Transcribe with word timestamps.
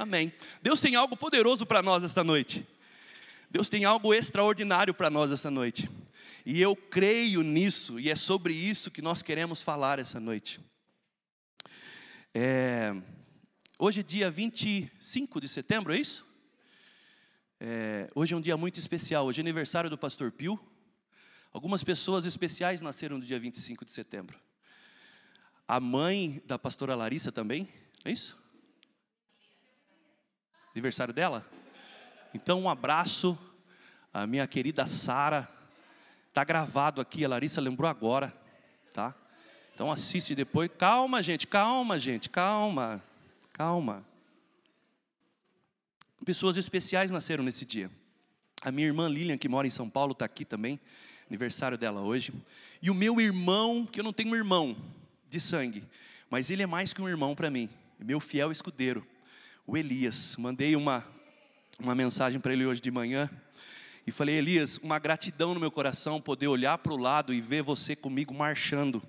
Amém. 0.00 0.32
Deus 0.62 0.80
tem 0.80 0.94
algo 0.94 1.14
poderoso 1.14 1.66
para 1.66 1.82
nós 1.82 2.02
esta 2.02 2.24
noite. 2.24 2.66
Deus 3.50 3.68
tem 3.68 3.84
algo 3.84 4.14
extraordinário 4.14 4.94
para 4.94 5.10
nós 5.10 5.30
essa 5.30 5.50
noite. 5.50 5.90
E 6.46 6.58
eu 6.58 6.74
creio 6.74 7.42
nisso, 7.42 8.00
e 8.00 8.08
é 8.08 8.16
sobre 8.16 8.54
isso 8.54 8.90
que 8.90 9.02
nós 9.02 9.20
queremos 9.20 9.60
falar 9.60 9.98
essa 9.98 10.18
noite. 10.18 10.58
É, 12.32 12.94
hoje 13.78 14.00
é 14.00 14.02
dia 14.02 14.30
25 14.30 15.38
de 15.38 15.48
setembro, 15.50 15.92
é 15.92 15.98
isso? 15.98 16.26
É, 17.60 18.10
hoje 18.14 18.32
é 18.32 18.36
um 18.38 18.40
dia 18.40 18.56
muito 18.56 18.80
especial, 18.80 19.26
hoje 19.26 19.40
é 19.40 19.42
aniversário 19.42 19.90
do 19.90 19.98
pastor 19.98 20.32
Pio. 20.32 20.58
Algumas 21.52 21.84
pessoas 21.84 22.24
especiais 22.24 22.80
nasceram 22.80 23.18
no 23.18 23.24
dia 23.26 23.38
25 23.38 23.84
de 23.84 23.90
setembro. 23.90 24.40
A 25.68 25.78
mãe 25.78 26.40
da 26.46 26.58
pastora 26.58 26.94
Larissa 26.94 27.30
também, 27.30 27.68
é 28.02 28.10
isso? 28.10 28.39
Aniversário 30.72 31.12
dela? 31.12 31.44
Então, 32.32 32.60
um 32.60 32.70
abraço 32.70 33.38
à 34.12 34.26
minha 34.26 34.46
querida 34.46 34.86
Sara. 34.86 35.48
Está 36.28 36.44
gravado 36.44 37.00
aqui, 37.00 37.24
a 37.24 37.28
Larissa 37.28 37.60
lembrou 37.60 37.90
agora, 37.90 38.32
tá? 38.92 39.14
Então 39.74 39.90
assiste 39.90 40.34
depois. 40.34 40.70
Calma, 40.78 41.22
gente, 41.22 41.46
calma, 41.46 41.98
gente, 41.98 42.28
calma, 42.28 43.02
calma. 43.52 44.04
Pessoas 46.24 46.56
especiais 46.56 47.10
nasceram 47.10 47.42
nesse 47.42 47.64
dia. 47.64 47.90
A 48.62 48.70
minha 48.70 48.86
irmã 48.86 49.08
Lilian, 49.08 49.38
que 49.38 49.48
mora 49.48 49.66
em 49.66 49.70
São 49.70 49.88
Paulo, 49.88 50.12
está 50.12 50.26
aqui 50.26 50.44
também, 50.44 50.78
aniversário 51.26 51.78
dela 51.78 52.02
hoje. 52.02 52.32
E 52.82 52.90
o 52.90 52.94
meu 52.94 53.20
irmão, 53.20 53.86
que 53.86 53.98
eu 53.98 54.04
não 54.04 54.12
tenho 54.12 54.30
um 54.30 54.36
irmão 54.36 54.76
de 55.30 55.40
sangue, 55.40 55.82
mas 56.28 56.50
ele 56.50 56.62
é 56.62 56.66
mais 56.66 56.92
que 56.92 57.00
um 57.00 57.08
irmão 57.08 57.34
para 57.34 57.50
mim, 57.50 57.68
meu 57.98 58.20
fiel 58.20 58.52
escudeiro, 58.52 59.04
o 59.66 59.76
Elias. 59.76 60.36
Mandei 60.36 60.74
uma 60.74 61.04
uma 61.80 61.94
mensagem 61.94 62.38
para 62.38 62.52
ele 62.52 62.66
hoje 62.66 62.80
de 62.80 62.90
manhã. 62.90 63.30
E 64.06 64.12
falei, 64.12 64.36
Elias, 64.36 64.78
uma 64.78 64.98
gratidão 64.98 65.54
no 65.54 65.60
meu 65.60 65.70
coração 65.70 66.20
poder 66.20 66.46
olhar 66.46 66.76
para 66.78 66.92
o 66.92 66.96
lado 66.96 67.32
e 67.32 67.40
ver 67.40 67.62
você 67.62 67.96
comigo 67.96 68.34
marchando, 68.34 69.02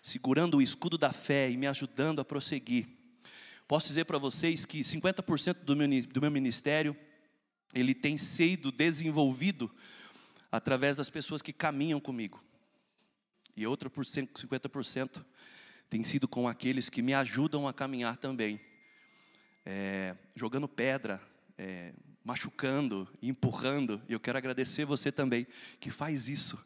segurando 0.00 0.58
o 0.58 0.62
escudo 0.62 0.96
da 0.96 1.12
fé 1.12 1.50
e 1.50 1.56
me 1.56 1.66
ajudando 1.66 2.20
a 2.20 2.24
prosseguir. 2.24 2.88
Posso 3.66 3.88
dizer 3.88 4.04
para 4.04 4.18
vocês 4.18 4.64
que 4.64 4.80
50% 4.80 5.64
do 5.64 5.76
meu, 5.76 5.88
do 6.06 6.20
meu 6.20 6.30
ministério, 6.30 6.96
ele 7.74 7.94
tem 7.94 8.16
sido 8.16 8.72
desenvolvido 8.72 9.70
através 10.50 10.96
das 10.96 11.10
pessoas 11.10 11.42
que 11.42 11.52
caminham 11.52 12.00
comigo. 12.00 12.42
E 13.56 13.66
outro 13.66 13.90
por 13.90 14.04
50% 14.04 15.24
tem 15.90 16.04
sido 16.04 16.28
com 16.28 16.48
aqueles 16.48 16.88
que 16.88 17.02
me 17.02 17.12
ajudam 17.12 17.66
a 17.66 17.72
caminhar 17.72 18.16
também. 18.16 18.60
É, 19.70 20.16
jogando 20.34 20.66
pedra, 20.66 21.20
é, 21.58 21.92
machucando, 22.24 23.06
empurrando, 23.20 24.00
e 24.08 24.14
eu 24.14 24.18
quero 24.18 24.38
agradecer 24.38 24.86
você 24.86 25.12
também 25.12 25.46
que 25.78 25.90
faz 25.90 26.26
isso, 26.26 26.58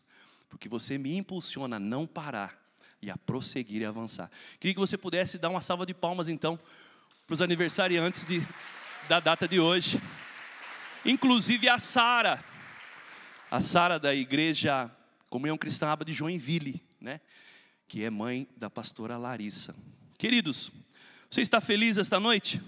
porque 0.49 0.69
você 0.69 0.97
me 0.97 1.17
impulsiona 1.17 1.79
a 1.79 1.81
não 1.81 2.07
parar 2.07 2.57
e 3.03 3.11
a 3.11 3.17
prosseguir 3.17 3.83
e 3.83 3.85
avançar. 3.85 4.31
Queria 4.61 4.73
que 4.73 4.79
você 4.79 4.97
pudesse 4.97 5.37
dar 5.37 5.49
uma 5.49 5.61
salva 5.61 5.85
de 5.85 5.93
palmas 5.93 6.29
então 6.29 6.57
para 7.27 7.35
os 7.35 7.43
aniversariantes 7.43 8.25
de, 8.25 8.41
da 9.09 9.19
data 9.19 9.49
de 9.49 9.59
hoje, 9.59 10.01
inclusive 11.05 11.69
a 11.69 11.81
Sara, 11.81 12.45
a 13.51 13.61
Sara 13.61 13.99
da 13.99 14.15
igreja 14.15 14.89
Comunhão 15.29 15.59
Cristã 15.59 15.89
Aba 15.89 16.05
de 16.05 16.13
Joinville, 16.13 16.81
né? 17.01 17.21
Que 17.89 18.05
é 18.05 18.11
mãe 18.11 18.47
da 18.57 18.71
pastora 18.71 19.17
Larissa. 19.17 19.75
Queridos, 20.17 20.71
você 21.29 21.41
está 21.41 21.61
feliz 21.61 21.99
esta 21.99 22.21
noite? 22.21 22.63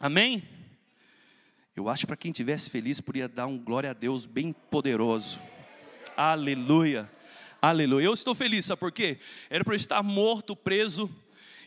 Amém? 0.00 0.44
Eu 1.74 1.88
acho 1.88 2.02
que 2.02 2.06
para 2.06 2.16
quem 2.16 2.30
tivesse 2.30 2.70
feliz 2.70 3.00
podia 3.00 3.28
dar 3.28 3.48
um 3.48 3.58
glória 3.58 3.90
a 3.90 3.92
Deus 3.92 4.26
bem 4.26 4.52
poderoso. 4.52 5.40
Aleluia. 6.16 7.10
Aleluia. 7.60 8.04
Eu 8.04 8.14
estou 8.14 8.32
feliz, 8.32 8.66
sabe 8.66 8.78
por 8.78 8.92
quê? 8.92 9.18
Era 9.50 9.64
para 9.64 9.74
eu 9.74 9.76
estar 9.76 10.00
morto, 10.02 10.54
preso, 10.54 11.10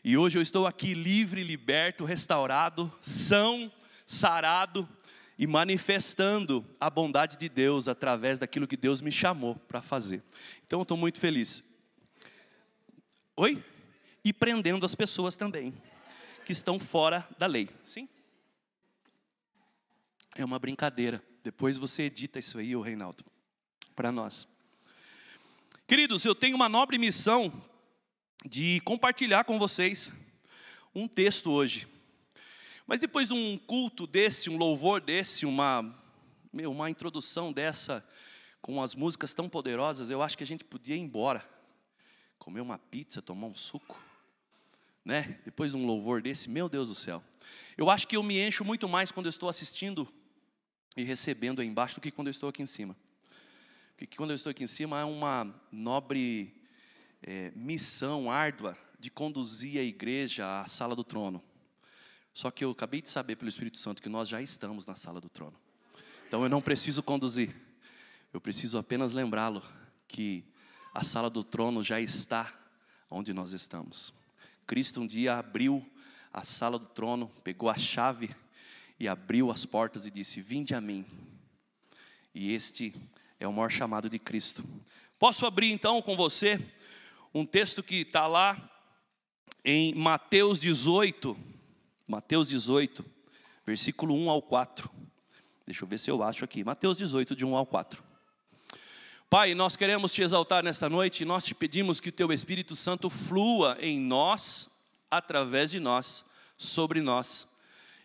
e 0.02 0.16
hoje 0.16 0.38
eu 0.38 0.42
estou 0.42 0.66
aqui 0.66 0.94
livre, 0.94 1.44
liberto, 1.44 2.06
restaurado, 2.06 2.90
são, 3.02 3.70
sarado 4.06 4.88
e 5.38 5.46
manifestando 5.46 6.66
a 6.80 6.90
bondade 6.90 7.38
de 7.38 7.50
Deus 7.50 7.90
através 7.90 8.40
daquilo 8.40 8.68
que 8.68 8.78
Deus 8.78 9.02
me 9.02 9.12
chamou 9.12 9.56
para 9.68 9.82
fazer. 9.82 10.24
Então 10.66 10.80
eu 10.80 10.84
estou 10.84 10.96
muito 10.96 11.20
feliz. 11.20 11.62
Oi? 13.36 13.62
E 14.24 14.32
prendendo 14.32 14.86
as 14.86 14.96
pessoas 14.96 15.36
também 15.36 15.74
que 16.46 16.54
estão 16.54 16.80
fora 16.80 17.28
da 17.38 17.46
lei. 17.46 17.70
Sim? 17.84 18.08
É 20.36 20.46
uma 20.46 20.58
brincadeira. 20.58 21.22
Depois 21.44 21.78
você 21.78 22.04
edita 22.04 22.40
isso 22.40 22.58
aí, 22.58 22.76
o 22.76 22.82
Reinaldo, 22.82 23.26
para 23.96 24.12
nós. 24.12 24.48
Queridos, 25.86 26.24
eu 26.24 26.34
tenho 26.34 26.56
uma 26.56 26.70
nobre 26.70 26.98
missão 26.98 27.52
de 28.46 28.80
compartilhar 28.82 29.44
com 29.44 29.60
vocês 29.60 30.12
um 30.96 31.06
texto 31.08 31.52
hoje. 31.52 31.86
Mas 32.88 33.00
depois 33.00 33.28
de 33.28 33.34
um 33.34 33.58
culto 33.58 34.08
desse, 34.08 34.50
um 34.50 34.58
louvor 34.58 35.02
desse, 35.02 35.46
uma, 35.46 35.94
meu, 36.52 36.72
uma 36.72 36.90
introdução 36.90 37.52
dessa, 37.52 38.06
com 38.62 38.82
as 38.82 38.96
músicas 38.96 39.34
tão 39.34 39.50
poderosas, 39.50 40.10
eu 40.10 40.22
acho 40.22 40.38
que 40.38 40.44
a 40.44 40.48
gente 40.48 40.64
podia 40.64 40.96
ir 40.96 41.00
embora, 41.00 41.46
comer 42.40 42.62
uma 42.62 42.78
pizza, 42.78 43.22
tomar 43.22 43.48
um 43.48 43.56
suco, 43.56 44.00
né? 45.04 45.40
Depois 45.44 45.72
de 45.72 45.78
um 45.78 45.86
louvor 45.86 46.22
desse, 46.22 46.50
meu 46.50 46.70
Deus 46.70 46.88
do 46.88 46.96
céu. 46.96 47.22
Eu 47.78 47.90
acho 47.90 48.08
que 48.08 48.16
eu 48.16 48.24
me 48.24 48.40
encho 48.40 48.64
muito 48.64 48.88
mais 48.88 49.12
quando 49.12 49.26
eu 49.26 49.32
estou 49.32 49.50
assistindo 49.50 50.08
e 50.96 51.04
recebendo 51.04 51.62
aí 51.62 51.68
embaixo 51.68 51.96
do 51.96 52.02
que 52.02 52.12
quando 52.12 52.28
eu 52.28 52.32
estou 52.32 52.50
aqui 52.50 52.62
em 52.62 52.68
cima. 52.68 52.96
Porque 53.98 54.18
quando 54.18 54.32
eu 54.32 54.36
estou 54.36 54.50
aqui 54.50 54.64
em 54.64 54.68
cima 54.68 55.00
é 55.00 55.04
uma 55.04 55.54
nobre 55.72 56.54
é, 57.22 57.52
missão 57.56 58.32
árdua 58.32 58.78
de 59.00 59.10
conduzir 59.10 59.80
a 59.80 59.84
igreja 59.84 60.62
à 60.62 60.68
sala 60.68 60.96
do 60.96 61.04
trono. 61.04 61.42
Só 62.34 62.50
que 62.50 62.64
eu 62.64 62.72
acabei 62.72 63.02
de 63.02 63.10
saber 63.10 63.36
pelo 63.36 63.50
Espírito 63.50 63.78
Santo 63.78 64.02
que 64.02 64.10
nós 64.10 64.28
já 64.28 64.42
estamos 64.42 64.86
na 64.86 64.96
sala 64.96 65.20
do 65.20 65.30
trono. 65.30 65.56
Então 66.28 66.44
eu 66.44 66.50
não 66.50 66.62
preciso 66.62 67.04
conduzir, 67.04 67.54
eu 68.32 68.40
preciso 68.40 68.78
apenas 68.78 69.12
lembrá-lo 69.12 69.62
que 70.08 70.46
a 70.94 71.04
sala 71.04 71.30
do 71.30 71.44
trono 71.44 71.84
já 71.84 72.00
está 72.00 72.54
onde 73.10 73.34
nós 73.34 73.52
estamos. 73.52 74.14
Cristo 74.66 75.02
um 75.02 75.08
dia 75.08 75.38
abriu 75.38 75.86
a 76.32 76.44
sala 76.44 76.80
do 76.80 76.86
trono, 76.86 77.30
pegou 77.44 77.70
a 77.70 77.78
chave 77.78 78.34
e 79.02 79.08
abriu 79.08 79.50
as 79.50 79.66
portas 79.66 80.06
e 80.06 80.12
disse: 80.12 80.40
Vinde 80.42 80.76
a 80.76 80.80
mim. 80.80 81.04
E 82.36 82.54
este 82.54 82.94
é 83.40 83.48
o 83.48 83.52
maior 83.52 83.72
chamado 83.72 84.08
de 84.08 84.20
Cristo. 84.20 84.64
Posso 85.18 85.44
abrir 85.48 85.72
então 85.72 86.04
com 86.04 86.16
você 86.16 86.64
um 87.34 87.44
texto 87.44 87.82
que 87.82 88.02
está 88.02 88.28
lá 88.28 88.70
em 89.66 89.96
Mateus 89.96 90.60
18, 90.60 91.36
Mateus 92.08 92.48
18, 92.50 93.04
versículo 93.66 94.14
1 94.14 94.30
ao 94.30 94.40
4. 94.40 94.88
Deixa 95.66 95.84
eu 95.84 95.88
ver 95.88 95.98
se 95.98 96.12
eu 96.12 96.22
acho 96.22 96.46
aqui. 96.46 96.64
Mateus 96.64 96.96
18, 96.96 97.36
de 97.36 97.44
1 97.44 97.56
ao 97.56 97.66
4. 97.66 98.04
Pai, 99.32 99.56
nós 99.56 99.76
queremos 99.76 100.14
te 100.14 100.22
exaltar 100.22 100.64
nesta 100.64 100.88
noite 100.88 101.24
e 101.24 101.26
nós 101.26 101.44
te 101.44 101.56
pedimos 101.56 102.00
que 102.00 102.10
o 102.10 102.12
teu 102.14 102.32
Espírito 102.32 102.76
Santo 102.76 103.10
flua 103.10 103.78
em 103.80 104.00
nós, 104.00 104.70
através 105.10 105.72
de 105.72 105.80
nós, 105.80 106.24
sobre 106.56 107.02
nós 107.02 107.50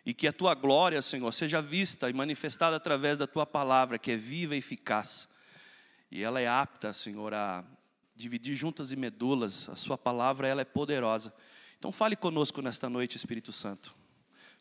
e 0.06 0.14
que 0.14 0.28
a 0.28 0.32
tua 0.32 0.54
glória, 0.54 1.02
Senhor, 1.02 1.32
seja 1.32 1.60
vista 1.60 2.08
e 2.08 2.12
manifestada 2.12 2.76
através 2.76 3.18
da 3.18 3.26
tua 3.26 3.44
palavra, 3.44 3.98
que 3.98 4.12
é 4.12 4.16
viva 4.16 4.54
e 4.54 4.58
eficaz. 4.58 5.28
E 6.12 6.22
ela 6.22 6.40
é 6.40 6.46
apta, 6.46 6.92
Senhor, 6.92 7.34
a 7.34 7.64
dividir 8.14 8.54
juntas 8.54 8.92
e 8.92 8.96
medulas. 8.96 9.68
A 9.68 9.74
sua 9.74 9.98
palavra, 9.98 10.46
ela 10.46 10.60
é 10.60 10.64
poderosa. 10.64 11.34
Então 11.76 11.90
fale 11.90 12.14
conosco 12.14 12.62
nesta 12.62 12.88
noite, 12.88 13.16
Espírito 13.16 13.50
Santo. 13.50 13.92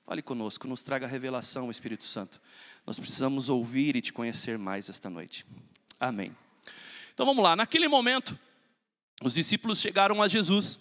Fale 0.04 0.24
conosco, 0.24 0.68
nos 0.68 0.82
traga 0.82 1.06
revelação, 1.06 1.70
Espírito 1.70 2.06
Santo. 2.06 2.42
Nós 2.84 2.98
precisamos 2.98 3.48
ouvir 3.48 3.96
e 3.96 4.02
te 4.02 4.12
conhecer 4.12 4.58
mais 4.58 4.90
esta 4.90 5.12
noite. 5.12 5.46
Amém. 6.00 6.36
Então 7.14 7.24
vamos 7.24 7.44
lá. 7.44 7.56
Naquele 7.56 7.88
momento, 7.88 8.38
os 9.22 9.36
discípulos 9.36 9.80
chegaram 9.80 10.24
a 10.24 10.28
Jesus 10.28 10.80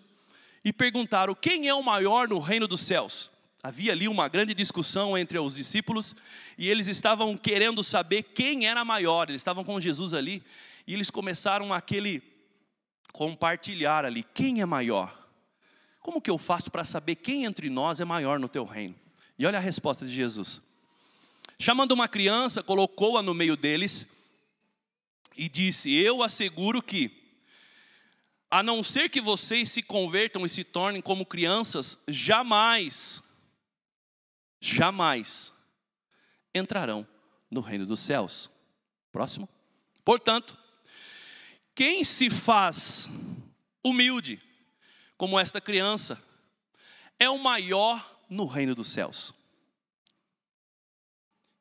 e 0.64 0.72
perguntaram: 0.72 1.34
Quem 1.34 1.68
é 1.68 1.74
o 1.74 1.82
maior 1.82 2.28
no 2.28 2.38
reino 2.38 2.66
dos 2.66 2.80
céus? 2.80 3.30
Havia 3.64 3.92
ali 3.92 4.06
uma 4.08 4.28
grande 4.28 4.52
discussão 4.52 5.16
entre 5.16 5.38
os 5.38 5.54
discípulos 5.54 6.14
e 6.58 6.68
eles 6.68 6.86
estavam 6.86 7.34
querendo 7.34 7.82
saber 7.82 8.22
quem 8.22 8.66
era 8.66 8.84
maior. 8.84 9.30
Eles 9.30 9.40
estavam 9.40 9.64
com 9.64 9.80
Jesus 9.80 10.12
ali 10.12 10.42
e 10.86 10.92
eles 10.92 11.08
começaram 11.08 11.72
aquele 11.72 12.22
compartilhar 13.10 14.04
ali: 14.04 14.22
quem 14.34 14.60
é 14.60 14.66
maior? 14.66 15.18
Como 15.98 16.20
que 16.20 16.30
eu 16.30 16.36
faço 16.36 16.70
para 16.70 16.84
saber 16.84 17.14
quem 17.14 17.46
entre 17.46 17.70
nós 17.70 18.00
é 18.00 18.04
maior 18.04 18.38
no 18.38 18.50
teu 18.50 18.66
reino? 18.66 18.94
E 19.38 19.46
olha 19.46 19.56
a 19.56 19.62
resposta 19.62 20.04
de 20.04 20.14
Jesus. 20.14 20.60
Chamando 21.58 21.92
uma 21.92 22.06
criança, 22.06 22.62
colocou-a 22.62 23.22
no 23.22 23.32
meio 23.32 23.56
deles 23.56 24.06
e 25.34 25.48
disse: 25.48 25.90
Eu 25.90 26.22
asseguro 26.22 26.82
que, 26.82 27.10
a 28.50 28.62
não 28.62 28.82
ser 28.82 29.08
que 29.08 29.22
vocês 29.22 29.70
se 29.70 29.82
convertam 29.82 30.44
e 30.44 30.50
se 30.50 30.64
tornem 30.64 31.00
como 31.00 31.24
crianças, 31.24 31.96
jamais 32.06 33.24
jamais 34.64 35.52
entrarão 36.54 37.06
no 37.50 37.60
reino 37.60 37.84
dos 37.84 38.00
céus. 38.00 38.50
Próximo. 39.12 39.46
Portanto, 40.02 40.56
quem 41.74 42.02
se 42.02 42.30
faz 42.30 43.08
humilde, 43.82 44.40
como 45.18 45.38
esta 45.38 45.60
criança, 45.60 46.20
é 47.18 47.28
o 47.28 47.38
maior 47.38 48.24
no 48.28 48.46
reino 48.46 48.74
dos 48.74 48.88
céus. 48.88 49.34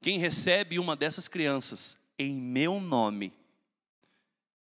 Quem 0.01 0.17
recebe 0.17 0.79
uma 0.79 0.95
dessas 0.95 1.27
crianças 1.27 1.97
em 2.17 2.33
meu 2.33 2.79
nome, 2.79 3.33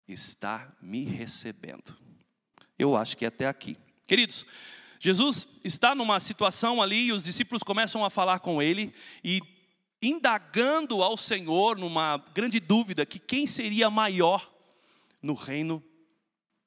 está 0.07 0.75
me 0.81 1.05
recebendo. 1.05 1.97
Eu 2.77 2.95
acho 2.95 3.15
que 3.15 3.23
é 3.23 3.29
até 3.29 3.47
aqui. 3.47 3.77
Queridos, 4.05 4.45
Jesus 5.05 5.47
está 5.63 5.93
numa 5.93 6.19
situação 6.19 6.81
ali 6.81 7.05
e 7.05 7.11
os 7.11 7.23
discípulos 7.23 7.61
começam 7.61 8.03
a 8.03 8.09
falar 8.09 8.39
com 8.39 8.59
ele 8.59 8.91
e 9.23 9.39
indagando 10.01 11.03
ao 11.03 11.15
Senhor 11.15 11.77
numa 11.77 12.17
grande 12.33 12.59
dúvida 12.59 13.05
que 13.05 13.19
quem 13.19 13.45
seria 13.45 13.87
maior 13.87 14.51
no 15.21 15.35
reino 15.35 15.83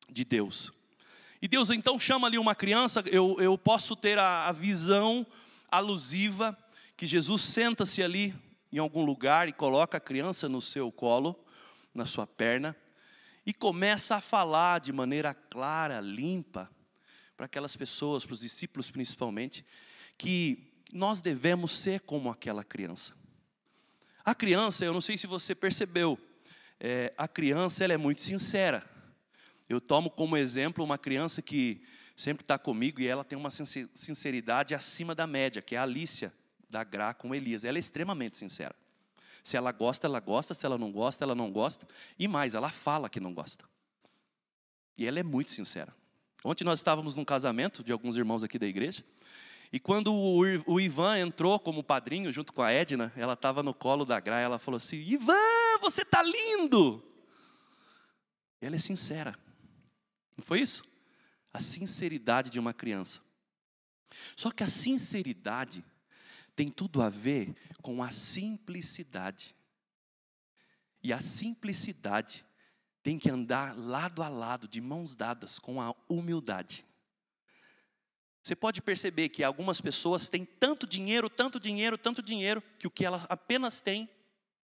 de 0.08 0.24
Deus. 0.24 0.72
E 1.42 1.48
Deus 1.48 1.68
então 1.70 1.98
chama 1.98 2.28
ali 2.28 2.38
uma 2.38 2.54
criança, 2.54 3.02
eu, 3.06 3.36
eu 3.40 3.58
posso 3.58 3.96
ter 3.96 4.20
a, 4.20 4.46
a 4.46 4.52
visão 4.52 5.26
alusiva 5.68 6.56
que 6.96 7.06
Jesus 7.06 7.42
senta-se 7.42 8.04
ali 8.04 8.32
em 8.70 8.78
algum 8.78 9.04
lugar 9.04 9.48
e 9.48 9.52
coloca 9.52 9.96
a 9.96 10.00
criança 10.00 10.48
no 10.48 10.62
seu 10.62 10.92
colo, 10.92 11.36
na 11.92 12.06
sua 12.06 12.24
perna, 12.24 12.76
e 13.44 13.52
começa 13.52 14.14
a 14.14 14.20
falar 14.20 14.78
de 14.78 14.92
maneira 14.92 15.34
clara, 15.34 15.98
limpa, 15.98 16.70
para 17.38 17.46
aquelas 17.46 17.76
pessoas, 17.76 18.24
para 18.24 18.34
os 18.34 18.40
discípulos 18.40 18.90
principalmente, 18.90 19.64
que 20.18 20.72
nós 20.92 21.20
devemos 21.20 21.70
ser 21.78 22.00
como 22.00 22.28
aquela 22.30 22.64
criança. 22.64 23.14
A 24.24 24.34
criança, 24.34 24.84
eu 24.84 24.92
não 24.92 25.00
sei 25.00 25.16
se 25.16 25.28
você 25.28 25.54
percebeu, 25.54 26.18
é, 26.80 27.14
a 27.16 27.28
criança 27.28 27.84
ela 27.84 27.92
é 27.92 27.96
muito 27.96 28.22
sincera. 28.22 28.84
Eu 29.68 29.80
tomo 29.80 30.10
como 30.10 30.36
exemplo 30.36 30.82
uma 30.82 30.98
criança 30.98 31.40
que 31.40 31.80
sempre 32.16 32.42
está 32.42 32.58
comigo 32.58 33.00
e 33.00 33.06
ela 33.06 33.22
tem 33.22 33.38
uma 33.38 33.50
sinceridade 33.50 34.74
acima 34.74 35.14
da 35.14 35.26
média, 35.26 35.62
que 35.62 35.76
é 35.76 35.78
a 35.78 35.84
Alicia 35.84 36.34
da 36.68 36.82
Gra 36.82 37.14
com 37.14 37.32
Elias. 37.32 37.64
Ela 37.64 37.78
é 37.78 37.80
extremamente 37.80 38.36
sincera. 38.36 38.74
Se 39.44 39.56
ela 39.56 39.70
gosta, 39.70 40.08
ela 40.08 40.18
gosta, 40.18 40.54
se 40.54 40.66
ela 40.66 40.76
não 40.76 40.90
gosta, 40.90 41.24
ela 41.24 41.36
não 41.36 41.52
gosta. 41.52 41.86
E 42.18 42.26
mais, 42.26 42.54
ela 42.54 42.70
fala 42.70 43.08
que 43.08 43.20
não 43.20 43.32
gosta. 43.32 43.64
E 44.96 45.06
ela 45.06 45.20
é 45.20 45.22
muito 45.22 45.52
sincera. 45.52 45.94
Ontem 46.44 46.64
nós 46.64 46.78
estávamos 46.78 47.14
num 47.14 47.24
casamento 47.24 47.82
de 47.82 47.92
alguns 47.92 48.16
irmãos 48.16 48.44
aqui 48.44 48.58
da 48.58 48.66
igreja. 48.66 49.04
E 49.72 49.78
quando 49.78 50.14
o 50.14 50.80
Ivan 50.80 51.18
entrou 51.18 51.58
como 51.60 51.82
padrinho 51.82 52.32
junto 52.32 52.52
com 52.52 52.62
a 52.62 52.72
Edna, 52.72 53.12
ela 53.16 53.34
estava 53.34 53.62
no 53.62 53.74
colo 53.74 54.04
da 54.04 54.18
Gra, 54.18 54.38
ela 54.38 54.58
falou 54.58 54.76
assim: 54.76 54.96
Ivan, 54.96 55.78
você 55.80 56.02
está 56.02 56.22
lindo! 56.22 57.04
Ela 58.60 58.76
é 58.76 58.78
sincera. 58.78 59.38
Não 60.36 60.44
foi 60.44 60.60
isso? 60.60 60.82
A 61.52 61.60
sinceridade 61.60 62.50
de 62.50 62.58
uma 62.58 62.72
criança. 62.72 63.20
Só 64.34 64.50
que 64.50 64.62
a 64.62 64.68
sinceridade 64.68 65.84
tem 66.56 66.70
tudo 66.70 67.02
a 67.02 67.08
ver 67.08 67.54
com 67.82 68.02
a 68.02 68.10
simplicidade. 68.10 69.54
E 71.02 71.12
a 71.12 71.20
simplicidade 71.20 72.44
tem 73.08 73.18
que 73.18 73.30
andar 73.30 73.74
lado 73.74 74.22
a 74.22 74.28
lado, 74.28 74.68
de 74.68 74.82
mãos 74.82 75.16
dadas, 75.16 75.58
com 75.58 75.80
a 75.80 75.94
humildade. 76.06 76.84
Você 78.42 78.54
pode 78.54 78.82
perceber 78.82 79.30
que 79.30 79.42
algumas 79.42 79.80
pessoas 79.80 80.28
têm 80.28 80.44
tanto 80.44 80.86
dinheiro, 80.86 81.30
tanto 81.30 81.58
dinheiro, 81.58 81.96
tanto 81.96 82.22
dinheiro, 82.22 82.62
que 82.78 82.86
o 82.86 82.90
que 82.90 83.06
elas 83.06 83.24
apenas 83.30 83.80
têm 83.80 84.10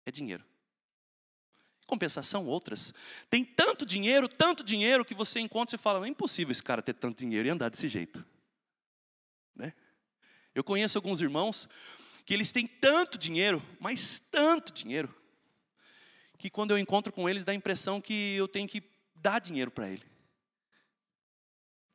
é 0.05 0.11
dinheiro. 0.11 0.43
Em 1.81 1.87
compensação, 1.87 2.45
outras 2.45 2.93
têm 3.29 3.45
tanto 3.45 3.85
dinheiro, 3.85 4.27
tanto 4.27 4.65
dinheiro, 4.65 5.05
que 5.05 5.15
você 5.15 5.39
encontra 5.39 5.77
e 5.77 5.79
fala: 5.79 6.05
é 6.05 6.09
impossível 6.09 6.51
esse 6.51 6.61
cara 6.61 6.81
ter 6.81 6.95
tanto 6.95 7.19
dinheiro 7.19 7.47
e 7.47 7.51
andar 7.51 7.69
desse 7.69 7.87
jeito. 7.87 8.21
Né? 9.55 9.71
Eu 10.53 10.61
conheço 10.61 10.97
alguns 10.97 11.21
irmãos 11.21 11.69
que 12.25 12.33
eles 12.33 12.51
têm 12.51 12.67
tanto 12.67 13.17
dinheiro, 13.17 13.63
mas 13.79 14.21
tanto 14.29 14.73
dinheiro, 14.73 15.15
que 16.37 16.49
quando 16.49 16.71
eu 16.71 16.77
encontro 16.77 17.11
com 17.11 17.27
eles 17.29 17.43
dá 17.43 17.51
a 17.51 17.55
impressão 17.55 18.01
que 18.01 18.35
eu 18.35 18.47
tenho 18.47 18.67
que 18.67 18.83
dar 19.15 19.39
dinheiro 19.39 19.71
para 19.71 19.89
ele 19.89 20.03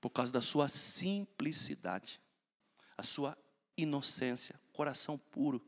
por 0.00 0.10
causa 0.10 0.32
da 0.32 0.40
sua 0.40 0.66
simplicidade, 0.66 2.20
a 2.96 3.02
sua 3.02 3.36
inocência, 3.76 4.58
coração 4.72 5.18
puro 5.18 5.62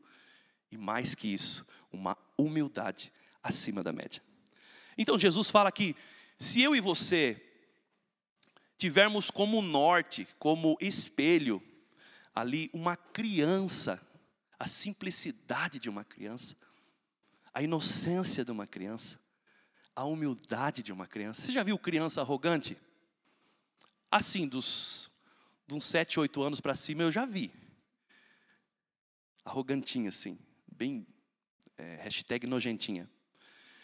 e 0.71 0.77
mais 0.77 1.13
que 1.13 1.27
isso, 1.27 1.65
uma 1.91 2.17
humildade 2.37 3.13
acima 3.43 3.83
da 3.83 3.93
média. 3.93 4.21
Então 4.97 5.19
Jesus 5.19 5.49
fala 5.49 5.71
que 5.71 5.95
se 6.39 6.61
eu 6.61 6.75
e 6.75 6.81
você 6.81 7.41
tivermos 8.77 9.29
como 9.29 9.61
norte, 9.61 10.27
como 10.39 10.77
espelho, 10.81 11.61
ali 12.33 12.69
uma 12.73 12.97
criança, 12.97 14.01
a 14.57 14.67
simplicidade 14.67 15.79
de 15.79 15.89
uma 15.89 16.03
criança, 16.03 16.55
a 17.53 17.61
inocência 17.61 18.43
de 18.43 18.51
uma 18.51 18.65
criança, 18.65 19.19
a 19.95 20.03
humildade 20.03 20.81
de 20.81 20.91
uma 20.91 21.05
criança. 21.05 21.41
Você 21.41 21.51
já 21.51 21.63
viu 21.63 21.77
criança 21.77 22.21
arrogante? 22.21 22.77
Assim, 24.09 24.47
dos, 24.47 25.11
de 25.67 25.75
uns 25.75 25.85
7, 25.85 26.19
8 26.19 26.41
anos 26.41 26.59
para 26.59 26.75
cima, 26.75 27.03
eu 27.03 27.11
já 27.11 27.25
vi. 27.25 27.53
Arrogantinha, 29.45 30.09
assim, 30.09 30.39
bem, 30.67 31.05
é, 31.77 31.97
hashtag 31.97 32.47
nojentinha. 32.47 33.09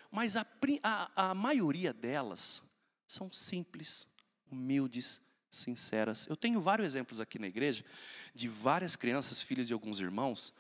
Mas 0.09 0.35
a, 0.35 0.45
a, 0.81 1.29
a 1.29 1.33
maioria 1.35 1.93
delas 1.93 2.63
são 3.07 3.31
simples, 3.31 4.07
humildes, 4.51 5.21
sinceras. 5.51 6.27
Eu 6.27 6.35
tenho 6.35 6.59
vários 6.59 6.87
exemplos 6.87 7.19
aqui 7.19 7.37
na 7.37 7.47
igreja 7.47 7.83
de 8.33 8.47
várias 8.47 8.95
crianças, 8.95 9.41
filhas 9.41 9.67
de 9.67 9.73
alguns 9.73 9.99
irmãos, 9.99 10.53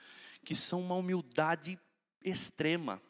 que 0.43 0.55
são 0.55 0.81
uma 0.81 0.95
humildade 0.95 1.79
extrema. 2.23 3.01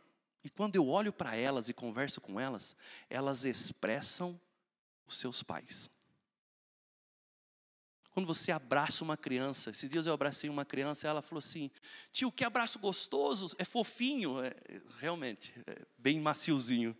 E 0.43 0.49
quando 0.49 0.75
eu 0.75 0.87
olho 0.87 1.11
para 1.11 1.35
elas 1.35 1.69
e 1.69 1.73
converso 1.73 2.21
com 2.21 2.39
elas, 2.39 2.75
elas 3.09 3.45
expressam 3.45 4.39
os 5.05 5.17
seus 5.17 5.43
pais. 5.43 5.89
Quando 8.11 8.25
você 8.25 8.51
abraça 8.51 9.03
uma 9.03 9.15
criança, 9.15 9.69
esses 9.69 9.89
dias 9.89 10.05
eu 10.05 10.13
abracei 10.13 10.49
uma 10.49 10.65
criança 10.65 11.07
ela 11.07 11.21
falou 11.21 11.39
assim: 11.39 11.69
tio, 12.11 12.31
que 12.31 12.43
abraço 12.43 12.79
gostoso, 12.79 13.55
é 13.57 13.63
fofinho, 13.63 14.43
é, 14.43 14.53
realmente, 14.97 15.53
é 15.65 15.85
bem 15.97 16.19
maciozinho. 16.19 16.97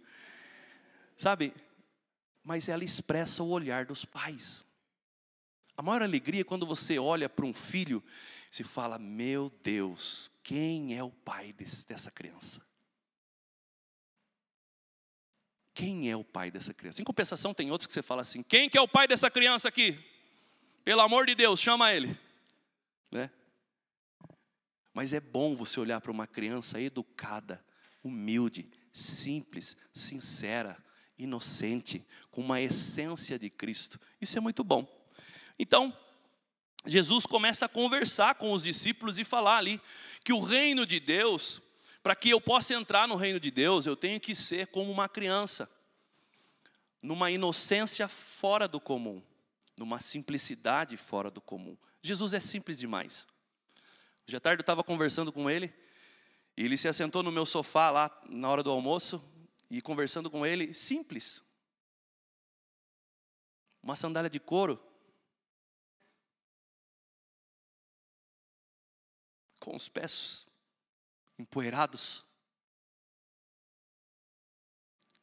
Sabe? 1.18 1.54
Mas 2.44 2.70
ela 2.70 2.84
expressa 2.84 3.44
o 3.44 3.50
olhar 3.50 3.86
dos 3.86 4.06
pais. 4.06 4.66
A 5.76 5.82
maior 5.82 6.02
alegria 6.02 6.42
é 6.42 6.44
quando 6.44 6.66
você 6.66 7.00
olha 7.00 7.28
para 7.28 7.46
um 7.46 7.54
filho 7.54 8.04
se 8.52 8.64
fala: 8.64 8.98
Meu 8.98 9.50
Deus, 9.64 10.32
quem 10.44 10.98
é 10.98 11.04
o 11.04 11.12
pai 11.12 11.54
desse, 11.54 11.88
dessa 11.88 12.12
criança? 12.12 12.62
Quem 15.74 16.12
é 16.12 16.16
o 16.16 16.24
pai 16.24 16.52
dessa 16.52 16.74
criança? 16.74 17.02
Em 17.02 17.06
compensação, 17.06 17.54
tem 17.54 17.72
outros 17.72 17.88
que 17.88 17.94
você 17.94 18.02
fala 18.02 18.22
assim: 18.22 18.44
Quem 18.44 18.70
que 18.70 18.78
é 18.78 18.82
o 18.82 18.88
pai 18.88 19.08
dessa 19.08 19.30
criança 19.30 19.68
aqui? 19.68 19.98
Pelo 20.84 21.02
amor 21.02 21.26
de 21.26 21.36
Deus, 21.36 21.60
chama 21.60 21.94
ele. 21.94 22.18
Né? 23.12 23.30
Mas 24.94 25.14
é 25.14 25.20
bom 25.20 25.56
você 25.56 25.80
olhar 25.80 26.02
para 26.02 26.12
uma 26.12 26.28
criança 26.28 26.82
educada, 26.82 27.64
humilde, 28.04 28.70
simples, 28.92 29.78
sincera, 29.94 30.78
inocente, 31.18 32.06
com 32.32 32.42
uma 32.42 32.60
essência 32.60 33.38
de 33.38 33.50
Cristo. 33.50 34.00
Isso 34.20 34.38
é 34.38 34.42
muito 34.42 34.64
bom. 34.64 34.88
Então, 35.58 35.96
Jesus 36.86 37.26
começa 37.26 37.66
a 37.66 37.70
conversar 37.70 38.36
com 38.36 38.52
os 38.52 38.64
discípulos 38.64 39.20
e 39.20 39.24
falar 39.24 39.58
ali 39.58 39.82
que 40.24 40.34
o 40.34 40.40
reino 40.40 40.86
de 40.86 41.00
Deus, 41.00 41.62
para 42.02 42.16
que 42.16 42.30
eu 42.30 42.40
possa 42.40 42.74
entrar 42.74 43.08
no 43.08 43.16
reino 43.16 43.40
de 43.40 43.52
Deus, 43.52 43.86
eu 43.86 43.96
tenho 43.96 44.20
que 44.20 44.34
ser 44.34 44.68
como 44.68 44.92
uma 44.92 45.10
criança, 45.10 45.70
numa 47.02 47.30
inocência 47.30 48.08
fora 48.08 48.68
do 48.68 48.80
comum 48.80 49.22
numa 49.80 50.02
simplicidade 50.02 50.98
fora 50.98 51.32
do 51.32 51.40
comum. 51.40 51.78
Jesus 52.02 52.34
é 52.34 52.40
simples 52.42 52.78
demais. 52.78 53.26
Hoje 54.28 54.36
à 54.36 54.40
tarde 54.40 54.60
eu 54.60 54.64
estava 54.64 54.84
conversando 54.84 55.32
com 55.32 55.50
ele, 55.50 55.74
e 56.58 56.66
ele 56.66 56.76
se 56.76 56.90
assentou 56.90 57.24
no 57.24 57.32
meu 57.32 57.46
sofá 57.46 57.90
lá 57.90 58.22
na 58.28 58.50
hora 58.50 58.62
do 58.62 58.70
almoço, 58.70 59.24
e 59.72 59.82
conversando 59.82 60.30
com 60.30 60.46
ele, 60.46 60.74
simples. 60.74 61.42
Uma 63.82 63.96
sandália 63.96 64.30
de 64.30 64.40
couro. 64.40 64.84
Com 69.70 69.76
os 69.76 69.88
pés 69.88 70.48
empoeirados. 71.38 72.26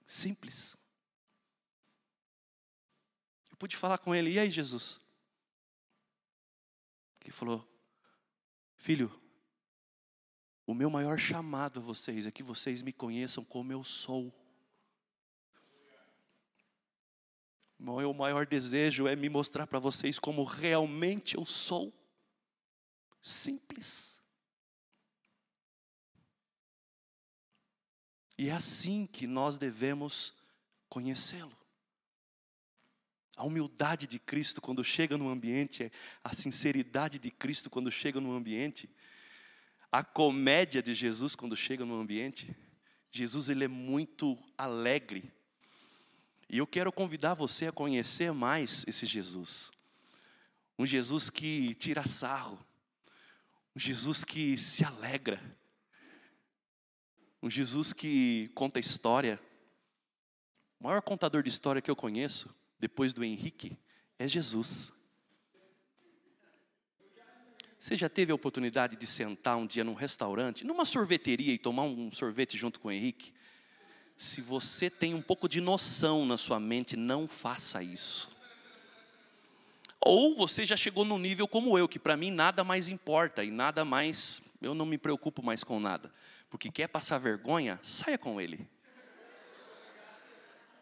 Simples. 0.06 0.76
Eu 3.50 3.56
pude 3.56 3.76
falar 3.76 3.98
com 3.98 4.14
ele, 4.14 4.30
e 4.30 4.38
aí, 4.38 4.48
Jesus? 4.48 5.00
Ele 7.24 7.32
falou: 7.32 7.68
Filho, 8.76 9.20
O 10.64 10.74
meu 10.74 10.88
maior 10.88 11.18
chamado 11.18 11.80
a 11.80 11.82
vocês 11.82 12.24
é 12.24 12.30
que 12.30 12.42
vocês 12.42 12.82
me 12.82 12.92
conheçam 12.92 13.44
como 13.44 13.72
eu 13.72 13.82
sou. 13.82 14.32
O 17.78 17.82
meu 17.82 18.14
maior 18.14 18.46
desejo 18.46 19.08
é 19.08 19.16
me 19.16 19.28
mostrar 19.28 19.66
para 19.66 19.80
vocês 19.80 20.20
como 20.20 20.44
realmente 20.44 21.36
eu 21.36 21.44
sou. 21.44 21.92
Simples. 23.20 24.15
E 28.38 28.48
é 28.48 28.52
assim 28.52 29.06
que 29.06 29.26
nós 29.26 29.56
devemos 29.56 30.34
conhecê-lo. 30.88 31.56
A 33.36 33.44
humildade 33.44 34.06
de 34.06 34.18
Cristo 34.18 34.60
quando 34.60 34.82
chega 34.82 35.16
no 35.16 35.28
ambiente, 35.28 35.92
a 36.22 36.34
sinceridade 36.34 37.18
de 37.18 37.30
Cristo 37.30 37.68
quando 37.68 37.90
chega 37.90 38.20
no 38.20 38.34
ambiente, 38.34 38.88
a 39.90 40.02
comédia 40.02 40.82
de 40.82 40.94
Jesus 40.94 41.34
quando 41.34 41.56
chega 41.56 41.84
no 41.84 41.98
ambiente. 41.98 42.54
Jesus 43.10 43.48
ele 43.48 43.64
é 43.64 43.68
muito 43.68 44.38
alegre. 44.56 45.30
E 46.48 46.58
eu 46.58 46.66
quero 46.66 46.92
convidar 46.92 47.34
você 47.34 47.66
a 47.66 47.72
conhecer 47.72 48.32
mais 48.32 48.84
esse 48.86 49.06
Jesus. 49.06 49.70
Um 50.78 50.86
Jesus 50.86 51.30
que 51.30 51.74
tira 51.74 52.06
sarro. 52.06 52.58
Um 53.74 53.80
Jesus 53.80 54.24
que 54.24 54.56
se 54.58 54.84
alegra 54.84 55.40
um 57.42 57.50
Jesus 57.50 57.92
que 57.92 58.50
conta 58.54 58.80
história. 58.80 59.40
O 60.80 60.84
maior 60.84 61.02
contador 61.02 61.42
de 61.42 61.48
história 61.48 61.82
que 61.82 61.90
eu 61.90 61.96
conheço, 61.96 62.54
depois 62.78 63.12
do 63.12 63.24
Henrique, 63.24 63.78
é 64.18 64.26
Jesus. 64.26 64.92
Você 67.78 67.94
já 67.94 68.08
teve 68.08 68.32
a 68.32 68.34
oportunidade 68.34 68.96
de 68.96 69.06
sentar 69.06 69.56
um 69.56 69.66
dia 69.66 69.84
num 69.84 69.94
restaurante, 69.94 70.64
numa 70.64 70.84
sorveteria 70.84 71.52
e 71.52 71.58
tomar 71.58 71.84
um 71.84 72.10
sorvete 72.10 72.58
junto 72.58 72.80
com 72.80 72.88
o 72.88 72.92
Henrique? 72.92 73.32
Se 74.16 74.40
você 74.40 74.88
tem 74.88 75.14
um 75.14 75.22
pouco 75.22 75.48
de 75.48 75.60
noção 75.60 76.26
na 76.26 76.38
sua 76.38 76.58
mente, 76.58 76.96
não 76.96 77.28
faça 77.28 77.82
isso. 77.82 78.28
Ou 80.00 80.34
você 80.34 80.64
já 80.64 80.76
chegou 80.76 81.04
num 81.04 81.18
nível 81.18 81.46
como 81.46 81.78
eu, 81.78 81.88
que 81.88 81.98
para 81.98 82.16
mim 82.16 82.30
nada 82.30 82.64
mais 82.64 82.88
importa 82.88 83.44
e 83.44 83.50
nada 83.50 83.84
mais, 83.84 84.40
eu 84.60 84.74
não 84.74 84.86
me 84.86 84.98
preocupo 84.98 85.42
mais 85.42 85.62
com 85.62 85.78
nada 85.80 86.12
porque 86.48 86.70
quer 86.70 86.88
passar 86.88 87.18
vergonha, 87.18 87.78
saia 87.82 88.16
com 88.16 88.40
ele. 88.40 88.66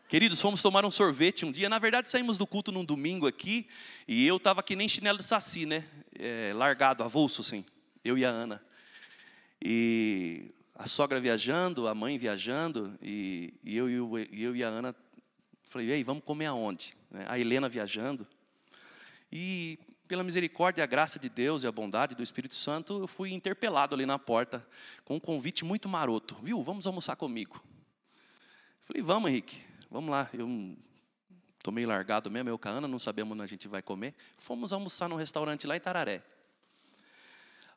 Queridos, 0.09 0.41
fomos 0.41 0.63
tomar 0.63 0.85
um 0.85 0.91
sorvete 0.91 1.45
um 1.45 1.51
dia. 1.51 1.69
Na 1.69 1.79
verdade, 1.79 2.09
saímos 2.09 2.37
do 2.37 2.47
culto 2.47 2.71
num 2.71 2.85
domingo 2.85 3.27
aqui. 3.27 3.67
E 4.07 4.27
eu 4.27 4.37
estava 4.37 4.63
que 4.63 4.77
nem 4.77 4.89
chinelo 4.89 5.19
de 5.19 5.25
saci, 5.25 5.67
né? 5.67 5.85
É, 6.17 6.53
largado, 6.55 7.03
avulso, 7.03 7.41
assim. 7.41 7.65
Eu 8.05 8.17
e 8.17 8.25
a 8.25 8.29
Ana. 8.29 8.63
E 9.61 10.53
a 10.75 10.87
sogra 10.87 11.19
viajando, 11.19 11.89
a 11.89 11.95
mãe 11.95 12.19
viajando. 12.19 12.97
E, 13.03 13.55
e 13.65 13.77
eu, 13.77 13.91
eu, 13.91 14.19
eu 14.31 14.55
e 14.55 14.63
a 14.63 14.69
Ana. 14.69 14.95
Falei, 15.69 15.89
e 15.89 15.93
aí, 15.93 16.05
vamos 16.05 16.23
comer 16.23 16.47
aonde? 16.47 16.95
A 17.27 17.39
Helena 17.39 17.69
viajando. 17.69 18.27
E 19.33 19.79
pela 20.07 20.23
misericórdia 20.23 20.85
a 20.85 20.87
graça 20.87 21.19
de 21.19 21.29
Deus 21.29 21.63
e 21.63 21.67
a 21.67 21.73
bondade 21.73 22.15
do 22.15 22.23
Espírito 22.23 22.55
Santo, 22.55 23.01
eu 23.01 23.07
fui 23.07 23.33
interpelado 23.33 23.95
ali 23.95 24.05
na 24.05 24.19
porta 24.19 24.67
com 25.05 25.17
um 25.17 25.21
convite 25.21 25.65
muito 25.65 25.89
maroto. 25.89 26.37
Viu, 26.43 26.63
vamos 26.63 26.87
almoçar 26.87 27.17
comigo. 27.17 27.63
Falei, 28.85 29.03
vamos, 29.03 29.31
Henrique, 29.31 29.63
vamos 29.91 30.11
lá. 30.11 30.29
Eu 30.33 30.77
tomei 31.63 31.87
largado 31.87 32.31
mesmo, 32.31 32.51
eu 32.51 32.61
e 32.63 32.69
a 32.69 32.71
Ana, 32.71 32.87
não 32.87 32.99
sabemos 32.99 33.33
onde 33.33 33.43
a 33.43 33.47
gente 33.47 33.67
vai 33.67 33.81
comer. 33.81 34.15
Fomos 34.37 34.73
almoçar 34.73 35.09
num 35.09 35.17
restaurante 35.17 35.67
lá 35.67 35.77
em 35.77 35.81
Tararé. 35.81 36.23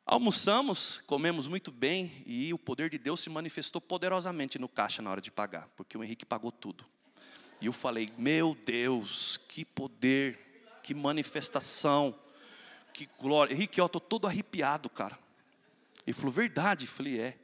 Almoçamos, 0.06 1.02
comemos 1.06 1.48
muito 1.48 1.70
bem 1.70 2.24
e 2.26 2.54
o 2.54 2.58
poder 2.58 2.90
de 2.90 2.98
Deus 2.98 3.20
se 3.20 3.30
manifestou 3.30 3.82
poderosamente 3.82 4.58
no 4.58 4.70
caixa 4.70 5.02
na 5.02 5.12
hora 5.12 5.20
de 5.20 5.30
pagar, 5.30 5.68
porque 5.76 5.98
o 5.98 6.04
Henrique 6.04 6.26
pagou 6.26 6.52
tudo. 6.52 6.86
E 7.60 7.66
eu 7.66 7.74
falei, 7.74 8.10
meu 8.18 8.56
Deus, 8.66 9.38
que 9.50 9.66
poder 9.66 10.47
que 10.88 10.94
manifestação, 10.94 12.16
que 12.94 13.10
glória. 13.20 13.54
Henrique, 13.54 13.82
eu 13.82 13.88
estou 13.88 14.00
todo 14.00 14.26
arrepiado, 14.26 14.90
cara. 14.90 15.20
Ele 16.06 16.14
falou, 16.14 16.32
verdade? 16.32 16.86
Eu 16.86 16.90
falei, 16.90 17.20
é. 17.20 17.38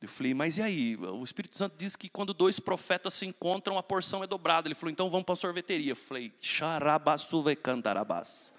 Eu 0.00 0.08
falei, 0.08 0.34
mas 0.34 0.58
e 0.58 0.62
aí? 0.62 0.96
O 0.96 1.22
Espírito 1.22 1.56
Santo 1.56 1.76
diz 1.78 1.94
que 1.94 2.08
quando 2.08 2.34
dois 2.34 2.58
profetas 2.58 3.14
se 3.14 3.24
encontram, 3.24 3.78
a 3.78 3.82
porção 3.82 4.24
é 4.24 4.26
dobrada. 4.26 4.66
Ele 4.66 4.74
falou, 4.74 4.90
então 4.90 5.08
vamos 5.08 5.24
para 5.24 5.34
a 5.34 5.36
sorveteria. 5.36 5.92
Eu 5.92 5.96
falei, 5.96 6.32
xarabassuvecantarabás. 6.40 8.52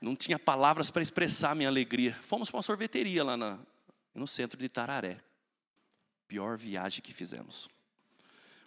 Não 0.00 0.14
tinha 0.14 0.38
palavras 0.38 0.88
para 0.88 1.02
expressar 1.02 1.50
a 1.50 1.56
minha 1.56 1.68
alegria. 1.68 2.16
Fomos 2.22 2.48
para 2.48 2.58
uma 2.58 2.62
sorveteria 2.62 3.24
lá 3.24 3.36
na, 3.36 3.58
no 4.14 4.28
centro 4.28 4.56
de 4.56 4.68
Tararé. 4.68 5.18
Pior 6.28 6.56
viagem 6.56 7.02
que 7.02 7.12
fizemos. 7.12 7.68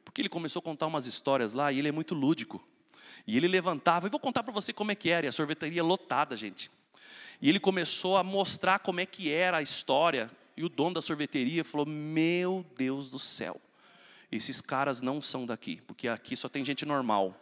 Porque 0.03 0.21
ele 0.21 0.27
começou 0.27 0.59
a 0.59 0.63
contar 0.63 0.87
umas 0.87 1.05
histórias 1.05 1.53
lá 1.53 1.71
e 1.71 1.79
ele 1.79 1.87
é 1.87 1.93
muito 1.93 2.13
lúdico. 2.13 2.61
E 3.25 3.37
ele 3.37 3.47
levantava, 3.47 4.07
e 4.07 4.09
vou 4.09 4.19
contar 4.19 4.43
para 4.43 4.53
você 4.53 4.73
como 4.73 4.91
é 4.91 4.95
que 4.95 5.09
era, 5.09 5.25
e 5.25 5.29
a 5.29 5.31
sorveteria 5.31 5.83
lotada, 5.83 6.35
gente. 6.35 6.71
E 7.41 7.49
ele 7.49 7.59
começou 7.59 8.17
a 8.17 8.23
mostrar 8.23 8.79
como 8.79 8.99
é 8.99 9.05
que 9.05 9.31
era 9.31 9.57
a 9.57 9.61
história, 9.61 10.29
e 10.55 10.63
o 10.63 10.69
dono 10.69 10.95
da 10.95 11.01
sorveteria 11.01 11.63
falou: 11.63 11.85
Meu 11.85 12.65
Deus 12.77 13.09
do 13.09 13.17
céu, 13.17 13.59
esses 14.31 14.61
caras 14.61 15.01
não 15.01 15.21
são 15.21 15.45
daqui, 15.45 15.81
porque 15.87 16.07
aqui 16.07 16.35
só 16.35 16.47
tem 16.47 16.63
gente 16.63 16.85
normal. 16.85 17.35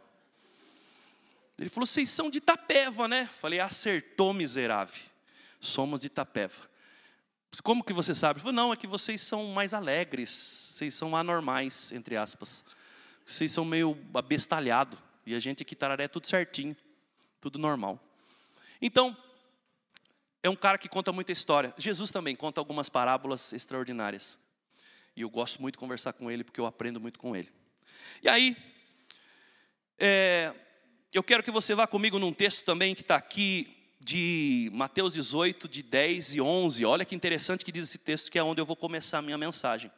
Ele 1.58 1.70
falou: 1.70 1.86
Vocês 1.86 2.10
são 2.10 2.30
de 2.30 2.38
Itapeva, 2.38 3.08
né? 3.08 3.28
Falei: 3.28 3.60
Acertou, 3.60 4.34
miserável. 4.34 5.04
Somos 5.60 6.00
de 6.00 6.08
Itapeva. 6.08 6.70
Como 7.64 7.84
que 7.84 7.92
você 7.92 8.16
sabe? 8.16 8.38
Ele 8.38 8.44
falou: 8.44 8.56
Não, 8.56 8.72
é 8.72 8.78
que 8.78 8.88
vocês 8.88 9.20
são 9.22 9.48
mais 9.48 9.74
alegres, 9.74 10.30
vocês 10.30 10.94
são 10.94 11.16
anormais, 11.16 11.92
entre 11.92 12.16
aspas. 12.16 12.64
Vocês 13.26 13.52
são 13.52 13.66
meio 13.66 13.98
abestalhados. 14.14 14.98
E 15.30 15.36
a 15.36 15.40
gente 15.40 15.62
aqui, 15.62 15.76
Tararé, 15.76 16.08
tudo 16.08 16.26
certinho, 16.26 16.76
tudo 17.40 17.60
normal. 17.60 18.04
Então, 18.82 19.16
é 20.42 20.50
um 20.50 20.56
cara 20.56 20.76
que 20.76 20.90
conta 20.90 21.12
muita 21.12 21.32
história. 21.32 21.72
Jesus 21.78 22.10
também 22.10 22.36
conta 22.36 22.60
algumas 22.60 22.90
parábolas 22.90 23.54
extraordinárias. 23.54 24.40
E 25.16 25.22
eu 25.22 25.30
gosto 25.30 25.62
muito 25.62 25.76
de 25.76 25.78
conversar 25.78 26.14
com 26.14 26.32
ele, 26.32 26.44
porque 26.44 26.60
eu 26.60 26.66
aprendo 26.66 27.00
muito 27.00 27.20
com 27.20 27.36
ele. 27.36 27.48
E 28.24 28.28
aí, 28.28 28.58
é, 30.00 30.52
eu 31.14 31.22
quero 31.22 31.44
que 31.44 31.52
você 31.52 31.76
vá 31.76 31.86
comigo 31.86 32.18
num 32.18 32.34
texto 32.34 32.66
também 32.66 32.96
que 32.96 33.02
está 33.02 33.16
aqui, 33.16 33.78
de 34.00 34.72
Mateus 34.74 35.14
18, 35.14 35.70
de 35.70 35.84
10 35.84 36.34
e 36.34 36.42
11. 36.42 36.86
Olha 36.86 37.06
que 37.06 37.14
interessante 37.14 37.64
que 37.64 37.72
diz 37.72 37.88
esse 37.88 38.00
texto, 38.00 38.32
que 38.32 38.40
é 38.40 38.44
onde 38.44 38.60
eu 38.60 38.66
vou 38.66 38.76
começar 38.76 39.20
a 39.20 39.22
minha 39.22 39.38
mensagem. 39.38 39.92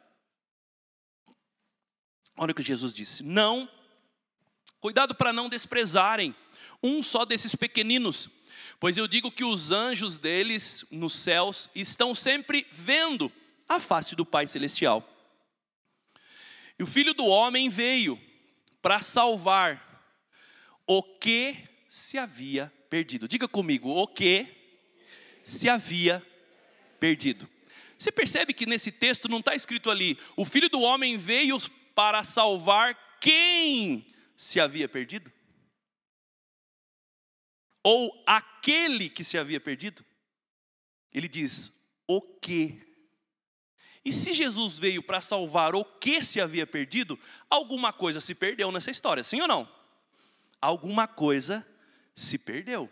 Olha 2.36 2.52
o 2.52 2.54
que 2.54 2.62
Jesus 2.62 2.92
disse: 2.92 3.22
Não 3.22 3.66
Cuidado 4.82 5.14
para 5.14 5.32
não 5.32 5.48
desprezarem 5.48 6.34
um 6.82 7.04
só 7.04 7.24
desses 7.24 7.54
pequeninos, 7.54 8.28
pois 8.80 8.98
eu 8.98 9.06
digo 9.06 9.30
que 9.30 9.44
os 9.44 9.70
anjos 9.70 10.18
deles 10.18 10.84
nos 10.90 11.14
céus 11.14 11.70
estão 11.72 12.16
sempre 12.16 12.66
vendo 12.72 13.30
a 13.68 13.78
face 13.78 14.16
do 14.16 14.26
Pai 14.26 14.48
Celestial. 14.48 15.08
E 16.76 16.82
o 16.82 16.86
Filho 16.86 17.14
do 17.14 17.24
Homem 17.26 17.68
veio 17.68 18.20
para 18.82 19.00
salvar 19.00 20.02
o 20.84 21.00
que 21.00 21.56
se 21.88 22.18
havia 22.18 22.72
perdido. 22.90 23.28
Diga 23.28 23.46
comigo, 23.46 23.88
o 23.88 24.08
que 24.08 24.48
se 25.44 25.68
havia 25.68 26.20
perdido. 26.98 27.48
Você 27.96 28.10
percebe 28.10 28.52
que 28.52 28.66
nesse 28.66 28.90
texto 28.90 29.28
não 29.28 29.38
está 29.38 29.54
escrito 29.54 29.92
ali, 29.92 30.18
o 30.36 30.44
Filho 30.44 30.68
do 30.68 30.80
Homem 30.80 31.16
veio 31.16 31.56
para 31.94 32.24
salvar 32.24 33.18
quem 33.20 34.12
se 34.42 34.58
havia 34.58 34.88
perdido? 34.88 35.32
Ou 37.80 38.24
aquele 38.26 39.08
que 39.08 39.22
se 39.22 39.38
havia 39.38 39.60
perdido? 39.60 40.04
Ele 41.12 41.28
diz: 41.28 41.72
o 42.08 42.20
que? 42.20 42.82
E 44.04 44.10
se 44.10 44.32
Jesus 44.32 44.80
veio 44.80 45.00
para 45.00 45.20
salvar 45.20 45.76
o 45.76 45.84
que 45.84 46.24
se 46.24 46.40
havia 46.40 46.66
perdido, 46.66 47.16
alguma 47.48 47.92
coisa 47.92 48.20
se 48.20 48.34
perdeu 48.34 48.72
nessa 48.72 48.90
história, 48.90 49.22
sim 49.22 49.40
ou 49.40 49.46
não? 49.46 49.72
Alguma 50.60 51.06
coisa 51.06 51.64
se 52.12 52.36
perdeu. 52.36 52.90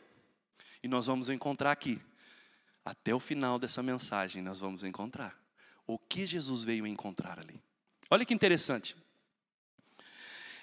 E 0.80 0.86
nós 0.86 1.06
vamos 1.06 1.28
encontrar 1.28 1.72
aqui, 1.72 2.00
até 2.84 3.12
o 3.12 3.18
final 3.18 3.58
dessa 3.58 3.82
mensagem, 3.82 4.40
nós 4.40 4.60
vamos 4.60 4.84
encontrar 4.84 5.36
o 5.84 5.98
que 5.98 6.26
Jesus 6.26 6.62
veio 6.62 6.86
encontrar 6.86 7.40
ali. 7.40 7.60
Olha 8.08 8.24
que 8.24 8.32
interessante. 8.32 8.94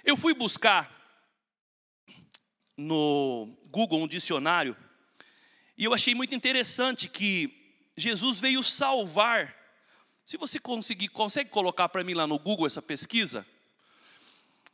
Eu 0.08 0.16
fui 0.16 0.34
buscar 0.34 0.90
no 2.78 3.54
Google 3.66 4.02
um 4.02 4.08
dicionário 4.08 4.74
e 5.78 5.84
eu 5.84 5.94
achei 5.94 6.16
muito 6.16 6.34
interessante 6.34 7.10
que 7.10 7.84
Jesus 7.98 8.40
veio 8.40 8.64
salvar. 8.64 9.54
Se 10.24 10.38
você 10.38 10.60
conseguir, 10.60 11.10
consegue 11.10 11.50
colocar 11.50 11.90
para 11.90 12.06
mim 12.06 12.14
lá 12.14 12.26
no 12.26 12.40
Google 12.40 12.66
essa 12.66 12.82
pesquisa, 12.82 13.46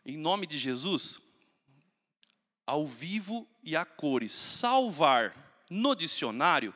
em 0.05 0.17
nome 0.17 0.45
de 0.45 0.59
Jesus, 0.59 1.19
ao 2.63 2.85
vivo 2.85 3.49
e 3.63 3.75
a 3.75 3.83
cores, 3.83 4.31
salvar 4.33 5.65
no 5.67 5.95
dicionário, 5.95 6.75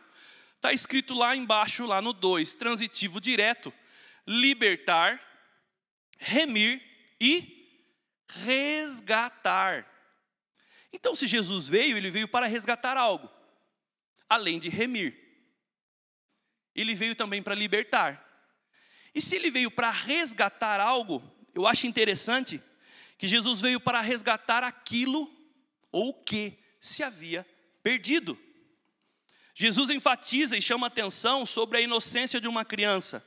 está 0.56 0.74
escrito 0.74 1.14
lá 1.14 1.36
embaixo, 1.36 1.86
lá 1.86 2.02
no 2.02 2.12
2, 2.12 2.56
transitivo 2.56 3.22
direto, 3.22 3.72
libertar, 4.26 5.22
remir 6.18 6.82
e 7.22 7.57
resgatar. 8.28 9.86
Então, 10.92 11.16
se 11.16 11.28
Jesus 11.28 11.68
veio, 11.68 11.98
ele 11.98 12.12
veio 12.12 12.28
para 12.28 12.48
resgatar 12.48 12.98
algo, 12.98 13.30
além 14.30 14.60
de 14.60 14.70
remir. 14.70 15.16
Ele 16.76 16.94
veio 16.94 17.16
também 17.16 17.42
para 17.42 17.56
libertar. 17.56 18.24
E 19.14 19.22
se 19.22 19.36
ele 19.36 19.50
veio 19.50 19.72
para 19.72 19.90
resgatar 19.90 20.80
algo, 20.80 21.24
eu 21.54 21.66
acho 21.66 21.88
interessante 21.88 22.62
que 23.18 23.28
Jesus 23.28 23.62
veio 23.62 23.80
para 23.80 24.00
resgatar 24.00 24.64
aquilo 24.64 25.32
ou 25.92 26.10
o 26.10 26.14
que 26.14 26.58
se 26.80 27.02
havia 27.02 27.46
perdido. 27.82 28.38
Jesus 29.56 29.90
enfatiza 29.90 30.56
e 30.56 30.62
chama 30.62 30.86
atenção 30.86 31.46
sobre 31.46 31.80
a 31.80 31.82
inocência 31.82 32.40
de 32.40 32.48
uma 32.48 32.64
criança, 32.64 33.26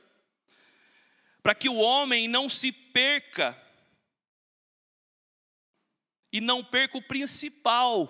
para 1.43 1.53
que 1.53 1.67
o 1.67 1.75
homem 1.75 2.27
não 2.27 2.47
se 2.47 2.71
perca 2.71 3.61
e 6.31 6.39
não 6.39 6.63
perca 6.63 6.97
o 6.97 7.01
principal. 7.01 8.09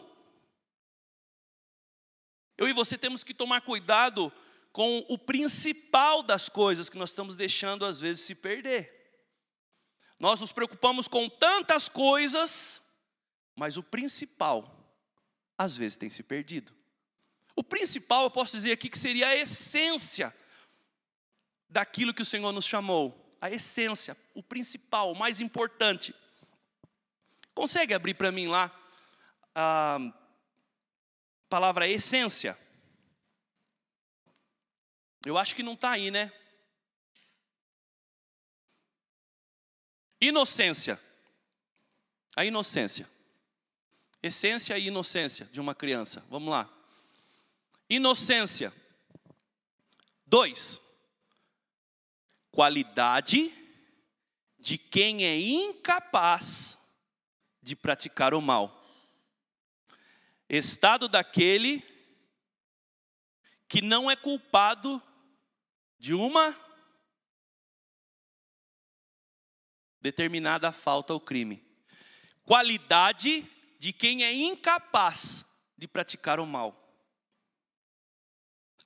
Eu 2.58 2.68
e 2.68 2.74
você 2.74 2.98
temos 2.98 3.24
que 3.24 3.34
tomar 3.34 3.62
cuidado 3.62 4.32
com 4.72 5.06
o 5.10 5.18
principal 5.18 6.24
das 6.24 6.48
coisas 6.48 6.90
que 6.90 6.98
nós 6.98 7.10
estamos 7.10 7.36
deixando 7.36 7.86
às 7.86 8.00
vezes 8.00 8.24
se 8.24 8.36
perder. 8.36 9.00
Nós 10.20 10.40
nos 10.40 10.52
preocupamos 10.52 11.08
com 11.08 11.28
tantas 11.28 11.90
coisas, 11.90 12.82
mas 13.56 13.78
o 13.78 13.84
principal 13.84 14.78
às 15.58 15.76
vezes 15.76 15.98
tem 15.98 16.10
se 16.10 16.22
perdido. 16.22 16.72
O 17.56 17.64
principal, 17.64 18.24
eu 18.24 18.32
posso 18.32 18.56
dizer 18.56 18.72
aqui 18.72 18.90
que 18.90 19.00
seria 19.00 19.28
a 19.28 19.36
essência 19.36 20.34
daquilo 21.70 22.14
que 22.14 22.22
o 22.22 22.26
Senhor 22.26 22.52
nos 22.52 22.66
chamou, 22.66 23.36
a 23.40 23.50
essência, 23.50 24.16
o 24.36 24.44
principal, 24.44 25.12
o 25.12 25.18
mais 25.18 25.42
importante. 25.42 26.14
Consegue 27.54 27.94
abrir 27.94 28.14
para 28.14 28.32
mim 28.32 28.48
lá 28.48 28.72
a 29.54 30.00
palavra 31.50 31.88
essência? 31.88 32.58
Eu 35.26 35.38
acho 35.38 35.56
que 35.56 35.62
não 35.62 35.74
está 35.74 35.92
aí, 35.92 36.10
né? 36.10 36.32
Inocência. 40.20 41.00
A 42.36 42.46
inocência. 42.46 43.10
Essência 44.24 44.78
e 44.78 44.88
inocência 44.88 45.46
de 45.48 45.60
uma 45.60 45.76
criança. 45.76 46.26
Vamos 46.30 46.52
lá. 46.52 46.70
Inocência. 47.90 48.74
Dois. 50.26 50.80
Qualidade 52.52 53.52
de 54.60 54.78
quem 54.78 55.26
é 55.26 55.40
incapaz 55.40 56.78
de 57.62 57.76
praticar 57.76 58.34
o 58.34 58.42
mal. 58.42 58.84
Estado 60.50 61.08
daquele 61.08 61.84
que 63.68 63.82
não 63.82 64.10
é 64.10 64.16
culpado 64.16 65.02
de 65.98 66.14
uma 66.14 66.58
determinada 70.02 70.72
falta 70.72 71.14
ou 71.14 71.20
crime. 71.20 71.64
Qualidade 72.44 73.50
de 73.80 73.94
quem 73.94 74.24
é 74.24 74.34
incapaz 74.34 75.46
de 75.78 75.88
praticar 75.88 76.40
o 76.40 76.46
mal. 76.46 76.78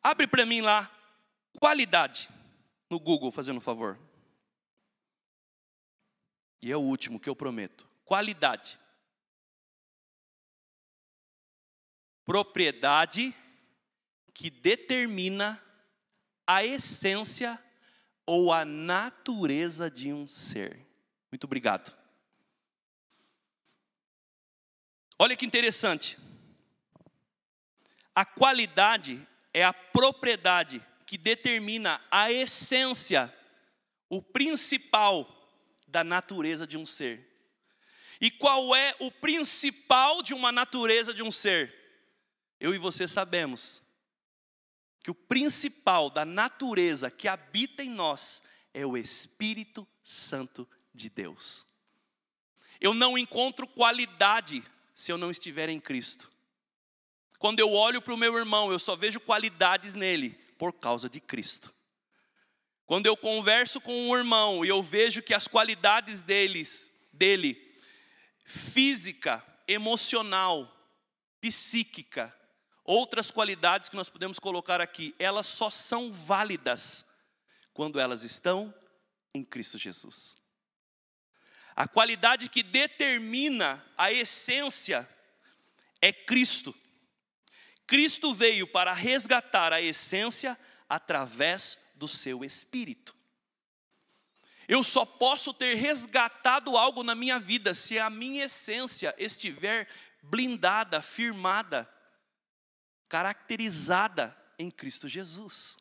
Abre 0.03 0.27
para 0.27 0.45
mim 0.45 0.61
lá, 0.61 0.91
qualidade, 1.59 2.29
no 2.89 2.99
Google, 2.99 3.31
fazendo 3.31 3.57
um 3.57 3.61
favor. 3.61 3.99
E 6.61 6.71
é 6.71 6.77
o 6.77 6.81
último 6.81 7.19
que 7.19 7.29
eu 7.29 7.35
prometo 7.35 7.94
qualidade. 8.05 8.79
Propriedade 12.23 13.35
que 14.33 14.49
determina 14.49 15.61
a 16.47 16.63
essência 16.63 17.59
ou 18.25 18.53
a 18.53 18.63
natureza 18.63 19.89
de 19.89 20.13
um 20.13 20.27
ser. 20.27 20.85
Muito 21.31 21.43
obrigado. 21.43 21.95
Olha 25.17 25.35
que 25.35 25.45
interessante. 25.45 26.17
A 28.13 28.25
qualidade 28.25 29.25
é 29.53 29.63
a 29.63 29.73
propriedade 29.73 30.85
que 31.05 31.17
determina 31.17 32.01
a 32.09 32.31
essência, 32.31 33.33
o 34.09 34.21
principal 34.21 35.29
da 35.87 36.03
natureza 36.03 36.65
de 36.65 36.77
um 36.77 36.85
ser. 36.85 37.34
E 38.19 38.31
qual 38.31 38.75
é 38.75 38.95
o 38.99 39.11
principal 39.11 40.21
de 40.21 40.33
uma 40.33 40.51
natureza 40.51 41.13
de 41.13 41.21
um 41.21 41.31
ser? 41.31 41.73
Eu 42.59 42.73
e 42.73 42.77
você 42.77 43.07
sabemos 43.07 43.83
que 45.03 45.11
o 45.11 45.15
principal 45.15 46.09
da 46.09 46.25
natureza 46.25 47.11
que 47.11 47.27
habita 47.27 47.83
em 47.83 47.89
nós 47.89 48.41
é 48.73 48.85
o 48.85 48.97
Espírito 48.97 49.87
Santo 50.03 50.67
de 50.93 51.09
Deus. 51.09 51.65
Eu 52.81 52.93
não 52.93 53.17
encontro 53.17 53.67
qualidade 53.67 54.63
se 54.95 55.11
eu 55.11 55.17
não 55.17 55.29
estiver 55.29 55.69
em 55.69 55.79
Cristo. 55.79 56.29
Quando 57.37 57.59
eu 57.59 57.71
olho 57.71 58.01
para 58.01 58.13
o 58.13 58.17
meu 58.17 58.37
irmão, 58.37 58.71
eu 58.71 58.79
só 58.79 58.95
vejo 58.95 59.19
qualidades 59.19 59.93
nele 59.93 60.31
por 60.57 60.73
causa 60.73 61.09
de 61.09 61.19
Cristo. 61.19 61.73
Quando 62.85 63.07
eu 63.07 63.17
converso 63.17 63.81
com 63.81 64.09
um 64.09 64.15
irmão 64.15 64.63
e 64.63 64.69
eu 64.69 64.81
vejo 64.81 65.21
que 65.21 65.33
as 65.33 65.47
qualidades 65.47 66.21
deles, 66.21 66.91
dele 67.11 67.64
física, 68.45 69.43
emocional, 69.67 70.71
psíquica, 71.41 72.33
outras 72.83 73.31
qualidades 73.31 73.89
que 73.89 73.95
nós 73.95 74.09
podemos 74.09 74.39
colocar 74.39 74.79
aqui, 74.79 75.15
elas 75.17 75.47
só 75.47 75.69
são 75.69 76.11
válidas 76.11 77.03
quando 77.73 77.99
elas 77.99 78.23
estão 78.23 78.73
em 79.33 79.43
Cristo 79.43 79.77
Jesus. 79.77 80.35
A 81.75 81.87
qualidade 81.87 82.47
que 82.47 82.63
determina 82.63 83.83
a 83.97 84.11
essência 84.11 85.09
é 86.01 86.13
Cristo. 86.13 86.73
Cristo 87.87 88.33
veio 88.33 88.65
para 88.67 88.93
resgatar 88.93 89.73
a 89.73 89.81
essência 89.81 90.57
através 90.87 91.77
do 91.95 92.07
seu 92.07 92.45
espírito. 92.45 93.14
Eu 94.67 94.83
só 94.83 95.05
posso 95.05 95.53
ter 95.53 95.75
resgatado 95.75 96.75
algo 96.75 97.03
na 97.03 97.13
minha 97.13 97.39
vida 97.39 97.73
se 97.73 97.99
a 97.99 98.09
minha 98.09 98.45
essência 98.45 99.13
estiver 99.17 99.87
blindada, 100.23 101.01
firmada, 101.01 101.89
caracterizada 103.07 104.35
em 104.57 104.71
Cristo 104.71 105.07
Jesus. 105.07 105.77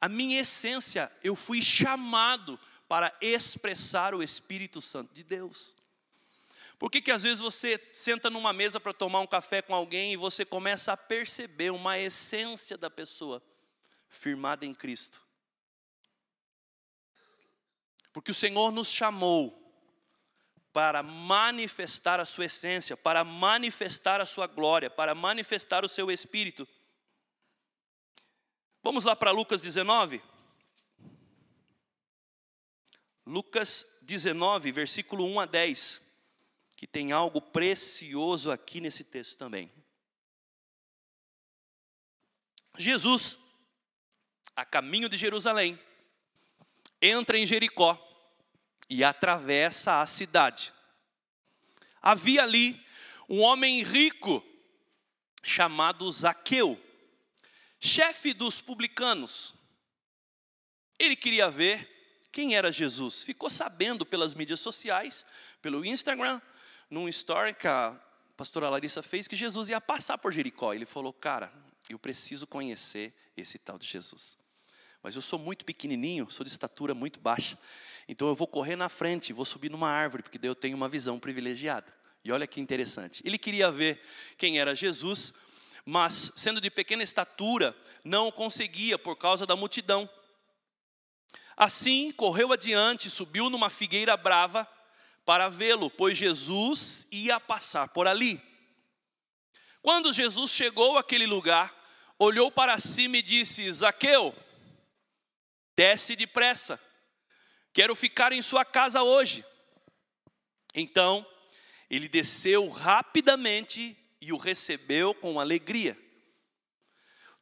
A 0.00 0.08
minha 0.08 0.40
essência, 0.40 1.12
eu 1.22 1.34
fui 1.34 1.60
chamado 1.60 2.58
para 2.88 3.14
expressar 3.20 4.14
o 4.14 4.22
Espírito 4.22 4.80
Santo 4.80 5.12
de 5.12 5.22
Deus. 5.22 5.76
Por 6.78 6.90
que, 6.90 7.02
que 7.02 7.10
às 7.10 7.24
vezes 7.24 7.40
você 7.40 7.78
senta 7.92 8.30
numa 8.30 8.52
mesa 8.54 8.80
para 8.80 8.94
tomar 8.94 9.20
um 9.20 9.26
café 9.26 9.60
com 9.60 9.74
alguém 9.74 10.14
e 10.14 10.16
você 10.16 10.46
começa 10.46 10.92
a 10.92 10.96
perceber 10.96 11.70
uma 11.70 11.98
essência 11.98 12.78
da 12.78 12.88
pessoa 12.88 13.42
firmada 14.08 14.64
em 14.64 14.72
Cristo? 14.72 15.20
Porque 18.12 18.30
o 18.30 18.34
Senhor 18.34 18.70
nos 18.70 18.90
chamou 18.90 19.56
para 20.72 21.02
manifestar 21.02 22.20
a 22.20 22.24
sua 22.24 22.44
essência, 22.44 22.96
para 22.96 23.24
manifestar 23.24 24.20
a 24.20 24.26
sua 24.26 24.46
glória, 24.46 24.88
para 24.88 25.14
manifestar 25.14 25.84
o 25.84 25.88
seu 25.88 26.10
espírito. 26.10 26.66
Vamos 28.82 29.04
lá 29.04 29.14
para 29.14 29.30
Lucas 29.30 29.60
19? 29.60 30.22
Lucas 33.26 33.86
19, 34.02 34.72
versículo 34.72 35.24
1 35.24 35.40
a 35.40 35.46
10, 35.46 36.00
que 36.76 36.86
tem 36.86 37.12
algo 37.12 37.40
precioso 37.40 38.50
aqui 38.50 38.80
nesse 38.80 39.04
texto 39.04 39.36
também. 39.36 39.70
Jesus, 42.78 43.38
a 44.56 44.64
caminho 44.64 45.08
de 45.08 45.16
Jerusalém, 45.16 45.78
entra 47.00 47.38
em 47.38 47.46
Jericó 47.46 47.98
e 48.88 49.04
atravessa 49.04 50.00
a 50.00 50.06
cidade. 50.06 50.72
Havia 52.02 52.42
ali 52.42 52.84
um 53.28 53.40
homem 53.40 53.82
rico 53.82 54.44
chamado 55.42 56.10
Zaqueu, 56.10 56.78
chefe 57.78 58.32
dos 58.34 58.60
publicanos. 58.60 59.54
Ele 60.98 61.16
queria 61.16 61.50
ver 61.50 61.88
quem 62.32 62.54
era 62.54 62.70
Jesus. 62.70 63.22
Ficou 63.22 63.48
sabendo 63.48 64.04
pelas 64.04 64.34
mídias 64.34 64.60
sociais, 64.60 65.24
pelo 65.62 65.84
Instagram, 65.84 66.40
num 66.90 67.08
story 67.08 67.54
que 67.54 67.66
a 67.66 67.98
pastora 68.36 68.68
Larissa 68.68 69.02
fez, 69.02 69.28
que 69.28 69.36
Jesus 69.36 69.68
ia 69.68 69.80
passar 69.80 70.18
por 70.18 70.32
Jericó. 70.32 70.74
Ele 70.74 70.86
falou, 70.86 71.12
cara, 71.12 71.52
Eu 71.88 71.98
preciso 71.98 72.46
conhecer 72.46 73.12
esse 73.36 73.58
tal 73.58 73.76
de 73.76 73.86
Jesus. 73.86 74.38
Mas 75.02 75.16
eu 75.16 75.22
sou 75.22 75.38
muito 75.38 75.64
pequenininho, 75.64 76.30
sou 76.30 76.44
de 76.44 76.50
estatura 76.50 76.94
muito 76.94 77.18
baixa. 77.18 77.58
Então 78.06 78.28
eu 78.28 78.34
vou 78.34 78.46
correr 78.46 78.76
na 78.76 78.88
frente, 78.88 79.32
vou 79.32 79.44
subir 79.44 79.70
numa 79.70 79.88
árvore, 79.88 80.22
porque 80.22 80.38
daí 80.38 80.50
eu 80.50 80.54
tenho 80.54 80.76
uma 80.76 80.88
visão 80.88 81.18
privilegiada. 81.18 81.92
E 82.24 82.30
olha 82.30 82.46
que 82.46 82.60
interessante. 82.60 83.22
Ele 83.24 83.38
queria 83.38 83.70
ver 83.70 84.00
quem 84.36 84.58
era 84.58 84.74
Jesus, 84.74 85.32
mas 85.84 86.30
sendo 86.36 86.60
de 86.60 86.70
pequena 86.70 87.02
estatura, 87.02 87.74
não 88.04 88.30
conseguia 88.30 88.98
por 88.98 89.16
causa 89.16 89.46
da 89.46 89.56
multidão. 89.56 90.08
Assim, 91.56 92.12
correu 92.12 92.52
adiante, 92.52 93.08
subiu 93.08 93.48
numa 93.48 93.70
figueira 93.70 94.16
brava 94.16 94.68
para 95.24 95.48
vê-lo, 95.48 95.90
pois 95.90 96.16
Jesus 96.16 97.06
ia 97.10 97.38
passar 97.38 97.88
por 97.88 98.06
ali. 98.06 98.40
Quando 99.82 100.12
Jesus 100.12 100.50
chegou 100.50 100.98
àquele 100.98 101.26
lugar, 101.26 101.74
olhou 102.18 102.50
para 102.50 102.78
cima 102.78 103.18
e 103.18 103.22
disse: 103.22 103.70
Zaqueu, 103.72 104.34
desce 105.80 106.14
depressa, 106.14 106.78
quero 107.72 107.96
ficar 107.96 108.32
em 108.32 108.42
sua 108.42 108.66
casa 108.66 109.02
hoje. 109.02 109.42
Então, 110.74 111.26
ele 111.88 112.06
desceu 112.06 112.68
rapidamente 112.68 113.96
e 114.20 114.30
o 114.30 114.36
recebeu 114.36 115.14
com 115.14 115.40
alegria. 115.40 115.98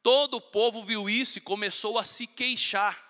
Todo 0.01 0.35
o 0.35 0.41
povo 0.41 0.85
viu 0.85 1.09
isso 1.09 1.37
e 1.37 1.41
começou 1.41 1.99
a 1.99 2.05
se 2.05 2.25
queixar. 2.25 3.05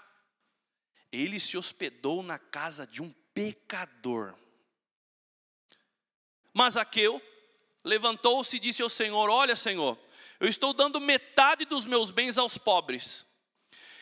Ele 1.12 1.40
se 1.40 1.56
hospedou 1.60 2.24
na 2.24 2.40
casa 2.40 2.88
de 2.88 3.00
um 3.00 3.14
pecador. 3.32 4.34
Mas 6.52 6.76
Aqueu 6.76 7.22
levantou-se 7.84 8.58
e 8.58 8.60
disse 8.60 8.82
ao 8.82 8.90
Senhor: 8.90 9.30
Olha, 9.30 9.56
Senhor, 9.56 9.96
eu 10.40 10.48
estou 10.48 10.74
dando 10.74 11.00
metade 11.00 11.66
dos 11.66 11.86
meus 11.86 12.10
bens 12.10 12.40
aos 12.40 12.58
pobres. 12.58 13.29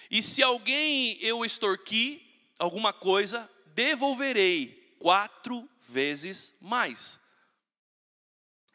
E 0.10 0.22
se 0.22 0.42
alguém 0.42 1.18
eu 1.22 1.44
extorquir 1.44 2.22
alguma 2.58 2.94
coisa, 2.94 3.50
devolverei 3.68 4.96
quatro 5.00 5.70
vezes 5.82 6.56
mais. 6.60 7.20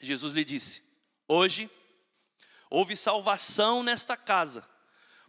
Jesus 0.01 0.35
lhe 0.35 0.45
disse: 0.45 0.83
Hoje 1.27 1.71
houve 2.69 2.97
salvação 2.97 3.83
nesta 3.83 4.17
casa, 4.17 4.69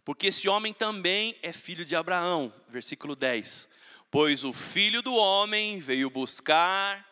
porque 0.04 0.28
esse 0.28 0.48
homem 0.48 0.72
também 0.72 1.38
é 1.42 1.52
filho 1.52 1.84
de 1.84 1.96
Abraão. 1.96 2.52
Versículo 2.68 3.16
10. 3.16 3.68
Pois 4.10 4.44
o 4.44 4.52
filho 4.52 5.02
do 5.02 5.14
homem 5.14 5.80
veio 5.80 6.08
buscar 6.08 7.08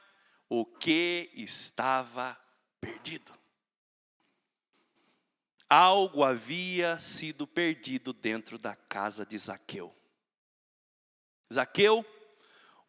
o 0.48 0.64
que 0.64 1.30
estava 1.34 2.38
perdido. 2.80 3.32
Algo 5.74 6.22
havia 6.22 6.98
sido 6.98 7.46
perdido 7.46 8.12
dentro 8.12 8.58
da 8.58 8.76
casa 8.76 9.24
de 9.24 9.38
Zaqueu. 9.38 9.90
Zaqueu, 11.50 12.04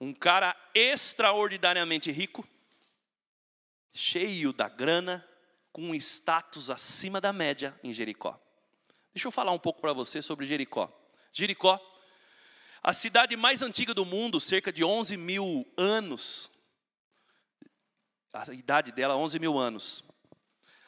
um 0.02 0.14
cara 0.14 0.54
extraordinariamente 0.76 2.12
rico, 2.12 2.46
cheio 3.94 4.52
da 4.52 4.68
grana, 4.68 5.26
com 5.72 5.92
um 5.92 5.96
status 5.96 6.70
acima 6.70 7.22
da 7.22 7.32
média 7.32 7.74
em 7.82 7.94
Jericó. 7.94 8.38
Deixa 9.14 9.30
eu 9.30 9.32
falar 9.32 9.54
um 9.54 9.60
pouco 9.60 9.80
para 9.80 9.94
você 9.94 10.22
sobre 10.22 10.46
Jericó. 10.46 10.92
Jericó, 11.32 11.80
a 12.84 12.92
cidade 12.92 13.38
mais 13.38 13.62
antiga 13.62 13.94
do 13.94 14.04
mundo, 14.04 14.42
cerca 14.42 14.74
de 14.74 14.84
11 14.84 15.16
mil 15.16 15.66
anos. 15.78 16.52
A 18.34 18.54
idade 18.54 18.92
dela, 18.92 19.16
11 19.16 19.40
mil 19.40 19.58
anos. 19.58 20.04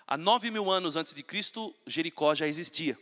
Há 0.07 0.17
9 0.17 0.51
mil 0.51 0.69
anos 0.69 0.95
antes 0.95 1.13
de 1.13 1.23
Cristo, 1.23 1.75
Jericó 1.87 2.35
já 2.35 2.47
existia. 2.47 2.97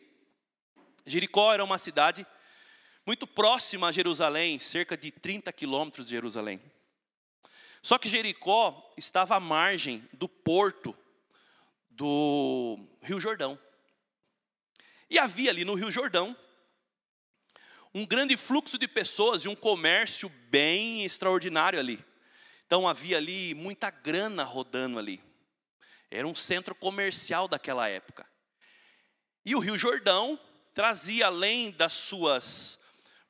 Jericó 1.06 1.54
era 1.54 1.64
uma 1.64 1.78
cidade 1.78 2.26
muito 3.06 3.28
próxima 3.28 3.88
a 3.88 3.92
Jerusalém, 3.92 4.58
cerca 4.60 4.96
de 4.96 5.12
30 5.12 5.52
quilômetros 5.52 6.08
de 6.08 6.12
Jerusalém. 6.12 6.62
Só 7.82 7.98
que 7.98 8.08
Jericó 8.08 8.94
estava 8.96 9.36
à 9.36 9.40
margem 9.40 10.08
do 10.14 10.30
porto 10.30 10.96
do 11.90 12.80
Rio 13.02 13.20
Jordão. 13.20 13.60
E 15.10 15.20
havia 15.20 15.52
ali 15.52 15.66
no 15.66 15.76
Rio 15.76 15.92
Jordão 15.92 16.36
um 17.94 18.06
grande 18.06 18.38
fluxo 18.38 18.78
de 18.78 18.88
pessoas 18.88 19.44
e 19.44 19.50
um 19.50 19.56
comércio 19.56 20.30
bem 20.50 21.04
extraordinário 21.04 21.78
ali. 21.78 22.04
Então 22.66 22.88
havia 22.88 23.18
ali 23.18 23.54
muita 23.54 23.90
grana 23.90 24.44
rodando 24.44 24.98
ali. 24.98 25.22
Era 26.14 26.28
um 26.28 26.36
centro 26.36 26.76
comercial 26.76 27.48
daquela 27.48 27.90
época. 27.90 28.24
E 29.44 29.56
o 29.56 29.60
Rio 29.60 29.78
Jordão 29.78 30.40
trazia, 30.72 31.26
além 31.26 31.72
das 31.72 31.94
suas 31.94 32.80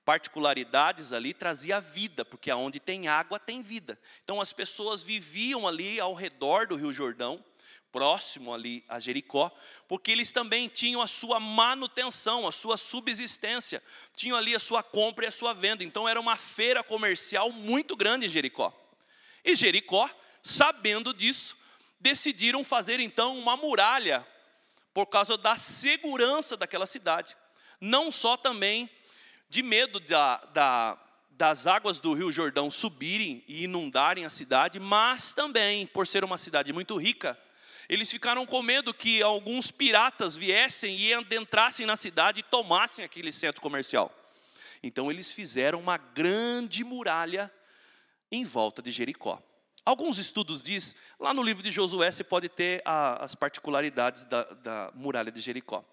particularidades 0.04 1.14
ali, 1.14 1.34
trazia 1.34 1.80
vida, 1.80 2.26
porque 2.26 2.52
aonde 2.52 2.82
tem 2.82 3.08
água 3.08 3.40
tem 3.40 3.62
vida. 3.62 3.98
Então 4.26 4.42
as 4.42 4.52
pessoas 4.52 5.02
viviam 5.02 5.66
ali 5.66 5.98
ao 5.98 6.14
redor 6.14 6.68
do 6.68 6.76
Rio 6.76 6.92
Jordão, 6.92 7.44
próximo 7.90 8.54
ali 8.54 8.84
a 8.90 9.00
Jericó, 9.00 9.50
porque 9.88 10.12
eles 10.12 10.34
também 10.34 10.68
tinham 10.68 11.02
a 11.02 11.08
sua 11.08 11.40
manutenção, 11.40 12.46
a 12.46 12.52
sua 12.52 12.76
subsistência, 12.76 13.82
tinham 14.14 14.38
ali 14.38 14.54
a 14.54 14.60
sua 14.60 14.84
compra 14.84 15.24
e 15.24 15.30
a 15.30 15.32
sua 15.32 15.54
venda. 15.54 15.86
Então 15.86 16.10
era 16.10 16.20
uma 16.20 16.36
feira 16.36 16.84
comercial 16.84 17.50
muito 17.50 17.96
grande 17.96 18.26
em 18.26 18.30
Jericó. 18.30 18.78
E 19.42 19.56
Jericó, 19.56 20.10
sabendo 20.42 21.14
disso, 21.14 21.63
decidiram 22.04 22.66
fazer 22.66 23.00
então 23.00 23.40
uma 23.40 23.56
muralha 23.56 24.28
por 24.94 25.06
causa 25.06 25.38
da 25.38 25.56
segurança 25.56 26.58
daquela 26.58 26.86
cidade. 26.86 27.36
Não 27.80 28.12
só 28.12 28.36
também 28.36 28.90
de 29.50 29.64
medo 29.64 30.02
da, 30.02 30.38
da, 30.54 30.98
das 31.32 31.66
águas 31.66 32.00
do 32.00 32.14
Rio 32.14 32.30
Jordão 32.30 32.70
subirem 32.70 33.42
e 33.48 33.64
inundarem 33.64 34.26
a 34.26 34.30
cidade, 34.30 34.80
mas 34.82 35.34
também, 35.34 35.88
por 35.88 36.06
ser 36.06 36.26
uma 36.26 36.38
cidade 36.38 36.74
muito 36.74 36.98
rica, 36.98 37.40
eles 37.88 38.12
ficaram 38.12 38.46
com 38.46 38.62
medo 38.62 38.94
que 38.94 39.24
alguns 39.24 39.72
piratas 39.72 40.36
viessem 40.36 40.98
e 40.98 41.14
adentrassem 41.14 41.86
na 41.86 41.96
cidade 41.96 42.42
e 42.42 42.44
tomassem 42.44 43.06
aquele 43.06 43.32
centro 43.32 43.62
comercial. 43.62 44.14
Então 44.82 45.10
eles 45.10 45.32
fizeram 45.32 45.80
uma 45.80 45.98
grande 45.98 46.84
muralha 46.84 47.50
em 48.30 48.44
volta 48.44 48.82
de 48.82 48.92
Jericó. 48.92 49.42
Alguns 49.86 50.18
estudos 50.18 50.62
dizem, 50.62 50.98
lá 51.20 51.34
no 51.34 51.44
livro 51.44 51.62
de 51.62 51.72
Josué 51.72 52.10
você 52.10 52.24
pode 52.24 52.48
ter 52.48 52.82
a, 52.86 53.24
as 53.24 53.36
particularidades 53.36 54.24
da, 54.26 54.44
da, 54.44 54.92
muralha 54.96 55.32
de 55.32 55.42
Jericó. 55.42 55.84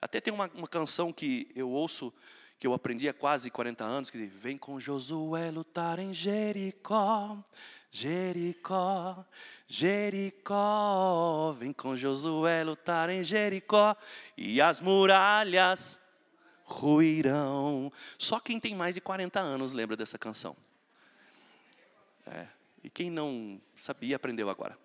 Até 0.00 0.20
tem 0.20 0.32
uma, 0.32 0.48
uma 0.54 0.68
canção 0.68 1.12
que 1.12 1.50
eu 1.54 1.68
ouço 1.68 2.12
que 2.58 2.66
eu 2.66 2.72
aprendi 2.72 3.08
há 3.08 3.12
quase 3.12 3.50
40 3.50 3.84
anos, 3.84 4.10
que 4.10 4.18
diz, 4.18 4.32
vem 4.32 4.56
com 4.56 4.78
Josué 4.78 5.50
lutar 5.50 5.98
em 5.98 6.14
Jericó, 6.14 7.36
Jericó, 7.90 9.24
Jericó, 9.66 11.52
vem 11.58 11.72
com 11.72 11.96
Josué 11.96 12.62
lutar 12.62 13.10
em 13.10 13.24
Jericó, 13.24 13.96
e 14.36 14.60
as 14.60 14.80
muralhas 14.80 15.98
ruirão. 16.64 17.92
Só 18.16 18.38
quem 18.38 18.60
tem 18.60 18.74
mais 18.74 18.94
de 18.94 19.00
40 19.00 19.40
anos 19.40 19.72
lembra 19.72 19.96
dessa 19.96 20.18
canção. 20.18 20.56
É, 22.26 22.46
e 22.84 22.90
quem 22.90 23.10
não 23.10 23.58
sabia, 23.76 24.16
aprendeu 24.16 24.50
agora. 24.50 24.78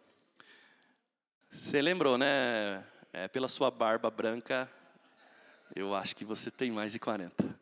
Você 1.52 1.82
lembrou, 1.82 2.18
né? 2.18 2.82
É, 3.12 3.28
pela 3.28 3.50
sua 3.50 3.70
barba 3.70 4.10
branca, 4.10 4.72
eu 5.76 5.94
acho 5.94 6.16
que 6.16 6.24
você 6.24 6.50
tem 6.50 6.72
mais 6.72 6.94
de 6.94 7.00
40. 7.00 7.60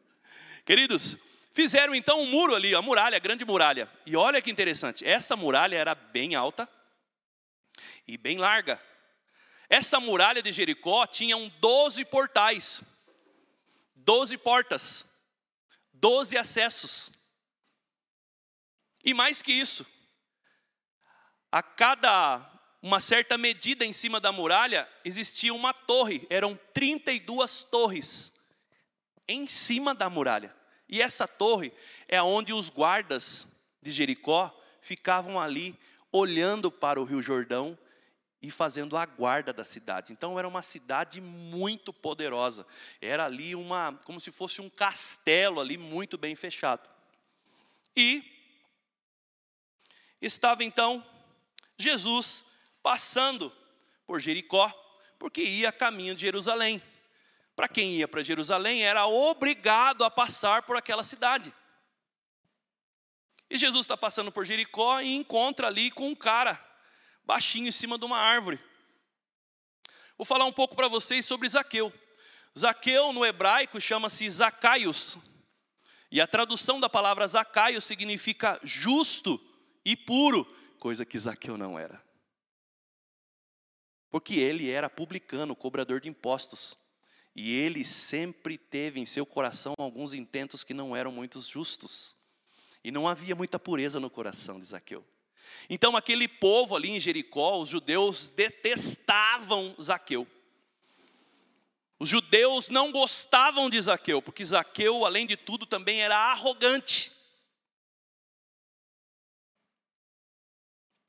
Queridos, 0.64 1.18
fizeram 1.54 1.96
então 1.96 2.22
um 2.22 2.30
muro 2.30 2.54
ali, 2.54 2.76
a 2.76 2.82
muralha, 2.84 3.16
a 3.16 3.20
grande 3.20 3.44
muralha. 3.46 3.90
E 4.06 4.16
olha 4.16 4.40
que 4.40 4.52
interessante, 4.52 5.04
essa 5.04 5.36
muralha 5.36 5.76
era 5.76 5.96
bem 5.96 6.36
alta 6.36 6.70
e 8.08 8.16
bem 8.16 8.38
larga. 8.38 8.80
Essa 9.68 10.00
muralha 10.00 10.44
de 10.44 10.52
Jericó 10.52 11.08
tinha 11.08 11.36
um 11.36 11.50
12 11.60 12.06
portais, 12.06 12.84
12 13.96 14.38
portas, 14.38 15.04
12 15.94 16.38
acessos. 16.38 17.12
E 19.04 19.16
mais 19.16 19.42
que 19.42 19.52
isso, 19.52 19.86
a 21.58 21.64
cada 21.64 22.48
uma 22.84 23.00
certa 23.00 23.36
medida 23.36 23.84
em 23.84 23.92
cima 23.92 24.20
da 24.20 24.32
muralha 24.32 24.88
existia 25.04 25.52
uma 25.52 25.74
torre, 25.74 26.28
eram 26.30 26.56
32 26.72 27.64
torres 27.64 28.32
em 29.28 29.48
cima 29.48 29.96
da 29.96 30.08
muralha. 30.08 30.56
E 30.88 31.02
essa 31.02 31.28
torre 31.28 31.74
é 32.08 32.22
onde 32.22 32.54
os 32.54 32.70
guardas 32.70 33.48
de 33.82 33.90
Jericó 33.90 34.56
ficavam 34.82 35.42
ali 35.42 35.76
olhando 36.12 36.72
para 36.72 37.02
o 37.02 37.04
Rio 37.04 37.24
Jordão 37.24 37.76
e 38.40 38.52
fazendo 38.52 38.96
a 38.96 39.08
guarda 39.08 39.52
da 39.52 39.64
cidade. 39.64 40.14
Então 40.14 40.38
era 40.38 40.48
uma 40.48 40.62
cidade 40.62 41.20
muito 41.20 41.92
poderosa. 41.92 42.68
Era 43.02 43.26
ali 43.26 43.56
uma 43.56 44.00
como 44.06 44.20
se 44.20 44.32
fosse 44.32 44.62
um 44.62 44.70
castelo 44.70 45.60
ali 45.60 45.76
muito 45.76 46.20
bem 46.20 46.36
fechado. 46.36 46.88
E 47.96 48.24
estava 50.22 50.64
então 50.64 51.04
Jesus 51.78 52.44
passando 52.82 53.52
por 54.06 54.20
Jericó, 54.20 54.72
porque 55.20 55.44
ia 55.44 55.72
caminho 55.72 56.16
de 56.16 56.22
Jerusalém. 56.22 56.82
para 57.56 57.68
quem 57.68 57.96
ia 57.96 58.08
para 58.08 58.22
Jerusalém, 58.22 58.84
era 58.84 59.08
obrigado 59.08 60.04
a 60.04 60.12
passar 60.12 60.62
por 60.62 60.78
aquela 60.78 61.04
cidade. 61.04 61.52
E 63.50 63.58
Jesus 63.58 63.86
está 63.86 63.98
passando 63.98 64.32
por 64.32 64.46
Jericó 64.46 65.02
e 65.02 65.16
encontra 65.16 65.68
ali 65.68 65.90
com 65.90 66.10
um 66.10 66.16
cara, 66.16 66.64
baixinho, 67.24 67.68
em 67.68 67.72
cima 67.72 67.98
de 67.98 68.06
uma 68.06 68.20
árvore. 68.20 68.60
Vou 70.18 70.26
falar 70.26 70.46
um 70.46 70.52
pouco 70.52 70.76
para 70.76 70.88
vocês 70.88 71.26
sobre 71.26 71.48
Zaqueu. 71.48 71.92
Zaqueu 72.58 73.14
no 73.14 73.26
hebraico 73.26 73.80
chama-se 73.80 74.30
Zacaios. 74.30 75.18
E 76.12 76.20
a 76.20 76.28
tradução 76.28 76.80
da 76.80 76.90
palavra 76.90 77.28
Zacaio 77.28 77.82
significa 77.82 78.60
justo 78.64 79.40
e 79.84 79.96
puro, 79.96 80.46
coisa 80.88 81.06
que 81.06 81.20
Zaqueu 81.20 81.58
não 81.58 81.78
era. 81.78 82.02
Porque 84.10 84.36
ele 84.36 84.72
era 84.72 84.90
publicano, 84.90 85.54
cobrador 85.54 86.00
de 86.00 86.08
impostos. 86.08 86.78
E 87.36 87.54
ele 87.54 87.84
sempre 87.84 88.58
teve 88.58 88.98
em 88.98 89.06
seu 89.06 89.26
coração 89.26 89.74
alguns 89.78 90.14
intentos 90.14 90.64
que 90.64 90.74
não 90.74 90.96
eram 90.96 91.12
muito 91.12 91.42
justos. 91.42 92.16
E 92.82 92.90
não 92.90 93.06
havia 93.06 93.36
muita 93.36 93.60
pureza 93.60 94.00
no 94.00 94.10
coração 94.10 94.62
de 94.62 94.66
Zaqueu. 94.66 95.06
Então, 95.70 95.98
aquele 95.98 96.26
povo 96.26 96.74
ali 96.74 96.92
em 96.92 97.02
Jericó, 97.02 97.60
os 97.60 97.68
judeus 97.68 98.30
detestavam 98.30 99.76
Zaqueu. 99.82 100.26
Os 102.00 102.08
judeus 102.08 102.70
não 102.70 102.94
gostavam 102.94 103.70
de 103.70 103.82
Zaqueu, 103.82 104.22
porque 104.22 104.46
Zaqueu, 104.46 105.06
além 105.06 105.28
de 105.28 105.36
tudo, 105.36 105.66
também 105.66 106.02
era 106.02 106.16
arrogante. 106.16 107.12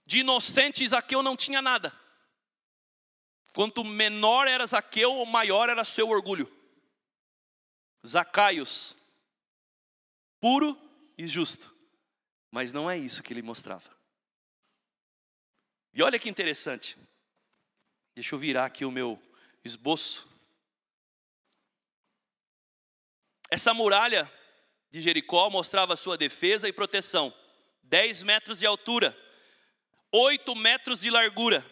De 0.08 0.20
inocente, 0.20 0.88
Zaqueu 0.88 1.22
não 1.22 1.36
tinha 1.36 1.60
nada. 1.60 1.92
Quanto 3.52 3.84
menor 3.84 4.48
era 4.48 4.66
Zaqueu, 4.66 5.22
maior 5.26 5.68
era 5.68 5.84
seu 5.84 6.08
orgulho. 6.08 6.50
Zacaios, 8.06 8.96
puro 10.40 10.80
e 11.18 11.26
justo. 11.26 11.76
Mas 12.50 12.72
não 12.72 12.90
é 12.90 12.96
isso 12.96 13.22
que 13.22 13.34
ele 13.34 13.42
mostrava. 13.42 13.94
E 15.92 16.02
olha 16.02 16.18
que 16.18 16.30
interessante. 16.30 16.96
Deixa 18.14 18.34
eu 18.34 18.38
virar 18.38 18.64
aqui 18.64 18.86
o 18.86 18.90
meu 18.90 19.22
esboço. 19.62 20.26
Essa 23.50 23.74
muralha 23.74 24.32
de 24.90 25.02
Jericó 25.02 25.50
mostrava 25.50 25.96
sua 25.96 26.16
defesa 26.16 26.66
e 26.66 26.72
proteção. 26.72 27.30
10 27.82 28.22
metros 28.22 28.58
de 28.58 28.64
altura, 28.64 29.14
8 30.10 30.54
metros 30.54 31.00
de 31.00 31.10
largura, 31.10 31.64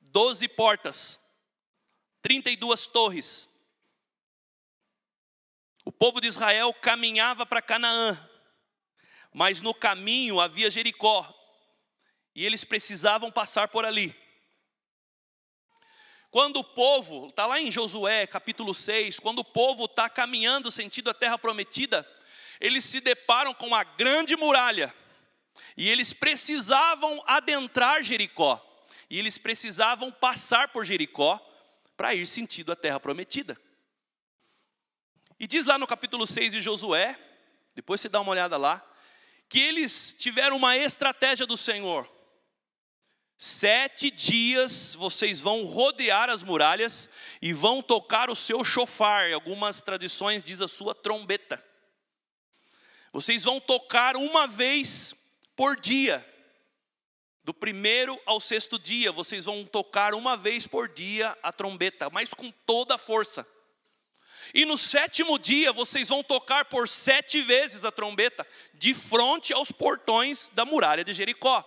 12 0.00 0.46
portas, 0.48 1.20
32 2.20 2.86
torres. 2.86 3.48
O 5.84 5.90
povo 5.90 6.20
de 6.20 6.26
Israel 6.26 6.72
caminhava 6.74 7.46
para 7.46 7.62
Canaã, 7.62 8.28
mas 9.32 9.60
no 9.60 9.72
caminho 9.72 10.40
havia 10.40 10.70
Jericó, 10.70 11.32
e 12.34 12.44
eles 12.44 12.64
precisavam 12.64 13.32
passar 13.32 13.68
por 13.68 13.84
ali. 13.84 14.14
Quando 16.30 16.58
o 16.60 16.64
povo, 16.64 17.28
está 17.28 17.46
lá 17.46 17.60
em 17.60 17.70
Josué 17.70 18.26
capítulo 18.26 18.72
6, 18.72 19.18
quando 19.20 19.40
o 19.40 19.44
povo 19.44 19.86
está 19.86 20.08
caminhando 20.08 20.70
sentido 20.70 21.10
a 21.10 21.14
terra 21.14 21.38
prometida, 21.38 22.08
eles 22.60 22.84
se 22.84 23.00
deparam 23.00 23.52
com 23.52 23.66
uma 23.66 23.84
grande 23.84 24.36
muralha, 24.36 24.94
e 25.76 25.88
eles 25.88 26.12
precisavam 26.12 27.22
adentrar 27.26 28.02
Jericó, 28.02 28.60
e 29.08 29.18
eles 29.18 29.38
precisavam 29.38 30.10
passar 30.10 30.68
por 30.68 30.84
Jericó 30.84 31.40
para 31.96 32.14
ir 32.14 32.26
sentido 32.26 32.72
a 32.72 32.76
terra 32.76 32.98
prometida. 32.98 33.58
E 35.38 35.46
diz 35.46 35.66
lá 35.66 35.78
no 35.78 35.86
capítulo 35.86 36.26
6 36.26 36.52
de 36.52 36.60
Josué, 36.60 37.18
depois 37.74 38.00
você 38.00 38.08
dá 38.08 38.20
uma 38.20 38.30
olhada 38.30 38.56
lá, 38.56 38.84
que 39.48 39.58
eles 39.60 40.14
tiveram 40.18 40.56
uma 40.56 40.76
estratégia 40.76 41.46
do 41.46 41.56
Senhor. 41.56 42.10
Sete 43.36 44.10
dias 44.10 44.94
vocês 44.94 45.40
vão 45.40 45.64
rodear 45.64 46.30
as 46.30 46.44
muralhas 46.44 47.10
e 47.40 47.52
vão 47.52 47.82
tocar 47.82 48.30
o 48.30 48.36
seu 48.36 48.62
chofar. 48.62 49.30
Em 49.30 49.34
algumas 49.34 49.82
tradições 49.82 50.44
diz 50.44 50.62
a 50.62 50.68
sua 50.68 50.94
trombeta. 50.94 51.62
Vocês 53.12 53.42
vão 53.44 53.60
tocar 53.60 54.16
uma 54.16 54.46
vez 54.46 55.14
por 55.56 55.78
dia. 55.78 56.26
Do 57.44 57.52
primeiro 57.52 58.20
ao 58.24 58.40
sexto 58.40 58.78
dia, 58.78 59.10
vocês 59.10 59.46
vão 59.46 59.64
tocar 59.64 60.14
uma 60.14 60.36
vez 60.36 60.66
por 60.66 60.88
dia 60.88 61.36
a 61.42 61.52
trombeta, 61.52 62.08
mas 62.08 62.32
com 62.32 62.50
toda 62.50 62.94
a 62.94 62.98
força. 62.98 63.46
E 64.54 64.64
no 64.64 64.76
sétimo 64.76 65.38
dia, 65.38 65.72
vocês 65.72 66.08
vão 66.08 66.22
tocar 66.22 66.66
por 66.66 66.88
sete 66.88 67.42
vezes 67.42 67.84
a 67.84 67.92
trombeta, 67.92 68.46
de 68.74 68.94
frente 68.94 69.52
aos 69.52 69.72
portões 69.72 70.50
da 70.54 70.64
muralha 70.64 71.04
de 71.04 71.12
Jericó. 71.12 71.64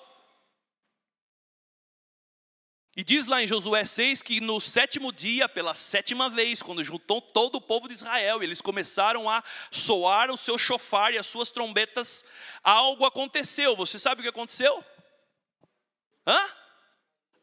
E 2.95 3.03
diz 3.03 3.27
lá 3.27 3.43
em 3.43 3.47
Josué 3.47 3.83
6 3.83 4.21
que 4.21 4.39
no 4.39 4.61
sétimo 4.61 5.11
dia, 5.11 5.49
pela 5.49 5.73
sétima 5.73 6.29
vez, 6.29 6.61
quando 6.61 6.81
juntou 6.81 7.21
todo 7.21 7.55
o 7.55 7.61
povo 7.61 7.89
de 7.89 7.93
Israel, 7.93 8.41
eles 8.41 8.61
começaram 8.61 9.29
a 9.29 9.43
soar 9.69 10.31
o 10.31 10.37
seu 10.37 10.57
chofar 10.57 11.13
e 11.13 11.17
as 11.17 11.27
suas 11.27 11.51
trombetas, 11.51 12.23
algo 12.63 13.05
aconteceu. 13.05 13.75
Você 13.75 13.99
sabe 13.99 14.21
o 14.21 14.23
que 14.23 14.29
aconteceu? 14.29 14.81
Hã? 16.25 16.39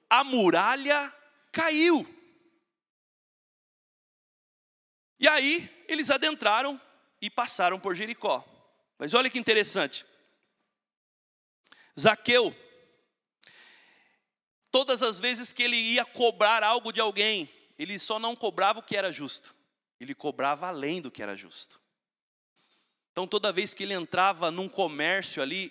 A 0.09 0.25
muralha 0.25 1.15
caiu. 1.53 2.07
E 5.21 5.29
aí 5.29 5.85
eles 5.87 6.11
adentraram 6.11 6.81
e 7.21 7.29
passaram 7.29 7.79
por 7.79 7.95
Jericó. 7.95 8.43
Mas 8.99 9.13
olha 9.13 9.29
que 9.29 9.39
interessante. 9.39 10.07
Zaqueu 11.99 12.57
Todas 14.73 15.03
as 15.03 15.21
vezes 15.21 15.53
que 15.53 15.63
ele 15.63 15.77
ia 15.77 16.03
cobrar 16.03 16.65
algo 16.65 16.91
de 16.93 17.01
alguém, 17.01 17.49
ele 17.79 17.99
só 17.99 18.19
não 18.19 18.35
cobrava 18.35 18.79
o 18.79 18.83
que 18.83 18.97
era 18.97 19.13
justo, 19.13 19.55
ele 20.01 20.15
cobrava 20.15 20.67
além 20.67 21.03
do 21.03 21.11
que 21.11 21.23
era 21.23 21.37
justo. 21.37 21.79
Então, 23.13 23.27
toda 23.27 23.53
vez 23.53 23.75
que 23.75 23.83
ele 23.83 23.93
entrava 23.93 24.51
num 24.51 24.71
comércio 24.71 25.43
ali, 25.43 25.71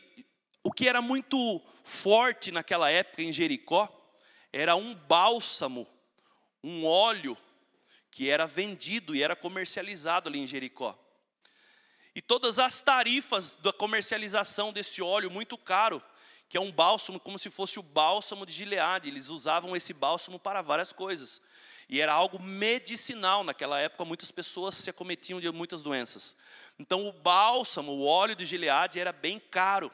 o 0.63 0.71
que 0.71 0.87
era 0.87 1.01
muito 1.01 1.59
forte 1.83 2.51
naquela 2.51 2.91
época 2.91 3.23
em 3.23 3.33
Jericó, 3.33 3.89
era 4.53 4.75
um 4.75 4.93
bálsamo, 4.93 5.87
um 6.63 6.85
óleo 6.85 7.35
que 8.11 8.29
era 8.29 8.45
vendido 8.45 9.15
e 9.15 9.23
era 9.23 9.35
comercializado 9.35 10.29
ali 10.29 10.37
em 10.37 10.45
Jericó. 10.45 10.95
E 12.13 12.21
todas 12.21 12.59
as 12.59 12.81
tarifas 12.81 13.55
da 13.55 13.73
comercialização 13.73 14.71
desse 14.71 15.01
óleo 15.01 15.31
muito 15.31 15.57
caro 15.57 16.03
que 16.51 16.57
é 16.57 16.61
um 16.61 16.69
bálsamo 16.69 17.17
como 17.17 17.39
se 17.39 17.49
fosse 17.49 17.79
o 17.79 17.81
bálsamo 17.81 18.45
de 18.45 18.51
Gileade. 18.51 19.07
Eles 19.07 19.29
usavam 19.29 19.73
esse 19.73 19.93
bálsamo 19.93 20.37
para 20.37 20.61
várias 20.61 20.91
coisas. 20.91 21.41
E 21.87 22.01
era 22.01 22.11
algo 22.11 22.37
medicinal 22.43 23.41
naquela 23.41 23.79
época, 23.79 24.03
muitas 24.03 24.31
pessoas 24.31 24.75
se 24.75 24.89
acometiam 24.89 25.39
de 25.39 25.49
muitas 25.49 25.81
doenças. 25.81 26.35
Então 26.77 27.07
o 27.07 27.13
bálsamo, 27.13 27.93
o 27.93 28.05
óleo 28.05 28.35
de 28.35 28.45
Gileade 28.45 28.99
era 28.99 29.13
bem 29.13 29.39
caro. 29.39 29.89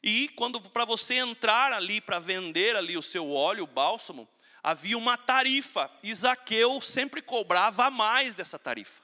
E 0.00 0.28
quando 0.36 0.60
para 0.60 0.84
você 0.84 1.16
entrar 1.16 1.72
ali 1.72 2.00
para 2.00 2.20
vender 2.20 2.76
ali 2.76 2.96
o 2.96 3.02
seu 3.02 3.32
óleo, 3.32 3.64
o 3.64 3.66
bálsamo, 3.66 4.28
havia 4.62 4.96
uma 4.96 5.18
tarifa. 5.18 5.90
Isaqueu 6.00 6.80
sempre 6.80 7.20
cobrava 7.20 7.90
mais 7.90 8.36
dessa 8.36 8.56
tarifa. 8.56 9.02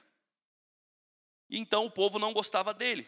E 1.49 1.59
então 1.59 1.85
o 1.85 1.91
povo 1.91 2.17
não 2.17 2.31
gostava 2.31 2.73
dele. 2.73 3.05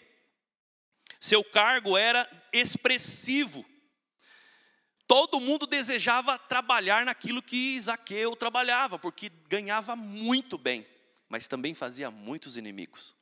Seu 1.26 1.44
cargo 1.44 1.98
era 1.98 2.30
expressivo. 2.54 3.66
Todo 5.08 5.40
mundo 5.40 5.66
desejava 5.66 6.38
trabalhar 6.38 7.04
naquilo 7.04 7.42
que 7.42 7.82
Zaqueu 7.82 8.36
trabalhava, 8.36 9.00
porque 9.00 9.30
ganhava 9.50 9.96
muito 9.96 10.56
bem, 10.56 10.86
mas 11.28 11.48
também 11.48 11.74
fazia 11.74 12.12
muitos 12.12 12.58
inimigos. 12.58 13.16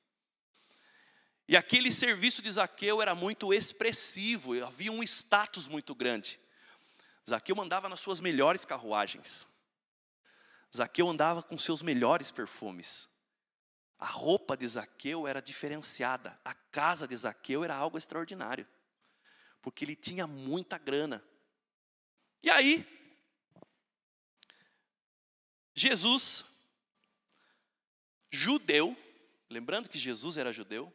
E 1.48 1.56
aquele 1.56 1.90
serviço 1.94 2.42
de 2.42 2.52
Zaqueu 2.52 3.02
era 3.02 3.16
muito 3.16 3.54
expressivo, 3.54 4.62
havia 4.62 4.92
um 4.92 5.02
status 5.02 5.66
muito 5.66 5.96
grande. 5.96 6.38
Zaqueu 7.26 7.62
andava 7.62 7.88
nas 7.88 8.02
suas 8.02 8.20
melhores 8.20 8.66
carruagens. 8.66 9.48
Zaqueu 10.76 11.10
andava 11.10 11.42
com 11.42 11.58
seus 11.58 11.82
melhores 11.82 12.32
perfumes. 12.32 13.08
A 14.04 14.08
roupa 14.08 14.58
de 14.58 14.68
Zaqueu 14.68 15.26
era 15.26 15.42
diferenciada, 15.42 16.38
a 16.44 16.54
casa 16.54 17.08
de 17.08 17.16
Zaqueu 17.16 17.64
era 17.64 17.74
algo 17.74 17.98
extraordinário, 17.98 18.68
porque 19.62 19.86
ele 19.86 19.96
tinha 19.96 20.28
muita 20.28 20.78
grana. 20.78 21.24
E 22.44 22.50
aí, 22.50 22.86
Jesus, 25.74 26.44
judeu, 28.30 28.94
lembrando 29.50 29.88
que 29.88 29.98
Jesus 29.98 30.36
era 30.36 30.52
judeu, 30.52 30.94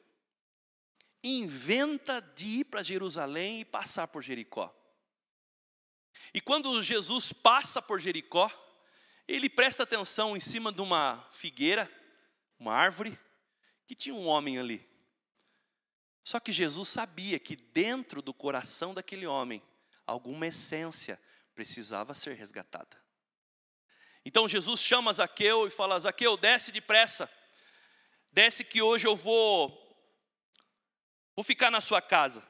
inventa 1.25 2.21
de 2.21 2.61
ir 2.61 2.65
para 2.65 2.83
Jerusalém 2.83 3.63
e 3.63 3.65
passar 3.65 4.09
por 4.09 4.23
Jericó. 4.23 4.71
E 6.35 6.43
quando 6.43 6.83
Jesus 6.83 7.33
passa 7.33 7.81
por 7.81 8.01
Jericó, 8.01 8.51
ele 9.27 9.49
presta 9.49 9.85
atenção 9.85 10.37
em 10.37 10.41
cima 10.41 10.71
de 10.71 10.83
uma 10.83 11.27
figueira, 11.33 11.91
uma 12.59 12.75
árvore, 12.75 13.19
que 13.87 13.95
tinha 13.95 14.15
um 14.15 14.27
homem 14.27 14.59
ali. 14.59 14.87
Só 16.25 16.39
que 16.39 16.53
Jesus 16.53 16.89
sabia 16.89 17.39
que 17.39 17.57
dentro 17.57 18.21
do 18.21 18.35
coração 18.35 18.93
daquele 18.93 19.27
homem, 19.27 19.63
alguma 20.07 20.47
essência 20.47 21.19
precisava 21.55 22.13
ser 22.15 22.35
resgatada. 22.35 23.03
Então 24.25 24.47
Jesus 24.47 24.81
chama 24.81 25.13
Zaqueu 25.13 25.67
e 25.67 25.71
fala: 25.71 25.99
Zaqueu, 25.99 26.37
desce 26.37 26.71
depressa, 26.71 27.31
desce 28.31 28.63
que 28.63 28.83
hoje 28.83 29.07
eu 29.07 29.17
vou, 29.17 29.71
vou 31.35 31.43
ficar 31.43 31.71
na 31.71 31.81
sua 31.81 32.03
casa. 32.03 32.47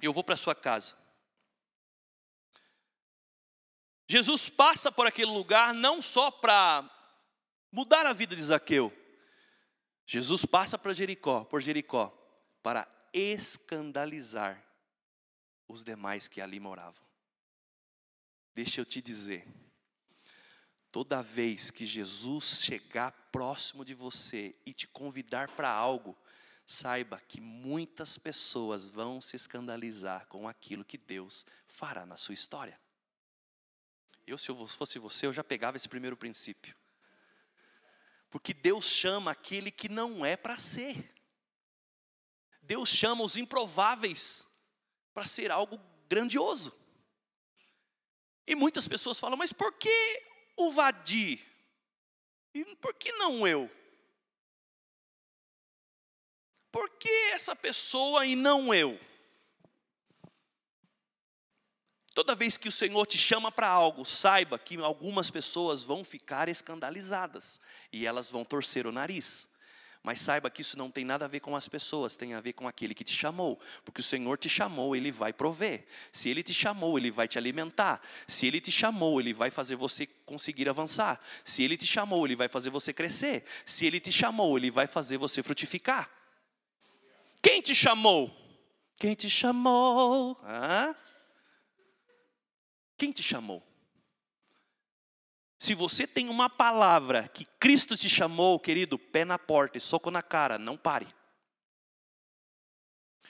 Eu 0.00 0.12
vou 0.12 0.24
para 0.24 0.34
a 0.34 0.38
sua 0.38 0.54
casa. 0.54 0.96
Jesus 4.08 4.48
passa 4.48 4.90
por 4.90 5.06
aquele 5.06 5.30
lugar 5.30 5.74
não 5.74 6.00
só 6.00 6.30
para 6.30 6.90
mudar 7.70 8.06
a 8.06 8.12
vida 8.12 8.34
de 8.34 8.42
Zaqueu. 8.42 8.92
Jesus 10.06 10.44
passa 10.44 10.78
para 10.78 10.94
Jericó, 10.94 11.44
por 11.44 11.60
Jericó, 11.60 12.08
para 12.62 12.88
escandalizar 13.12 14.64
os 15.66 15.84
demais 15.84 16.28
que 16.28 16.40
ali 16.40 16.58
moravam. 16.58 17.02
Deixa 18.54 18.80
eu 18.80 18.86
te 18.86 19.00
dizer, 19.00 19.46
toda 20.90 21.22
vez 21.22 21.70
que 21.70 21.86
Jesus 21.86 22.62
chegar 22.62 23.12
próximo 23.30 23.84
de 23.84 23.94
você 23.94 24.56
e 24.64 24.72
te 24.72 24.86
convidar 24.86 25.50
para 25.50 25.70
algo, 25.70 26.16
saiba 26.66 27.20
que 27.20 27.40
muitas 27.40 28.18
pessoas 28.18 28.88
vão 28.88 29.20
se 29.20 29.36
escandalizar 29.36 30.26
com 30.26 30.48
aquilo 30.48 30.84
que 30.84 30.98
Deus 30.98 31.46
fará 31.66 32.04
na 32.04 32.16
sua 32.16 32.34
história. 32.34 32.78
Eu, 34.26 34.36
se 34.36 34.50
eu 34.50 34.66
fosse 34.66 34.98
você, 34.98 35.26
eu 35.26 35.32
já 35.32 35.42
pegava 35.44 35.76
esse 35.76 35.88
primeiro 35.88 36.16
princípio. 36.16 36.76
Porque 38.30 38.52
Deus 38.52 38.86
chama 38.86 39.30
aquele 39.30 39.70
que 39.70 39.88
não 39.88 40.24
é 40.24 40.36
para 40.36 40.56
ser. 40.56 41.14
Deus 42.60 42.90
chama 42.90 43.24
os 43.24 43.36
improváveis 43.36 44.46
para 45.14 45.26
ser 45.26 45.50
algo 45.50 45.80
grandioso. 46.08 46.72
E 48.46 48.54
muitas 48.54 48.86
pessoas 48.86 49.18
falam, 49.18 49.36
mas 49.36 49.52
por 49.52 49.72
que 49.74 50.22
o 50.56 50.70
Vadi? 50.72 51.44
E 52.54 52.64
por 52.76 52.94
que 52.94 53.12
não 53.12 53.46
eu? 53.46 53.70
Por 56.70 56.90
que 56.90 57.10
essa 57.32 57.56
pessoa 57.56 58.26
e 58.26 58.36
não 58.36 58.72
eu? 58.72 58.98
Toda 62.18 62.34
vez 62.34 62.58
que 62.58 62.68
o 62.68 62.72
Senhor 62.72 63.06
te 63.06 63.16
chama 63.16 63.52
para 63.52 63.68
algo, 63.68 64.04
saiba 64.04 64.58
que 64.58 64.76
algumas 64.78 65.30
pessoas 65.30 65.84
vão 65.84 66.02
ficar 66.02 66.48
escandalizadas 66.48 67.60
e 67.92 68.04
elas 68.04 68.28
vão 68.28 68.44
torcer 68.44 68.88
o 68.88 68.90
nariz. 68.90 69.46
Mas 70.02 70.20
saiba 70.20 70.50
que 70.50 70.60
isso 70.60 70.76
não 70.76 70.90
tem 70.90 71.04
nada 71.04 71.26
a 71.26 71.28
ver 71.28 71.38
com 71.38 71.54
as 71.54 71.68
pessoas, 71.68 72.16
tem 72.16 72.34
a 72.34 72.40
ver 72.40 72.54
com 72.54 72.66
aquele 72.66 72.92
que 72.92 73.04
te 73.04 73.14
chamou. 73.14 73.60
Porque 73.84 74.00
o 74.00 74.02
Senhor 74.02 74.36
te 74.36 74.48
chamou, 74.48 74.96
Ele 74.96 75.12
vai 75.12 75.32
prover. 75.32 75.86
Se 76.10 76.28
Ele 76.28 76.42
te 76.42 76.52
chamou, 76.52 76.98
Ele 76.98 77.12
vai 77.12 77.28
te 77.28 77.38
alimentar. 77.38 78.02
Se 78.26 78.48
Ele 78.48 78.60
te 78.60 78.72
chamou, 78.72 79.20
Ele 79.20 79.32
vai 79.32 79.52
fazer 79.52 79.76
você 79.76 80.04
conseguir 80.04 80.68
avançar. 80.68 81.20
Se 81.44 81.62
Ele 81.62 81.76
te 81.76 81.86
chamou, 81.86 82.26
Ele 82.26 82.34
vai 82.34 82.48
fazer 82.48 82.70
você 82.70 82.92
crescer. 82.92 83.44
Se 83.64 83.86
Ele 83.86 84.00
te 84.00 84.10
chamou, 84.10 84.58
Ele 84.58 84.72
vai 84.72 84.88
fazer 84.88 85.18
você 85.18 85.40
frutificar. 85.40 86.10
Quem 87.40 87.62
te 87.62 87.76
chamou? 87.76 88.36
Quem 88.96 89.14
te 89.14 89.30
chamou? 89.30 90.36
Hã? 90.42 90.96
Quem 92.98 93.12
te 93.12 93.22
chamou? 93.22 93.62
Se 95.58 95.74
você 95.74 96.06
tem 96.06 96.28
uma 96.28 96.50
palavra 96.50 97.28
que 97.28 97.44
Cristo 97.58 97.96
te 97.96 98.08
chamou, 98.08 98.58
querido, 98.60 98.98
pé 98.98 99.24
na 99.24 99.38
porta 99.38 99.78
e 99.78 99.80
soco 99.80 100.10
na 100.10 100.22
cara, 100.22 100.58
não 100.58 100.76
pare. 100.76 101.06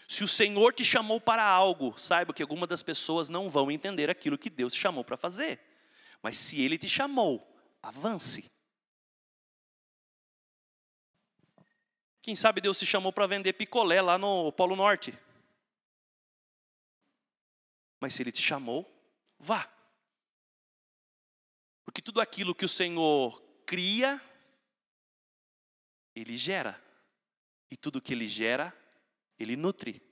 Se 0.06 0.24
o 0.24 0.28
Senhor 0.28 0.72
te 0.72 0.84
chamou 0.84 1.20
para 1.20 1.44
algo, 1.44 1.98
saiba 1.98 2.32
que 2.32 2.42
algumas 2.42 2.68
das 2.68 2.82
pessoas 2.82 3.28
não 3.28 3.50
vão 3.50 3.70
entender 3.70 4.08
aquilo 4.08 4.38
que 4.38 4.48
Deus 4.48 4.72
te 4.72 4.80
chamou 4.80 5.04
para 5.04 5.18
fazer. 5.18 5.60
Mas 6.22 6.38
se 6.38 6.60
Ele 6.60 6.78
te 6.78 6.88
chamou, 6.88 7.46
avance. 7.82 8.50
Quem 12.22 12.34
sabe 12.34 12.62
Deus 12.62 12.78
te 12.78 12.86
chamou 12.86 13.12
para 13.12 13.26
vender 13.26 13.52
picolé 13.52 14.00
lá 14.00 14.16
no 14.16 14.50
Polo 14.52 14.76
Norte. 14.76 15.18
Mas 18.00 18.14
se 18.14 18.22
Ele 18.22 18.32
te 18.32 18.42
chamou, 18.42 18.97
vá. 19.38 19.70
Porque 21.84 22.02
tudo 22.02 22.20
aquilo 22.20 22.54
que 22.54 22.64
o 22.64 22.68
Senhor 22.68 23.42
cria, 23.64 24.20
Ele 26.14 26.36
gera. 26.36 26.82
E 27.70 27.76
tudo 27.76 28.00
que 28.00 28.12
Ele 28.12 28.28
gera, 28.28 28.76
Ele 29.38 29.56
nutre. 29.56 30.02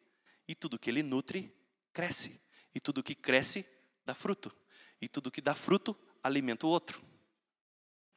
E 0.49 0.55
tudo 0.55 0.79
que 0.79 0.89
Ele 0.89 1.03
nutre, 1.03 1.55
cresce. 1.93 2.41
E 2.75 2.81
tudo 2.81 3.03
que 3.03 3.15
cresce, 3.15 3.67
dá 4.05 4.15
fruto. 4.15 4.55
E 5.01 5.09
tudo 5.09 5.31
que 5.31 5.41
dá 5.41 5.55
fruto, 5.55 5.97
alimenta 6.23 6.67
o 6.67 6.71
outro. 6.71 7.03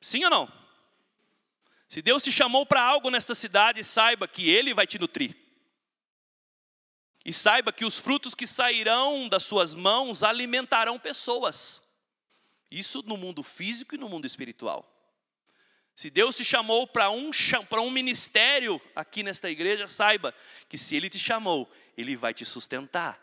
Sim 0.02 0.24
ou 0.24 0.30
não? 0.30 0.70
Se 1.88 2.02
Deus 2.02 2.22
te 2.22 2.32
chamou 2.32 2.66
para 2.66 2.84
algo 2.84 3.10
nesta 3.10 3.34
cidade, 3.34 3.84
saiba 3.84 4.28
que 4.28 4.48
Ele 4.48 4.74
vai 4.74 4.86
te 4.86 5.00
nutrir. 5.00 5.49
E 7.26 7.34
saiba 7.34 7.74
que 7.74 7.86
os 7.86 8.00
frutos 8.00 8.34
que 8.34 8.48
sairão 8.48 9.28
das 9.28 9.44
suas 9.44 9.76
mãos 9.76 10.24
alimentarão 10.24 10.98
pessoas. 10.98 11.82
Isso 12.72 13.04
no 13.06 13.18
mundo 13.18 13.44
físico 13.44 13.96
e 13.96 13.98
no 13.98 14.08
mundo 14.08 14.26
espiritual. 14.26 14.96
Se 15.94 16.10
Deus 16.10 16.38
te 16.38 16.46
chamou 16.46 16.88
para 16.88 17.10
um, 17.10 17.30
um 17.82 17.90
ministério 17.90 18.80
aqui 18.96 19.22
nesta 19.22 19.50
igreja, 19.50 19.86
saiba 19.86 20.34
que 20.70 20.78
se 20.78 20.96
Ele 20.96 21.10
te 21.10 21.20
chamou, 21.20 21.70
Ele 21.98 22.16
vai 22.16 22.34
te 22.34 22.46
sustentar. 22.46 23.22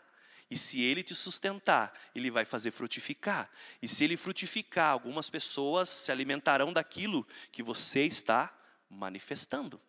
E 0.49 0.55
se 0.55 0.79
Ele 0.79 1.01
te 1.01 1.15
sustentar, 1.15 1.91
Ele 2.13 2.29
vai 2.29 2.45
fazer 2.45 2.69
frutificar. 2.71 3.49
E 3.81 3.87
se 3.87 4.03
Ele 4.03 4.15
frutificar, 4.15 4.91
algumas 4.91 5.29
pessoas 5.29 5.89
se 5.89 6.11
alimentarão 6.11 6.71
daquilo 6.71 7.27
que 7.51 7.63
você 7.63 8.01
está 8.01 8.55
manifestando. 8.87 9.81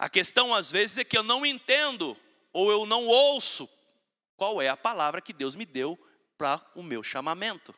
A 0.00 0.08
questão 0.08 0.54
às 0.54 0.72
vezes 0.72 0.96
é 0.96 1.04
que 1.04 1.18
eu 1.18 1.22
não 1.22 1.44
entendo 1.44 2.16
ou 2.54 2.70
eu 2.70 2.86
não 2.86 3.06
ouço 3.06 3.68
qual 4.34 4.62
é 4.62 4.66
a 4.66 4.76
palavra 4.76 5.20
que 5.20 5.30
Deus 5.30 5.54
me 5.54 5.66
deu 5.66 5.94
para 6.38 6.58
o 6.74 6.82
meu 6.82 7.02
chamamento. 7.02 7.74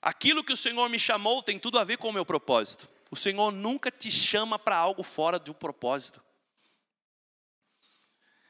Aquilo 0.00 0.42
que 0.42 0.54
o 0.54 0.56
Senhor 0.56 0.88
me 0.88 0.98
chamou 0.98 1.42
tem 1.42 1.58
tudo 1.58 1.78
a 1.78 1.84
ver 1.84 1.98
com 1.98 2.08
o 2.08 2.12
meu 2.14 2.24
propósito. 2.24 2.88
O 3.10 3.14
Senhor 3.14 3.50
nunca 3.50 3.90
te 3.90 4.10
chama 4.10 4.58
para 4.58 4.78
algo 4.78 5.02
fora 5.02 5.38
um 5.46 5.52
propósito. 5.52 6.24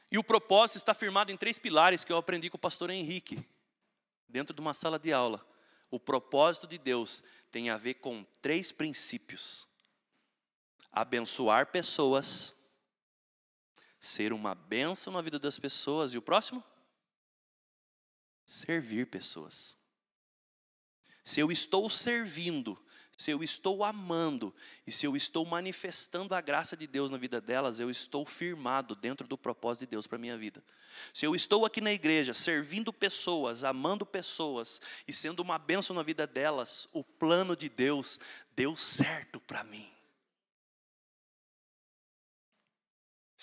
E 0.09 0.17
o 0.17 0.23
propósito 0.23 0.77
está 0.77 0.93
firmado 0.93 1.33
em 1.33 1.37
três 1.37 1.59
pilares 1.59 2.05
que 2.05 2.13
eu 2.13 2.17
aprendi 2.17 2.49
com 2.49 2.55
o 2.55 2.61
pastor 2.61 2.89
Henrique, 2.91 3.45
dentro 4.29 4.55
de 4.55 4.61
uma 4.61 4.73
sala 4.73 4.97
de 4.97 5.11
aula. 5.11 5.45
O 5.91 5.99
propósito 5.99 6.65
de 6.65 6.77
Deus 6.77 7.21
tem 7.51 7.69
a 7.69 7.75
ver 7.75 7.95
com 7.95 8.23
três 8.41 8.71
princípios 8.71 9.67
abençoar 10.93 11.71
pessoas, 11.71 12.53
ser 13.99 14.31
uma 14.31 14.53
bênção 14.53 15.11
na 15.11 15.21
vida 15.21 15.39
das 15.39 15.57
pessoas, 15.57 16.13
e 16.13 16.17
o 16.17 16.21
próximo? 16.21 16.63
Servir 18.45 19.07
pessoas. 19.07 19.75
Se 21.23 21.39
eu 21.39 21.51
estou 21.51 21.89
servindo, 21.89 22.77
se 23.17 23.31
eu 23.31 23.43
estou 23.43 23.83
amando 23.83 24.53
e 24.85 24.91
se 24.91 25.05
eu 25.05 25.15
estou 25.15 25.45
manifestando 25.45 26.35
a 26.35 26.41
graça 26.41 26.75
de 26.75 26.85
Deus 26.85 27.09
na 27.09 27.17
vida 27.17 27.39
delas, 27.39 27.79
eu 27.79 27.89
estou 27.89 28.25
firmado 28.25 28.95
dentro 28.95 29.27
do 29.27 29.37
propósito 29.37 29.81
de 29.81 29.91
Deus 29.91 30.07
para 30.07 30.17
a 30.17 30.19
minha 30.19 30.37
vida. 30.37 30.63
Se 31.13 31.25
eu 31.25 31.35
estou 31.35 31.65
aqui 31.65 31.79
na 31.79 31.93
igreja 31.93 32.33
servindo 32.33 32.91
pessoas, 32.91 33.63
amando 33.63 34.05
pessoas 34.05 34.81
e 35.07 35.13
sendo 35.13 35.41
uma 35.41 35.57
bênção 35.57 35.95
na 35.95 36.03
vida 36.03 36.27
delas, 36.27 36.89
o 36.91 37.03
plano 37.03 37.55
de 37.55 37.69
Deus 37.69 38.19
deu 38.55 38.75
certo 38.75 39.39
para 39.39 39.63
mim. 39.63 39.92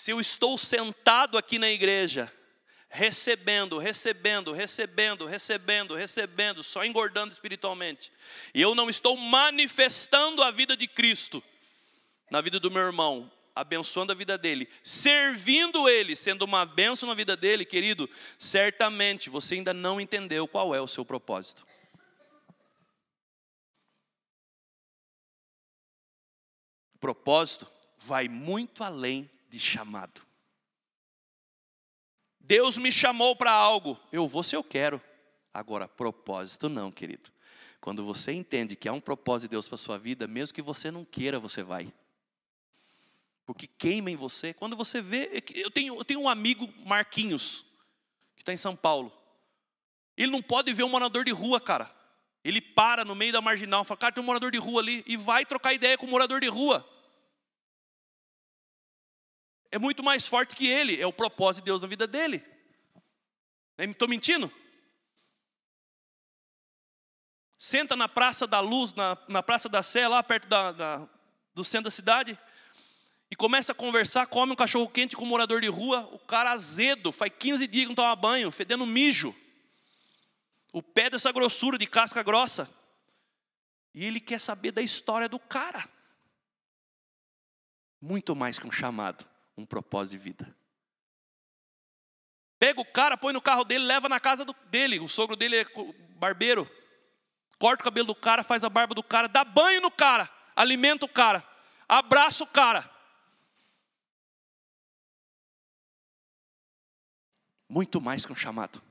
Se 0.01 0.09
eu 0.09 0.19
estou 0.19 0.57
sentado 0.57 1.37
aqui 1.37 1.59
na 1.59 1.69
igreja, 1.69 2.33
recebendo, 2.89 3.77
recebendo, 3.77 4.51
recebendo, 4.51 5.27
recebendo, 5.27 5.93
recebendo, 5.93 6.63
só 6.63 6.83
engordando 6.83 7.31
espiritualmente, 7.31 8.11
e 8.51 8.59
eu 8.59 8.73
não 8.73 8.89
estou 8.89 9.15
manifestando 9.15 10.41
a 10.41 10.49
vida 10.49 10.75
de 10.75 10.87
Cristo 10.87 11.43
na 12.31 12.41
vida 12.41 12.59
do 12.59 12.71
meu 12.71 12.81
irmão, 12.81 13.31
abençoando 13.55 14.11
a 14.11 14.15
vida 14.15 14.39
dele, 14.39 14.67
servindo 14.81 15.87
ele, 15.87 16.15
sendo 16.15 16.45
uma 16.45 16.65
bênção 16.65 17.07
na 17.07 17.13
vida 17.13 17.37
dele, 17.37 17.63
querido, 17.63 18.09
certamente 18.39 19.29
você 19.29 19.53
ainda 19.53 19.71
não 19.71 20.01
entendeu 20.01 20.47
qual 20.47 20.73
é 20.73 20.81
o 20.81 20.87
seu 20.87 21.05
propósito. 21.05 21.63
O 26.95 26.97
propósito 26.97 27.71
vai 27.99 28.27
muito 28.27 28.83
além 28.83 29.29
de 29.51 29.59
chamado. 29.59 30.21
Deus 32.39 32.77
me 32.77 32.91
chamou 32.91 33.35
para 33.35 33.51
algo, 33.51 33.99
eu 34.11 34.25
vou 34.25 34.43
se 34.43 34.55
eu 34.55 34.63
quero. 34.63 35.01
Agora, 35.53 35.87
propósito 35.87 36.69
não, 36.69 36.91
querido. 36.91 37.29
Quando 37.81 38.05
você 38.05 38.31
entende 38.31 38.75
que 38.75 38.87
há 38.87 38.93
um 38.93 39.01
propósito 39.01 39.49
de 39.49 39.51
Deus 39.51 39.67
para 39.67 39.75
a 39.75 39.77
sua 39.77 39.97
vida, 39.97 40.27
mesmo 40.27 40.53
que 40.53 40.61
você 40.61 40.89
não 40.89 41.03
queira, 41.03 41.39
você 41.39 41.61
vai. 41.61 41.93
Porque 43.45 43.67
queima 43.67 44.09
em 44.09 44.15
você. 44.15 44.53
Quando 44.53 44.75
você 44.75 45.01
vê. 45.01 45.29
É 45.33 45.43
eu 45.55 45.69
tenho, 45.69 45.95
eu 45.95 46.05
tenho 46.05 46.21
um 46.21 46.29
amigo, 46.29 46.71
Marquinhos, 46.85 47.65
que 48.35 48.41
está 48.41 48.53
em 48.53 48.57
São 48.57 48.75
Paulo. 48.75 49.11
Ele 50.15 50.31
não 50.31 50.41
pode 50.41 50.71
ver 50.71 50.83
um 50.83 50.89
morador 50.89 51.25
de 51.25 51.31
rua, 51.31 51.59
cara. 51.59 51.93
Ele 52.43 52.61
para 52.61 53.03
no 53.03 53.15
meio 53.15 53.33
da 53.33 53.41
marginal, 53.41 53.83
fala, 53.83 53.97
cara, 53.97 54.13
tem 54.13 54.23
um 54.23 54.25
morador 54.25 54.51
de 54.51 54.57
rua 54.57 54.81
ali, 54.81 55.03
e 55.05 55.17
vai 55.17 55.45
trocar 55.45 55.73
ideia 55.73 55.97
com 55.97 56.05
o 56.05 56.09
morador 56.09 56.39
de 56.39 56.47
rua. 56.47 56.87
É 59.71 59.79
muito 59.79 60.03
mais 60.03 60.27
forte 60.27 60.55
que 60.55 60.67
ele, 60.67 61.01
é 61.01 61.07
o 61.07 61.13
propósito 61.13 61.63
de 61.63 61.67
Deus 61.67 61.81
na 61.81 61.87
vida 61.87 62.05
dele. 62.05 62.43
Estou 63.77 64.07
mentindo? 64.07 64.51
Senta 67.57 67.95
na 67.95 68.09
Praça 68.09 68.45
da 68.45 68.59
Luz, 68.59 68.93
na, 68.93 69.17
na 69.29 69.41
Praça 69.41 69.69
da 69.69 69.81
Sé, 69.81 70.07
lá 70.07 70.21
perto 70.21 70.47
da, 70.47 70.71
da, 70.71 71.09
do 71.55 71.63
centro 71.63 71.85
da 71.85 71.91
cidade, 71.91 72.37
e 73.29 73.35
começa 73.35 73.71
a 73.71 73.75
conversar, 73.75 74.27
come 74.27 74.51
um 74.51 74.57
cachorro 74.57 74.89
quente 74.89 75.15
com 75.15 75.23
um 75.23 75.27
morador 75.27 75.61
de 75.61 75.69
rua, 75.69 76.01
o 76.11 76.19
cara 76.19 76.51
azedo, 76.51 77.13
faz 77.13 77.31
15 77.39 77.65
dias 77.65 77.83
que 77.83 77.89
não 77.89 77.95
toma 77.95 78.13
banho, 78.13 78.51
fedendo 78.51 78.85
mijo. 78.85 79.33
O 80.73 80.83
pé 80.83 81.09
dessa 81.09 81.31
grossura 81.31 81.77
de 81.77 81.87
casca 81.87 82.21
grossa. 82.21 82.69
E 83.93 84.03
ele 84.03 84.19
quer 84.19 84.39
saber 84.39 84.71
da 84.71 84.81
história 84.81 85.29
do 85.29 85.39
cara. 85.39 85.87
Muito 88.01 88.35
mais 88.35 88.59
que 88.59 88.67
um 88.67 88.71
chamado, 88.71 89.25
um 89.61 89.65
propósito 89.65 90.13
de 90.13 90.17
vida. 90.17 90.55
Pega 92.59 92.79
o 92.79 92.85
cara, 92.85 93.17
põe 93.17 93.33
no 93.33 93.41
carro 93.41 93.63
dele, 93.63 93.85
leva 93.85 94.07
na 94.07 94.19
casa 94.19 94.45
do, 94.45 94.53
dele. 94.69 94.99
O 94.99 95.07
sogro 95.07 95.35
dele 95.35 95.57
é 95.57 95.65
barbeiro. 96.17 96.69
Corta 97.57 97.81
o 97.81 97.85
cabelo 97.85 98.07
do 98.07 98.15
cara, 98.15 98.43
faz 98.43 98.63
a 98.63 98.69
barba 98.69 98.95
do 98.95 99.03
cara, 99.03 99.27
dá 99.27 99.43
banho 99.43 99.81
no 99.81 99.91
cara, 99.91 100.29
alimenta 100.55 101.05
o 101.05 101.09
cara, 101.09 101.47
abraça 101.87 102.43
o 102.43 102.47
cara. 102.47 102.89
Muito 107.69 108.01
mais 108.01 108.25
que 108.25 108.31
um 108.31 108.35
chamado. 108.35 108.81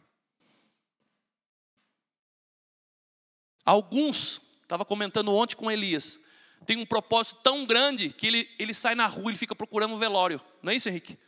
Alguns, 3.65 4.41
estava 4.63 4.85
comentando 4.85 5.35
ontem 5.35 5.57
com 5.57 5.71
Elias, 5.71 6.19
tem 6.67 6.77
um 6.77 6.87
propósito 6.87 7.41
tão 7.43 7.65
grande 7.65 8.11
que 8.11 8.27
ele, 8.27 8.49
ele 8.59 8.75
sai 8.75 8.95
na 8.95 9.07
rua, 9.07 9.31
ele 9.31 9.39
fica 9.39 9.55
procurando 9.55 9.95
um 9.95 9.99
velório. 9.99 10.41
Não 10.63 10.73
é 10.73 10.77
isso, 10.77 10.89
Henrique? 10.89 11.19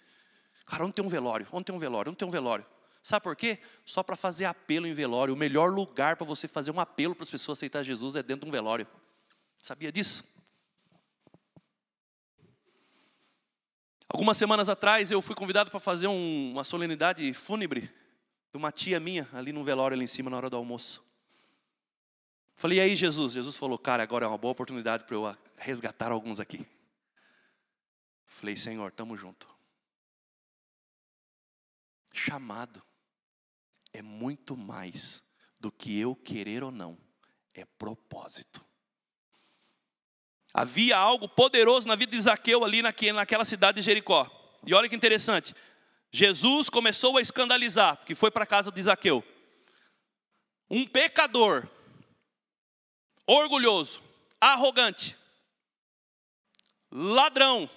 Cara, 0.66 0.84
onde 0.84 0.94
tem 0.94 1.04
um 1.04 1.08
velório? 1.08 1.46
Onde 1.52 1.64
tem 1.64 1.74
um 1.74 1.78
velório? 1.78 2.10
Onde 2.10 2.18
tem 2.18 2.28
um 2.28 2.30
velório? 2.30 2.64
Sabe 3.02 3.24
por 3.24 3.34
quê? 3.34 3.58
Só 3.84 4.02
para 4.02 4.14
fazer 4.14 4.44
apelo 4.44 4.86
em 4.86 4.92
velório. 4.92 5.34
O 5.34 5.36
melhor 5.36 5.72
lugar 5.72 6.16
para 6.16 6.26
você 6.26 6.46
fazer 6.46 6.70
um 6.70 6.78
apelo 6.78 7.14
para 7.14 7.24
as 7.24 7.30
pessoas 7.30 7.58
aceitar 7.58 7.82
Jesus 7.82 8.14
é 8.14 8.22
dentro 8.22 8.42
de 8.42 8.48
um 8.48 8.52
velório. 8.52 8.86
Sabia 9.58 9.90
disso? 9.90 10.24
Algumas 14.08 14.36
semanas 14.36 14.68
atrás 14.68 15.10
eu 15.10 15.22
fui 15.22 15.34
convidado 15.34 15.70
para 15.70 15.80
fazer 15.80 16.06
um, 16.06 16.52
uma 16.52 16.64
solenidade 16.64 17.32
fúnebre 17.32 17.90
de 18.52 18.56
uma 18.58 18.70
tia 18.70 19.00
minha 19.00 19.26
ali 19.32 19.52
no 19.52 19.64
velório 19.64 19.94
ali 19.94 20.04
em 20.04 20.08
cima 20.08 20.30
na 20.30 20.36
hora 20.36 20.50
do 20.50 20.56
almoço. 20.56 21.02
Falei, 22.54 22.78
e 22.78 22.80
aí 22.80 22.96
Jesus? 22.96 23.32
Jesus 23.32 23.56
falou, 23.56 23.78
cara, 23.78 24.02
agora 24.02 24.24
é 24.24 24.28
uma 24.28 24.38
boa 24.38 24.52
oportunidade 24.52 25.04
para 25.04 25.16
eu 25.16 25.36
resgatar 25.56 26.12
alguns 26.12 26.38
aqui. 26.38 26.66
Falei, 28.26 28.56
Senhor, 28.56 28.88
estamos 28.88 29.20
junto. 29.20 29.48
Chamado 32.12 32.82
é 33.92 34.00
muito 34.02 34.56
mais 34.56 35.22
do 35.58 35.70
que 35.70 35.98
eu 35.98 36.14
querer 36.14 36.62
ou 36.64 36.70
não, 36.70 36.98
é 37.54 37.64
propósito. 37.64 38.64
Havia 40.52 40.96
algo 40.96 41.28
poderoso 41.28 41.86
na 41.86 41.96
vida 41.96 42.12
de 42.12 42.20
Zaqueu 42.20 42.64
ali 42.64 42.82
naquela 42.82 43.44
cidade 43.44 43.76
de 43.76 43.82
Jericó. 43.82 44.30
E 44.66 44.74
olha 44.74 44.88
que 44.88 44.96
interessante. 44.96 45.54
Jesus 46.10 46.68
começou 46.68 47.16
a 47.16 47.22
escandalizar, 47.22 47.96
porque 47.96 48.14
foi 48.14 48.30
para 48.30 48.44
a 48.44 48.46
casa 48.46 48.70
de 48.70 48.82
Zaqueu. 48.82 49.24
Um 50.68 50.86
pecador 50.86 51.68
orgulhoso, 53.26 54.02
arrogante, 54.40 55.16
ladrão. 56.90 57.68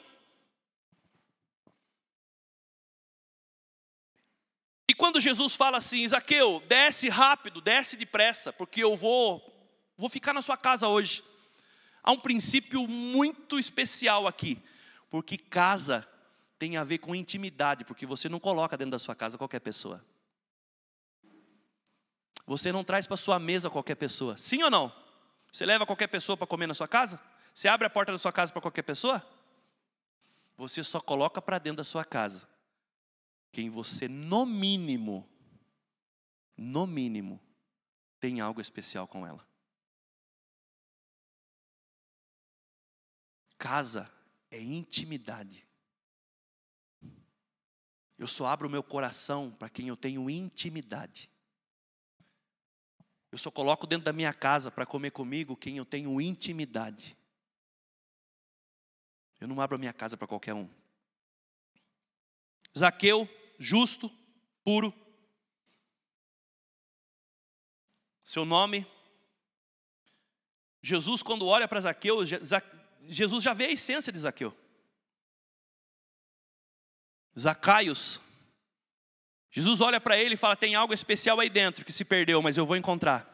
E 4.88 4.94
quando 4.94 5.20
Jesus 5.20 5.56
fala 5.56 5.78
assim, 5.78 6.08
Zaqueu, 6.08 6.62
desce 6.68 7.10
rápido, 7.10 7.60
desce 7.60 7.98
depressa, 7.98 8.54
porque 8.54 8.84
eu 8.84 8.96
vou, 8.96 9.44
vou 9.98 10.10
ficar 10.10 10.34
na 10.34 10.42
sua 10.42 10.58
casa 10.58 10.88
hoje. 10.88 11.24
Há 12.04 12.12
um 12.12 12.20
princípio 12.20 12.88
muito 12.88 13.58
especial 13.58 14.28
aqui, 14.28 14.62
porque 15.10 15.38
casa 15.38 16.08
tem 16.60 16.78
a 16.78 16.84
ver 16.84 17.00
com 17.00 17.16
intimidade, 17.16 17.84
porque 17.84 18.06
você 18.06 18.30
não 18.30 18.40
coloca 18.40 18.78
dentro 18.78 18.92
da 18.92 19.00
sua 19.00 19.16
casa 19.16 19.38
qualquer 19.38 19.60
pessoa. 19.60 20.06
Você 22.46 22.72
não 22.72 22.84
traz 22.84 23.08
para 23.08 23.18
sua 23.18 23.40
mesa 23.40 23.72
qualquer 23.72 23.96
pessoa, 23.96 24.38
sim 24.38 24.62
ou 24.62 24.70
não? 24.70 25.05
Você 25.56 25.66
leva 25.66 25.86
qualquer 25.86 26.08
pessoa 26.08 26.36
para 26.36 26.46
comer 26.46 26.68
na 26.68 26.74
sua 26.74 26.86
casa? 26.86 27.18
Você 27.54 27.70
abre 27.70 27.88
a 27.88 27.90
porta 27.90 28.12
da 28.12 28.18
sua 28.18 28.34
casa 28.34 28.52
para 28.52 28.62
qualquer 28.62 28.82
pessoa? 28.82 29.26
Você 30.58 30.84
só 30.84 31.00
coloca 31.00 31.42
para 31.42 31.58
dentro 31.60 31.78
da 31.78 31.86
sua 31.86 32.04
casa 32.04 32.46
quem 33.54 33.70
você, 33.70 34.10
no 34.10 34.46
mínimo, 34.46 35.26
no 36.58 36.86
mínimo, 36.86 37.40
tem 38.20 38.42
algo 38.42 38.60
especial 38.60 39.08
com 39.08 39.26
ela. 39.26 39.48
Casa 43.58 44.12
é 44.52 44.60
intimidade. 44.60 45.66
Eu 48.20 48.28
só 48.28 48.48
abro 48.48 48.68
o 48.68 48.72
meu 48.72 48.84
coração 48.84 49.52
para 49.58 49.70
quem 49.70 49.88
eu 49.88 49.96
tenho 49.96 50.30
intimidade. 50.30 51.30
Eu 53.36 53.38
só 53.38 53.52
coloco 53.52 53.86
dentro 53.86 54.06
da 54.06 54.14
minha 54.14 54.34
casa 54.34 54.72
para 54.72 54.86
comer 54.86 55.12
comigo 55.12 55.58
quem 55.58 55.76
eu 55.76 55.84
tenho 55.84 56.22
intimidade. 56.22 57.18
Eu 59.42 59.46
não 59.46 59.60
abro 59.60 59.76
a 59.76 59.78
minha 59.78 59.92
casa 59.92 60.16
para 60.16 60.26
qualquer 60.26 60.54
um. 60.54 60.70
Zaqueu, 62.78 63.28
justo, 63.60 64.10
puro. 64.64 64.94
Seu 68.24 68.46
nome. 68.46 68.88
Jesus, 70.82 71.22
quando 71.22 71.46
olha 71.46 71.68
para 71.68 71.82
Zaqueu, 71.82 72.20
Jesus 73.02 73.44
já 73.44 73.54
vê 73.54 73.66
a 73.66 73.72
essência 73.74 74.14
de 74.14 74.20
Zaqueu. 74.20 74.58
Zacaios, 77.38 78.22
Jesus 79.56 79.80
olha 79.80 80.02
para 80.02 80.18
ele 80.18 80.34
e 80.34 80.38
fala: 80.38 80.54
tem 80.54 80.76
algo 80.76 80.94
especial 80.94 81.40
aí 81.40 81.50
dentro 81.50 81.86
que 81.86 81.94
se 81.94 82.04
perdeu, 82.04 82.42
mas 82.42 82.58
eu 82.58 82.66
vou 82.66 82.76
encontrar. 82.76 83.26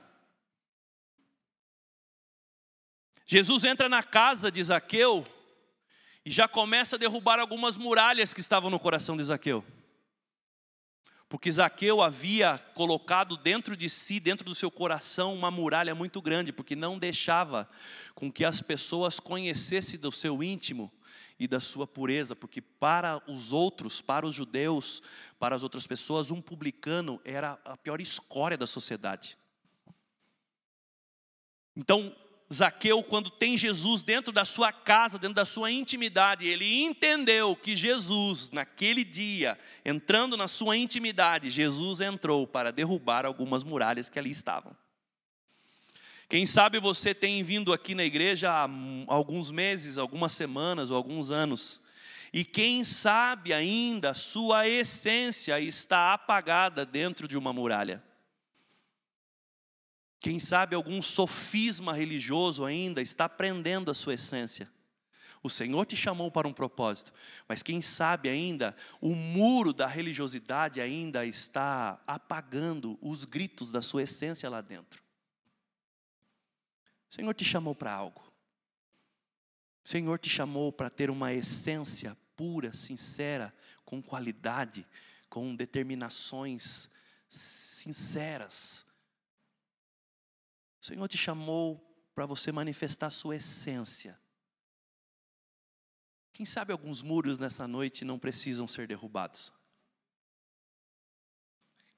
Jesus 3.26 3.64
entra 3.64 3.90
na 3.90 4.04
casa 4.04 4.52
de 4.52 4.62
Zaqueu 4.62 5.26
e 6.24 6.30
já 6.30 6.48
começa 6.48 6.96
a 6.96 7.00
derrubar 7.00 7.40
algumas 7.40 7.76
muralhas 7.76 8.36
que 8.36 8.40
estavam 8.40 8.70
no 8.70 8.80
coração 8.80 9.18
de 9.18 9.24
Zaqueu. 9.24 9.66
Porque 11.28 11.52
Zaqueu 11.52 12.04
havia 12.04 12.60
colocado 12.76 13.36
dentro 13.36 13.76
de 13.76 13.90
si, 13.90 14.20
dentro 14.20 14.46
do 14.46 14.54
seu 14.54 14.70
coração, 14.70 15.34
uma 15.34 15.50
muralha 15.50 15.96
muito 15.96 16.22
grande, 16.22 16.54
porque 16.54 16.76
não 16.76 17.00
deixava 17.00 17.68
com 18.14 18.32
que 18.32 18.46
as 18.46 18.62
pessoas 18.62 19.20
conhecessem 19.20 20.00
do 20.00 20.12
seu 20.12 20.44
íntimo 20.44 20.92
e 21.42 21.48
da 21.48 21.60
sua 21.60 21.88
pureza, 21.88 22.36
porque 22.36 22.62
para 22.62 23.20
os 23.28 23.52
outros, 23.52 24.00
para 24.00 24.28
os 24.28 24.36
judeus, 24.36 25.02
para 25.40 25.56
as 25.56 25.64
outras 25.64 25.88
pessoas, 25.88 26.30
um 26.30 26.40
publicano 26.40 27.20
era 27.26 27.60
a 27.66 27.76
pior 27.76 28.00
escória 28.00 28.56
da 28.56 28.68
sociedade. 28.68 29.36
Então, 31.76 32.16
Zaqueu, 32.54 33.02
quando 33.02 33.32
tem 33.32 33.58
Jesus 33.58 34.04
dentro 34.04 34.32
da 34.32 34.46
sua 34.46 34.72
casa, 34.72 35.18
dentro 35.18 35.34
da 35.34 35.46
sua 35.46 35.72
intimidade, 35.72 36.46
ele 36.46 36.84
entendeu 36.84 37.56
que 37.56 37.76
Jesus, 37.76 38.52
naquele 38.52 39.04
dia, 39.04 39.58
entrando 39.84 40.38
na 40.38 40.48
sua 40.48 40.78
intimidade, 40.78 41.50
Jesus 41.50 42.02
entrou 42.02 42.46
para 42.46 42.72
derrubar 42.72 43.26
algumas 43.26 43.64
muralhas 43.64 44.10
que 44.10 44.20
ali 44.20 44.30
estavam. 44.30 44.78
Quem 46.32 46.46
sabe 46.46 46.80
você 46.80 47.14
tem 47.14 47.44
vindo 47.44 47.74
aqui 47.74 47.94
na 47.94 48.06
igreja 48.06 48.50
há 48.50 48.70
alguns 49.08 49.52
meses, 49.52 49.98
algumas 49.98 50.32
semanas 50.32 50.90
ou 50.90 50.96
alguns 50.96 51.30
anos, 51.30 51.82
e 52.32 52.46
quem 52.46 52.86
sabe 52.86 53.52
ainda 53.52 54.14
sua 54.14 54.66
essência 54.66 55.60
está 55.60 56.14
apagada 56.14 56.86
dentro 56.86 57.28
de 57.28 57.38
uma 57.38 57.52
muralha. 57.52 58.02
Quem 60.22 60.40
sabe 60.40 60.74
algum 60.74 61.02
sofisma 61.02 61.94
religioso 61.94 62.64
ainda 62.64 63.02
está 63.02 63.28
prendendo 63.28 63.92
a 63.92 63.94
sua 63.94 64.14
essência. 64.14 64.72
O 65.44 65.50
Senhor 65.50 65.86
te 65.86 65.98
chamou 65.98 66.32
para 66.32 66.48
um 66.48 66.54
propósito, 66.54 67.12
mas 67.46 67.62
quem 67.62 67.82
sabe 67.82 68.30
ainda 68.30 68.74
o 69.02 69.14
muro 69.14 69.74
da 69.74 69.86
religiosidade 69.86 70.80
ainda 70.80 71.26
está 71.26 72.02
apagando 72.08 72.98
os 73.02 73.26
gritos 73.26 73.70
da 73.70 73.82
sua 73.82 74.04
essência 74.04 74.50
lá 74.50 74.62
dentro. 74.62 75.11
O 77.12 77.14
Senhor 77.14 77.34
te 77.34 77.44
chamou 77.44 77.76
para 77.76 77.92
algo. 77.92 78.22
O 79.84 79.90
Senhor 79.90 80.18
te 80.18 80.30
chamou 80.30 80.72
para 80.72 80.90
ter 80.90 81.10
uma 81.10 81.34
essência 81.34 82.18
pura, 82.38 82.74
sincera, 82.74 83.54
com 83.84 84.02
qualidade, 84.02 84.88
com 85.30 85.54
determinações 85.54 86.90
sinceras. 87.28 88.86
O 90.82 90.86
Senhor 90.86 91.06
te 91.10 91.18
chamou 91.18 91.86
para 92.16 92.26
você 92.26 92.50
manifestar 92.50 93.10
sua 93.10 93.36
essência. 93.36 94.18
Quem 96.32 96.46
sabe 96.46 96.72
alguns 96.72 97.02
muros 97.02 97.38
nessa 97.38 97.68
noite 97.68 98.06
não 98.06 98.18
precisam 98.18 98.70
ser 98.70 98.88
derrubados? 98.88 99.52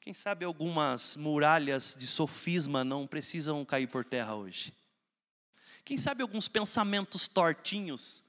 Quem 0.01 0.13
sabe 0.13 0.43
algumas 0.43 1.15
muralhas 1.15 1.95
de 1.95 2.07
sofisma 2.07 2.83
não 2.83 3.05
precisam 3.05 3.63
cair 3.63 3.87
por 3.87 4.03
terra 4.03 4.33
hoje? 4.33 4.73
Quem 5.85 5.97
sabe 5.97 6.21
alguns 6.21 6.47
pensamentos 6.47 7.27
tortinhos, 7.27 8.23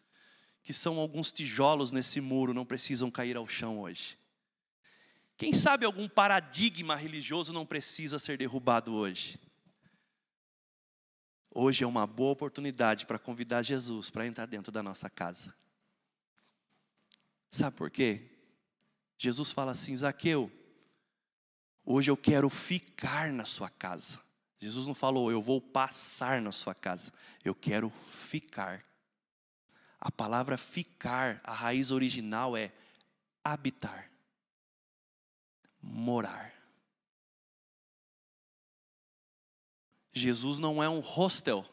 que 0.62 0.72
são 0.72 0.98
alguns 0.98 1.30
tijolos 1.30 1.92
nesse 1.92 2.20
muro, 2.20 2.54
não 2.54 2.64
precisam 2.64 3.10
cair 3.10 3.36
ao 3.36 3.46
chão 3.46 3.80
hoje? 3.80 4.18
Quem 5.36 5.52
sabe 5.52 5.84
algum 5.84 6.08
paradigma 6.08 6.94
religioso 6.96 7.52
não 7.52 7.66
precisa 7.66 8.18
ser 8.18 8.38
derrubado 8.38 8.94
hoje? 8.94 9.38
Hoje 11.50 11.84
é 11.84 11.86
uma 11.86 12.06
boa 12.06 12.32
oportunidade 12.32 13.06
para 13.06 13.18
convidar 13.18 13.62
Jesus 13.62 14.10
para 14.10 14.26
entrar 14.26 14.46
dentro 14.46 14.72
da 14.72 14.82
nossa 14.82 15.08
casa. 15.08 15.54
Sabe 17.50 17.76
por 17.76 17.90
quê? 17.90 18.28
Jesus 19.16 19.52
fala 19.52 19.70
assim: 19.70 19.94
Zaqueu, 19.94 20.50
hoje 21.84 22.10
eu 22.10 22.16
quero 22.16 22.50
ficar 22.50 23.32
na 23.32 23.44
sua 23.44 23.70
casa. 23.70 24.20
Jesus 24.58 24.86
não 24.86 24.94
falou, 24.94 25.30
eu 25.30 25.42
vou 25.42 25.60
passar 25.60 26.40
na 26.40 26.52
sua 26.52 26.74
casa. 26.74 27.12
Eu 27.44 27.54
quero 27.54 27.90
ficar. 28.08 28.84
A 30.00 30.10
palavra 30.10 30.56
ficar, 30.56 31.40
a 31.44 31.52
raiz 31.52 31.90
original 31.90 32.56
é 32.56 32.72
habitar, 33.42 34.10
morar. 35.80 36.52
Jesus 40.12 40.58
não 40.58 40.82
é 40.82 40.88
um 40.88 41.00
hostel. 41.00 41.64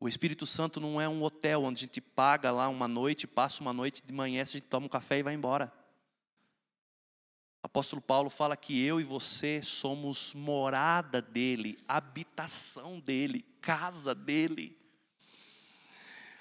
O 0.00 0.08
Espírito 0.08 0.46
Santo 0.46 0.80
não 0.80 1.00
é 1.00 1.08
um 1.08 1.22
hotel 1.22 1.64
onde 1.64 1.78
a 1.78 1.86
gente 1.86 2.00
paga 2.00 2.50
lá 2.50 2.68
uma 2.68 2.88
noite, 2.88 3.26
passa 3.26 3.60
uma 3.60 3.72
noite 3.72 4.02
de 4.04 4.12
manhã, 4.12 4.42
a 4.42 4.44
gente 4.44 4.62
toma 4.62 4.86
um 4.86 4.88
café 4.88 5.18
e 5.18 5.22
vai 5.22 5.34
embora. 5.34 5.72
Apóstolo 7.74 8.00
Paulo 8.00 8.30
fala 8.30 8.56
que 8.56 8.86
eu 8.86 9.00
e 9.00 9.02
você 9.02 9.60
somos 9.60 10.32
morada 10.32 11.20
dele, 11.20 11.76
habitação 11.88 13.00
dele, 13.00 13.44
casa 13.60 14.14
dele. 14.14 14.78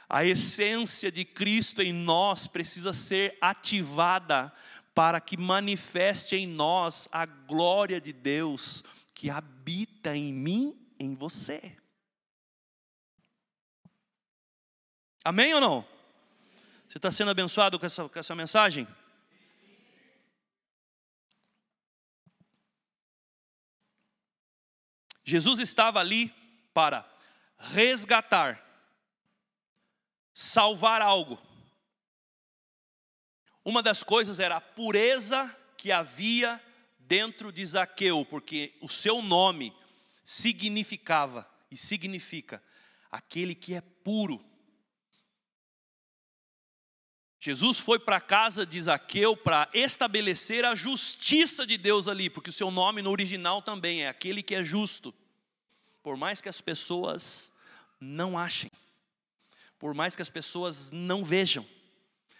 A 0.08 0.24
essência 0.24 1.12
de 1.12 1.26
Cristo 1.26 1.82
em 1.82 1.92
nós 1.92 2.46
precisa 2.46 2.94
ser 2.94 3.36
ativada 3.42 4.54
para 4.94 5.20
que 5.20 5.36
manifeste 5.36 6.36
em 6.36 6.46
nós 6.46 7.10
a 7.12 7.26
glória 7.26 8.00
de 8.00 8.14
Deus 8.14 8.84
que 9.16 9.32
habita 9.32 10.16
em 10.16 10.32
mim, 10.32 10.80
em 11.00 11.16
você. 11.16 11.76
Amém 15.26 15.52
ou 15.56 15.60
não? 15.60 15.84
Você 16.88 17.00
está 17.00 17.12
sendo 17.12 17.32
abençoado 17.32 17.80
com 17.80 17.88
essa, 17.88 18.08
com 18.08 18.20
essa 18.20 18.36
mensagem? 18.36 18.88
Jesus 25.24 25.59
estava 25.59 25.99
ali 25.99 26.34
para 26.74 27.07
resgatar, 27.57 28.61
salvar 30.34 31.01
algo. 31.01 31.39
Uma 33.63 33.82
das 33.82 34.03
coisas 34.03 34.39
era 34.39 34.57
a 34.57 34.61
pureza 34.61 35.55
que 35.78 35.91
havia 35.91 36.61
dentro 36.99 37.51
de 37.51 37.65
Zaqueu, 37.65 38.26
porque 38.26 38.76
o 38.82 38.89
seu 38.89 39.21
nome 39.21 39.74
significava 40.24 41.49
e 41.71 41.78
significa 41.78 42.61
aquele 43.11 43.55
que 43.55 43.74
é 43.74 43.82
puro. 43.82 44.43
Jesus 47.46 47.78
foi 47.78 48.00
para 48.00 48.16
a 48.16 48.22
casa 48.22 48.66
de 48.66 48.82
Zaqueu 48.82 49.36
para 49.36 49.70
estabelecer 49.74 50.64
a 50.64 50.74
justiça 50.76 51.68
de 51.68 51.78
Deus 51.78 52.08
ali, 52.08 52.30
porque 52.30 52.50
o 52.50 52.54
seu 52.54 52.72
nome 52.72 53.02
no 53.02 53.10
original 53.10 53.62
também 53.62 54.04
é 54.04 54.08
aquele 54.08 54.41
que 54.41 54.56
é 54.56 54.64
justo. 54.64 55.14
Por 56.02 56.16
mais 56.16 56.39
que 56.39 56.48
as 56.48 56.62
pessoas 56.62 57.52
não 58.00 58.39
achem, 58.39 58.72
por 59.78 59.94
mais 59.94 60.16
que 60.16 60.22
as 60.22 60.30
pessoas 60.30 60.89
não 60.89 61.26
vejam, 61.26 61.68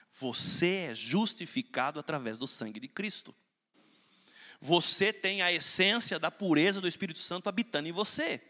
você 0.10 0.88
é 0.91 0.95
justificado 0.95 1.99
através 1.99 2.38
do 2.38 2.47
sangue 2.47 2.80
de 2.80 2.88
Cristo. 2.88 3.36
Você 4.62 5.12
tem 5.12 5.41
a 5.41 5.51
essência 5.51 6.18
da 6.18 6.32
pureza 6.32 6.80
do 6.80 6.88
Espírito 6.88 7.20
Santo 7.20 7.49
habitando 7.49 7.89
em 7.89 7.91
você. 7.91 8.41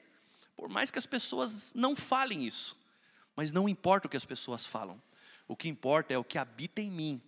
Por 0.55 0.69
mais 0.69 0.91
que 0.91 0.99
as 0.99 1.07
pessoas 1.07 1.73
não 1.73 1.95
falem 1.95 2.45
isso, 2.45 2.79
mas 3.35 3.51
não 3.51 3.67
importa 3.67 4.05
o 4.05 4.09
que 4.09 4.17
as 4.17 4.23
pessoas 4.23 4.67
falam. 4.67 5.01
O 5.47 5.55
que 5.55 5.67
importa 5.67 6.13
é 6.13 6.17
o 6.17 6.23
que 6.23 6.37
habita 6.37 6.81
em 6.81 6.89
mim. 6.89 7.21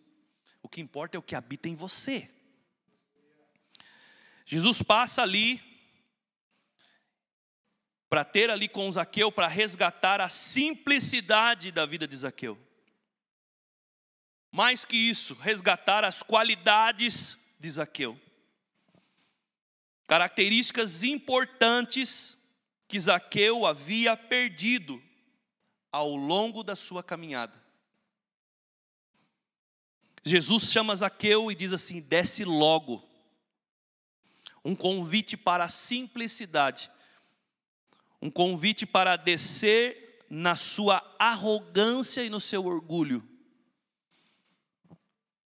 O 0.61 0.69
que 0.69 0.81
importa 0.81 1.17
é 1.17 1.19
o 1.19 1.23
que 1.23 1.35
habita 1.35 1.69
em 1.69 1.75
você. 1.75 2.29
Jesus 4.45 4.81
passa 4.81 5.21
ali 5.21 5.61
para 8.07 8.23
ter 8.23 8.49
ali 8.49 8.69
com 8.69 8.91
Zaqueu, 8.91 9.31
para 9.31 9.47
resgatar 9.47 10.21
a 10.21 10.29
simplicidade 10.29 11.71
da 11.71 11.85
vida 11.85 12.07
de 12.07 12.15
Zaqueu. 12.15 12.57
Mais 14.51 14.85
que 14.85 14.95
isso, 14.95 15.33
resgatar 15.33 16.05
as 16.05 16.23
qualidades 16.23 17.37
de 17.59 17.69
Zaqueu. 17.69 18.19
Características 20.07 21.03
importantes 21.03 22.37
que 22.87 22.99
Zaqueu 22.99 23.65
havia 23.65 24.15
perdido 24.15 25.01
ao 25.91 26.15
longo 26.15 26.63
da 26.63 26.75
sua 26.75 27.03
caminhada. 27.03 27.64
Jesus 30.25 30.71
chama 30.71 30.95
Zaqueu 30.95 31.51
e 31.51 31.55
diz 31.55 31.71
assim: 31.71 32.01
desce 32.01 32.43
logo. 32.43 33.07
Um 34.63 34.75
convite 34.75 35.37
para 35.37 35.65
a 35.65 35.69
simplicidade, 35.69 36.89
um 38.19 38.31
convite 38.31 38.83
para 38.83 39.15
descer 39.15 40.25
na 40.27 40.55
sua 40.55 41.15
arrogância 41.19 42.23
e 42.23 42.31
no 42.31 42.39
seu 42.39 42.65
orgulho. 42.65 43.23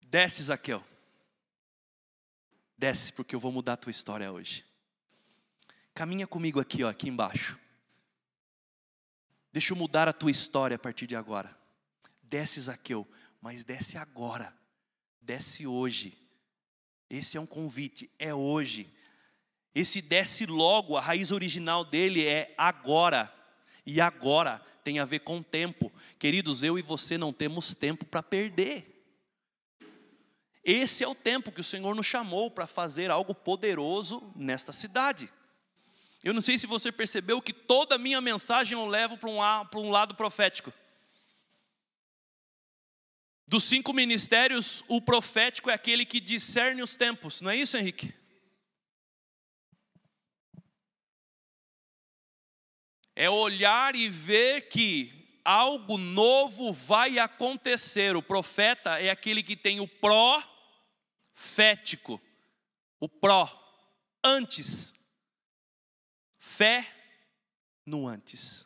Desce, 0.02 0.42
Zaqueu. 0.42 0.84
Desce, 2.76 3.10
porque 3.10 3.34
eu 3.34 3.40
vou 3.40 3.50
mudar 3.50 3.72
a 3.72 3.78
tua 3.78 3.90
história 3.90 4.30
hoje. 4.30 4.66
Caminha 5.94 6.26
comigo 6.26 6.60
aqui, 6.60 6.84
ó, 6.84 6.90
aqui 6.90 7.08
embaixo. 7.08 7.58
Deixa 9.50 9.72
eu 9.72 9.78
mudar 9.78 10.06
a 10.06 10.12
tua 10.12 10.30
história 10.30 10.74
a 10.74 10.78
partir 10.78 11.06
de 11.06 11.16
agora. 11.16 11.58
Desce, 12.22 12.60
Zaqueu, 12.60 13.08
mas 13.40 13.64
desce 13.64 13.96
agora 13.96 14.54
desce 15.26 15.66
hoje. 15.66 16.16
Esse 17.10 17.36
é 17.36 17.40
um 17.40 17.46
convite, 17.46 18.08
é 18.16 18.32
hoje. 18.32 18.88
Esse 19.74 20.00
desce 20.00 20.46
logo, 20.46 20.96
a 20.96 21.00
raiz 21.00 21.32
original 21.32 21.84
dele 21.84 22.24
é 22.24 22.54
agora. 22.56 23.32
E 23.84 24.00
agora 24.00 24.62
tem 24.84 25.00
a 25.00 25.04
ver 25.04 25.20
com 25.20 25.42
tempo. 25.42 25.92
Queridos, 26.18 26.62
eu 26.62 26.78
e 26.78 26.82
você 26.82 27.18
não 27.18 27.32
temos 27.32 27.74
tempo 27.74 28.04
para 28.04 28.22
perder. 28.22 28.92
Esse 30.64 31.02
é 31.04 31.08
o 31.08 31.14
tempo 31.14 31.52
que 31.52 31.60
o 31.60 31.64
Senhor 31.64 31.94
nos 31.94 32.06
chamou 32.06 32.50
para 32.50 32.66
fazer 32.66 33.10
algo 33.10 33.34
poderoso 33.34 34.32
nesta 34.34 34.72
cidade. 34.72 35.30
Eu 36.22 36.34
não 36.34 36.40
sei 36.40 36.56
se 36.56 36.66
você 36.66 36.90
percebeu 36.90 37.42
que 37.42 37.52
toda 37.52 37.96
a 37.96 37.98
minha 37.98 38.20
mensagem 38.20 38.78
eu 38.78 38.86
levo 38.86 39.16
para 39.16 39.30
um, 39.30 39.40
um 39.80 39.90
lado 39.90 40.14
profético. 40.14 40.72
Dos 43.48 43.64
cinco 43.64 43.92
ministérios, 43.92 44.82
o 44.88 45.00
profético 45.00 45.70
é 45.70 45.74
aquele 45.74 46.04
que 46.04 46.20
discerne 46.20 46.82
os 46.82 46.96
tempos, 46.96 47.40
não 47.40 47.50
é 47.50 47.56
isso, 47.56 47.76
Henrique? 47.76 48.12
É 53.14 53.30
olhar 53.30 53.94
e 53.94 54.08
ver 54.08 54.68
que 54.68 55.40
algo 55.44 55.96
novo 55.96 56.72
vai 56.72 57.20
acontecer. 57.20 58.16
O 58.16 58.22
profeta 58.22 58.98
é 59.00 59.08
aquele 59.10 59.44
que 59.44 59.56
tem 59.56 59.78
o 59.80 59.86
profético, 61.46 62.20
o 62.98 63.08
pró, 63.08 63.48
antes. 64.22 64.92
Fé 66.38 66.90
no 67.84 68.08
antes, 68.08 68.64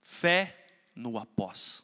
fé 0.00 0.66
no 0.94 1.18
após. 1.18 1.83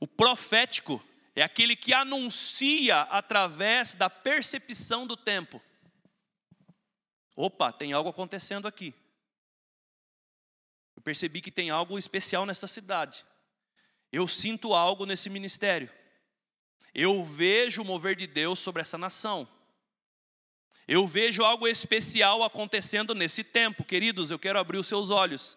O 0.00 0.06
profético 0.06 1.02
é 1.34 1.42
aquele 1.42 1.76
que 1.76 1.92
anuncia 1.92 3.02
através 3.02 3.94
da 3.94 4.08
percepção 4.10 5.06
do 5.06 5.16
tempo. 5.16 5.62
Opa, 7.36 7.72
tem 7.72 7.92
algo 7.92 8.10
acontecendo 8.10 8.66
aqui. 8.66 8.94
Eu 10.96 11.02
percebi 11.02 11.40
que 11.40 11.52
tem 11.52 11.70
algo 11.70 11.98
especial 11.98 12.44
nessa 12.44 12.66
cidade. 12.66 13.24
Eu 14.12 14.26
sinto 14.26 14.74
algo 14.74 15.06
nesse 15.06 15.30
ministério. 15.30 15.90
Eu 16.94 17.24
vejo 17.24 17.82
o 17.82 17.84
mover 17.84 18.16
de 18.16 18.26
Deus 18.26 18.58
sobre 18.58 18.82
essa 18.82 18.98
nação. 18.98 19.48
Eu 20.88 21.06
vejo 21.06 21.44
algo 21.44 21.68
especial 21.68 22.42
acontecendo 22.42 23.14
nesse 23.14 23.44
tempo, 23.44 23.84
queridos. 23.84 24.30
Eu 24.30 24.38
quero 24.38 24.58
abrir 24.58 24.78
os 24.78 24.86
seus 24.86 25.10
olhos. 25.10 25.56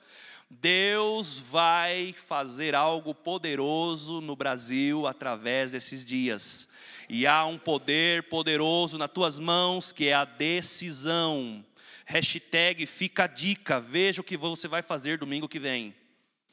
Deus 0.60 1.38
vai 1.38 2.12
fazer 2.12 2.76
algo 2.76 3.16
poderoso 3.16 4.20
no 4.20 4.36
Brasil 4.36 5.08
através 5.08 5.72
desses 5.72 6.04
dias. 6.04 6.68
E 7.08 7.26
há 7.26 7.45
um 7.45 7.58
poder 7.58 8.24
poderoso 8.24 8.97
nas 8.97 9.10
tuas 9.10 9.39
mãos 9.39 9.93
que 9.93 10.10
é 10.10 10.14
a 10.14 10.26
decisão. 10.26 11.66
Hashtag 12.06 12.86
fica 12.86 13.24
a 13.24 13.28
dica, 13.28 13.80
veja 13.80 14.20
o 14.20 14.26
que 14.26 14.36
você 14.36 14.68
vai 14.68 14.82
fazer 14.82 15.18
domingo 15.18 15.47
que 15.47 15.58
vem. 15.58 15.95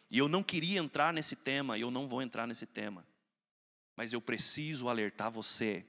E 0.08 0.18
eu 0.18 0.28
não 0.28 0.44
queria 0.44 0.78
entrar 0.78 1.12
nesse 1.12 1.34
tema, 1.34 1.76
e 1.76 1.80
eu 1.80 1.90
não 1.90 2.06
vou 2.06 2.22
entrar 2.22 2.46
nesse 2.46 2.66
tema. 2.66 3.04
Mas 3.96 4.12
eu 4.12 4.20
preciso 4.20 4.88
alertar 4.88 5.28
você 5.28 5.84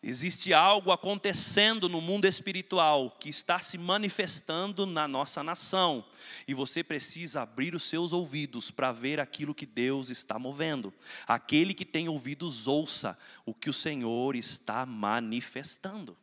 Existe 0.00 0.54
algo 0.54 0.92
acontecendo 0.92 1.88
no 1.88 2.00
mundo 2.00 2.26
espiritual 2.26 3.10
que 3.10 3.28
está 3.28 3.58
se 3.58 3.76
manifestando 3.76 4.86
na 4.86 5.08
nossa 5.08 5.42
nação, 5.42 6.04
e 6.46 6.54
você 6.54 6.84
precisa 6.84 7.42
abrir 7.42 7.74
os 7.74 7.82
seus 7.82 8.12
ouvidos 8.12 8.70
para 8.70 8.92
ver 8.92 9.18
aquilo 9.18 9.54
que 9.54 9.66
Deus 9.66 10.08
está 10.08 10.38
movendo. 10.38 10.94
Aquele 11.26 11.74
que 11.74 11.84
tem 11.84 12.08
ouvidos, 12.08 12.68
ouça 12.68 13.18
o 13.44 13.52
que 13.52 13.68
o 13.68 13.72
Senhor 13.72 14.36
está 14.36 14.86
manifestando. 14.86 16.16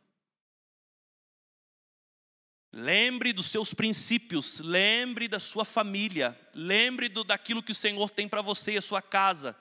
Lembre 2.72 3.32
dos 3.32 3.46
seus 3.46 3.74
princípios, 3.74 4.60
lembre 4.60 5.28
da 5.28 5.40
sua 5.40 5.66
família, 5.66 6.38
lembre 6.54 7.10
do, 7.10 7.24
daquilo 7.24 7.62
que 7.62 7.72
o 7.72 7.74
Senhor 7.74 8.08
tem 8.08 8.26
para 8.26 8.40
você 8.40 8.72
e 8.72 8.78
a 8.78 8.82
sua 8.82 9.02
casa. 9.02 9.54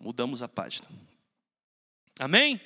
Mudamos 0.00 0.42
a 0.42 0.48
página. 0.48 0.86
Amém? 2.18 2.60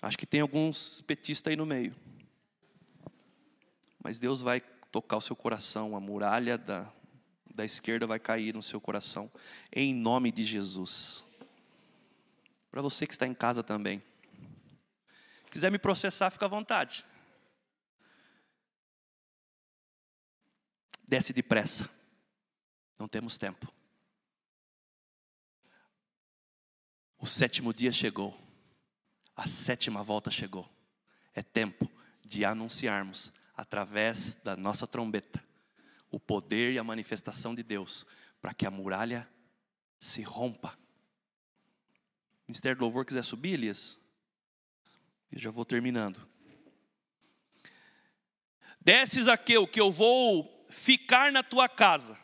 Acho 0.00 0.16
que 0.16 0.26
tem 0.26 0.40
alguns 0.40 1.02
petistas 1.02 1.50
aí 1.50 1.56
no 1.56 1.66
meio. 1.66 1.94
Mas 4.02 4.18
Deus 4.18 4.40
vai 4.40 4.60
tocar 4.90 5.16
o 5.16 5.20
seu 5.20 5.34
coração, 5.34 5.96
a 5.96 6.00
muralha 6.00 6.56
da, 6.56 6.90
da 7.54 7.64
esquerda 7.64 8.06
vai 8.06 8.18
cair 8.18 8.54
no 8.54 8.62
seu 8.62 8.80
coração, 8.80 9.30
em 9.72 9.94
nome 9.94 10.30
de 10.30 10.44
Jesus. 10.44 11.24
Para 12.70 12.82
você 12.82 13.06
que 13.06 13.12
está 13.12 13.26
em 13.26 13.34
casa 13.34 13.62
também. 13.62 14.02
Quiser 15.50 15.70
me 15.70 15.78
processar, 15.78 16.30
fica 16.30 16.46
à 16.46 16.48
vontade. 16.48 17.04
Desce 21.06 21.32
depressa. 21.32 21.88
Não 22.98 23.06
temos 23.06 23.36
tempo. 23.36 23.72
O 27.24 27.26
sétimo 27.26 27.72
dia 27.72 27.90
chegou, 27.90 28.38
a 29.34 29.48
sétima 29.48 30.02
volta 30.02 30.30
chegou. 30.30 30.68
É 31.32 31.42
tempo 31.42 31.90
de 32.22 32.44
anunciarmos, 32.44 33.32
através 33.56 34.34
da 34.44 34.54
nossa 34.54 34.86
trombeta, 34.86 35.42
o 36.10 36.20
poder 36.20 36.74
e 36.74 36.78
a 36.78 36.84
manifestação 36.84 37.54
de 37.54 37.62
Deus, 37.62 38.06
para 38.42 38.52
que 38.52 38.66
a 38.66 38.70
muralha 38.70 39.26
se 39.98 40.20
rompa. 40.20 40.78
O 42.42 42.48
Ministério 42.48 42.76
do 42.76 42.84
Louvor 42.84 43.06
quiser 43.06 43.24
subir, 43.24 43.54
Elias? 43.54 43.98
Eu 45.32 45.38
já 45.38 45.50
vou 45.50 45.64
terminando. 45.64 46.28
Desces 48.78 49.28
aqui, 49.28 49.54
que 49.68 49.80
eu 49.80 49.90
vou 49.90 50.66
ficar 50.68 51.32
na 51.32 51.42
tua 51.42 51.70
casa, 51.70 52.18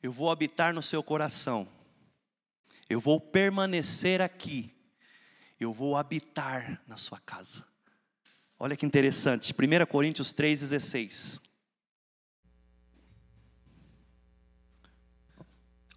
eu 0.00 0.12
vou 0.12 0.30
habitar 0.30 0.72
no 0.72 0.80
seu 0.80 1.02
coração 1.02 1.68
eu 2.88 3.00
vou 3.00 3.20
permanecer 3.20 4.20
aqui, 4.20 4.74
eu 5.58 5.72
vou 5.72 5.96
habitar 5.96 6.82
na 6.86 6.96
sua 6.96 7.18
casa. 7.20 7.64
Olha 8.58 8.76
que 8.76 8.86
interessante, 8.86 9.52
1 9.52 9.86
Coríntios 9.86 10.32
3,16. 10.32 11.40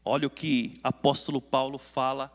Olha 0.04 0.28
o 0.28 0.32
que 0.32 0.80
apóstolo 0.84 1.42
Paulo 1.42 1.78
fala 1.78 2.32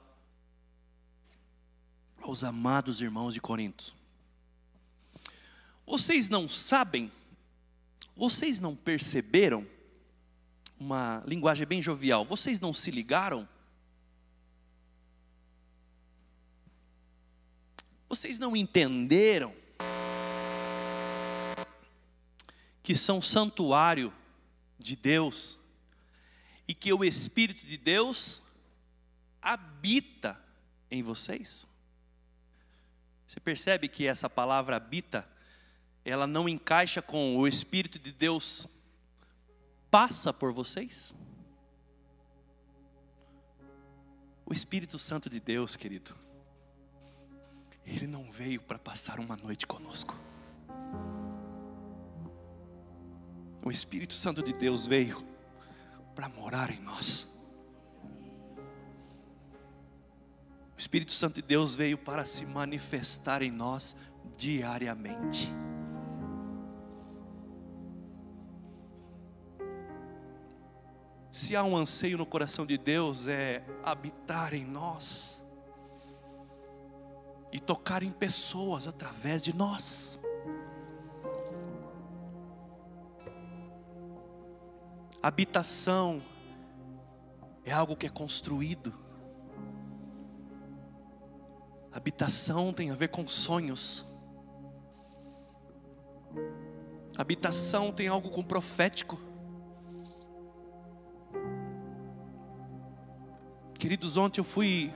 aos 2.20 2.44
amados 2.44 3.00
irmãos 3.00 3.32
de 3.32 3.40
Corinto. 3.40 3.94
Vocês 5.86 6.28
não 6.28 6.48
sabem, 6.48 7.10
vocês 8.14 8.60
não 8.60 8.76
perceberam, 8.76 9.66
uma 10.78 11.22
linguagem 11.26 11.66
bem 11.66 11.80
jovial, 11.80 12.24
vocês 12.24 12.60
não 12.60 12.72
se 12.74 12.90
ligaram 12.90 13.48
Vocês 18.12 18.38
não 18.38 18.54
entenderam 18.54 19.54
que 22.82 22.94
são 22.94 23.22
santuário 23.22 24.12
de 24.78 24.94
Deus 24.94 25.58
e 26.68 26.74
que 26.74 26.92
o 26.92 27.02
Espírito 27.02 27.64
de 27.64 27.78
Deus 27.78 28.42
habita 29.40 30.38
em 30.90 31.02
vocês? 31.02 31.66
Você 33.26 33.40
percebe 33.40 33.88
que 33.88 34.06
essa 34.06 34.28
palavra 34.28 34.76
habita, 34.76 35.26
ela 36.04 36.26
não 36.26 36.46
encaixa 36.46 37.00
com 37.00 37.38
o 37.38 37.48
Espírito 37.48 37.98
de 37.98 38.12
Deus 38.12 38.68
passa 39.90 40.34
por 40.34 40.52
vocês? 40.52 41.14
O 44.44 44.52
Espírito 44.52 44.98
Santo 44.98 45.30
de 45.30 45.40
Deus, 45.40 45.76
querido, 45.76 46.14
ele 47.84 48.06
não 48.06 48.30
veio 48.30 48.60
para 48.60 48.78
passar 48.78 49.18
uma 49.18 49.36
noite 49.36 49.66
conosco. 49.66 50.14
O 53.64 53.70
Espírito 53.70 54.14
Santo 54.14 54.42
de 54.42 54.52
Deus 54.52 54.86
veio 54.86 55.24
para 56.14 56.28
morar 56.28 56.70
em 56.70 56.80
nós. 56.80 57.28
O 60.76 60.78
Espírito 60.78 61.12
Santo 61.12 61.36
de 61.36 61.42
Deus 61.42 61.74
veio 61.74 61.96
para 61.96 62.24
se 62.24 62.44
manifestar 62.44 63.42
em 63.42 63.50
nós 63.50 63.96
diariamente. 64.36 65.52
Se 71.30 71.56
há 71.56 71.64
um 71.64 71.76
anseio 71.76 72.18
no 72.18 72.26
coração 72.26 72.66
de 72.66 72.76
Deus, 72.76 73.26
é 73.26 73.64
habitar 73.82 74.54
em 74.54 74.64
nós 74.64 75.41
e 77.52 77.60
tocar 77.60 78.02
em 78.02 78.10
pessoas 78.10 78.88
através 78.88 79.42
de 79.42 79.54
nós. 79.54 80.18
Habitação 85.22 86.20
é 87.64 87.70
algo 87.70 87.94
que 87.94 88.06
é 88.06 88.08
construído. 88.08 88.92
Habitação 91.92 92.72
tem 92.72 92.90
a 92.90 92.94
ver 92.94 93.08
com 93.08 93.26
sonhos. 93.28 94.08
Habitação 97.16 97.92
tem 97.92 98.08
algo 98.08 98.30
com 98.30 98.42
profético. 98.42 99.20
Queridos, 103.78 104.16
ontem 104.16 104.40
eu 104.40 104.44
fui 104.44 104.92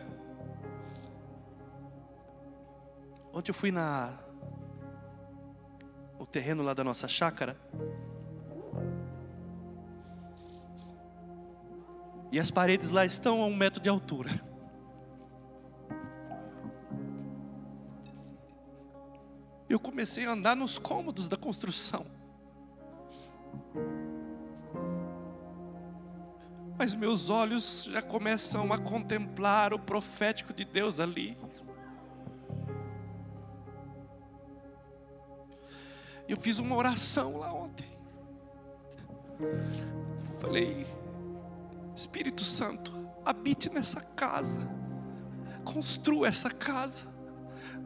Ontem 3.36 3.50
eu 3.50 3.54
fui 3.54 3.70
na 3.70 4.14
o 6.18 6.24
terreno 6.24 6.62
lá 6.62 6.72
da 6.72 6.82
nossa 6.82 7.06
chácara. 7.06 7.54
E 12.32 12.40
as 12.40 12.50
paredes 12.50 12.88
lá 12.88 13.04
estão 13.04 13.42
a 13.42 13.46
um 13.46 13.54
metro 13.54 13.78
de 13.78 13.90
altura. 13.90 14.30
Eu 19.68 19.78
comecei 19.78 20.24
a 20.24 20.32
andar 20.32 20.56
nos 20.56 20.78
cômodos 20.78 21.28
da 21.28 21.36
construção. 21.36 22.06
Mas 26.78 26.94
meus 26.94 27.28
olhos 27.28 27.84
já 27.84 28.00
começam 28.00 28.72
a 28.72 28.78
contemplar 28.78 29.74
o 29.74 29.78
profético 29.78 30.54
de 30.54 30.64
Deus 30.64 30.98
ali. 30.98 31.36
Eu 36.28 36.36
fiz 36.36 36.58
uma 36.58 36.74
oração 36.74 37.38
lá 37.38 37.52
ontem. 37.52 37.86
Falei, 40.38 40.86
Espírito 41.94 42.42
Santo, 42.42 42.92
habite 43.24 43.70
nessa 43.70 44.00
casa, 44.00 44.60
construa 45.64 46.28
essa 46.28 46.50
casa, 46.50 47.04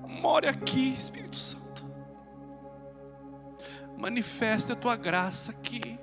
more 0.06 0.46
aqui, 0.46 0.94
Espírito 0.96 1.36
Santo, 1.36 1.84
manifeste 3.96 4.72
a 4.72 4.76
tua 4.76 4.96
graça 4.96 5.50
aqui. 5.50 5.98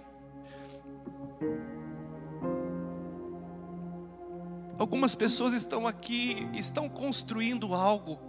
Algumas 4.77 5.15
pessoas 5.15 5.53
estão 5.53 5.87
aqui, 5.87 6.47
estão 6.53 6.87
construindo 6.87 7.73
algo. 7.73 8.19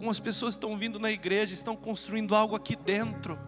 Algumas 0.00 0.18
pessoas 0.18 0.54
estão 0.54 0.78
vindo 0.78 0.98
na 0.98 1.10
igreja, 1.10 1.52
estão 1.52 1.76
construindo 1.76 2.34
algo 2.34 2.56
aqui 2.56 2.74
dentro. 2.74 3.38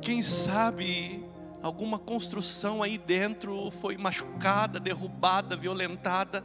Quem 0.00 0.22
sabe 0.22 1.22
alguma 1.60 1.98
construção 1.98 2.82
aí 2.82 2.96
dentro 2.96 3.70
foi 3.70 3.98
machucada, 3.98 4.80
derrubada, 4.80 5.58
violentada. 5.58 6.42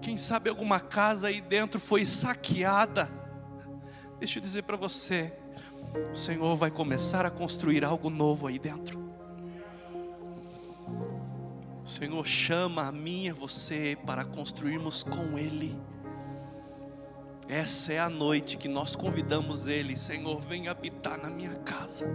Quem 0.00 0.16
sabe 0.16 0.48
alguma 0.48 0.80
casa 0.80 1.28
aí 1.28 1.42
dentro 1.42 1.78
foi 1.78 2.06
saqueada. 2.06 3.10
Deixa 4.18 4.38
eu 4.38 4.42
dizer 4.42 4.62
para 4.62 4.78
você, 4.78 5.34
o 6.10 6.16
Senhor 6.16 6.56
vai 6.56 6.70
começar 6.70 7.26
a 7.26 7.30
construir 7.30 7.84
algo 7.84 8.08
novo 8.08 8.46
aí 8.46 8.58
dentro. 8.58 9.01
Senhor 11.92 12.26
chama 12.26 12.88
a 12.88 12.92
mim 12.92 13.26
e 13.26 13.32
você 13.32 13.98
para 14.06 14.24
construirmos 14.24 15.02
com 15.02 15.36
Ele. 15.38 15.78
Essa 17.46 17.92
é 17.92 17.98
a 17.98 18.08
noite 18.08 18.56
que 18.56 18.66
nós 18.66 18.96
convidamos 18.96 19.66
Ele, 19.66 19.94
Senhor, 19.94 20.40
vem 20.40 20.68
habitar 20.68 21.18
na 21.18 21.28
minha 21.28 21.54
casa. 21.56 22.06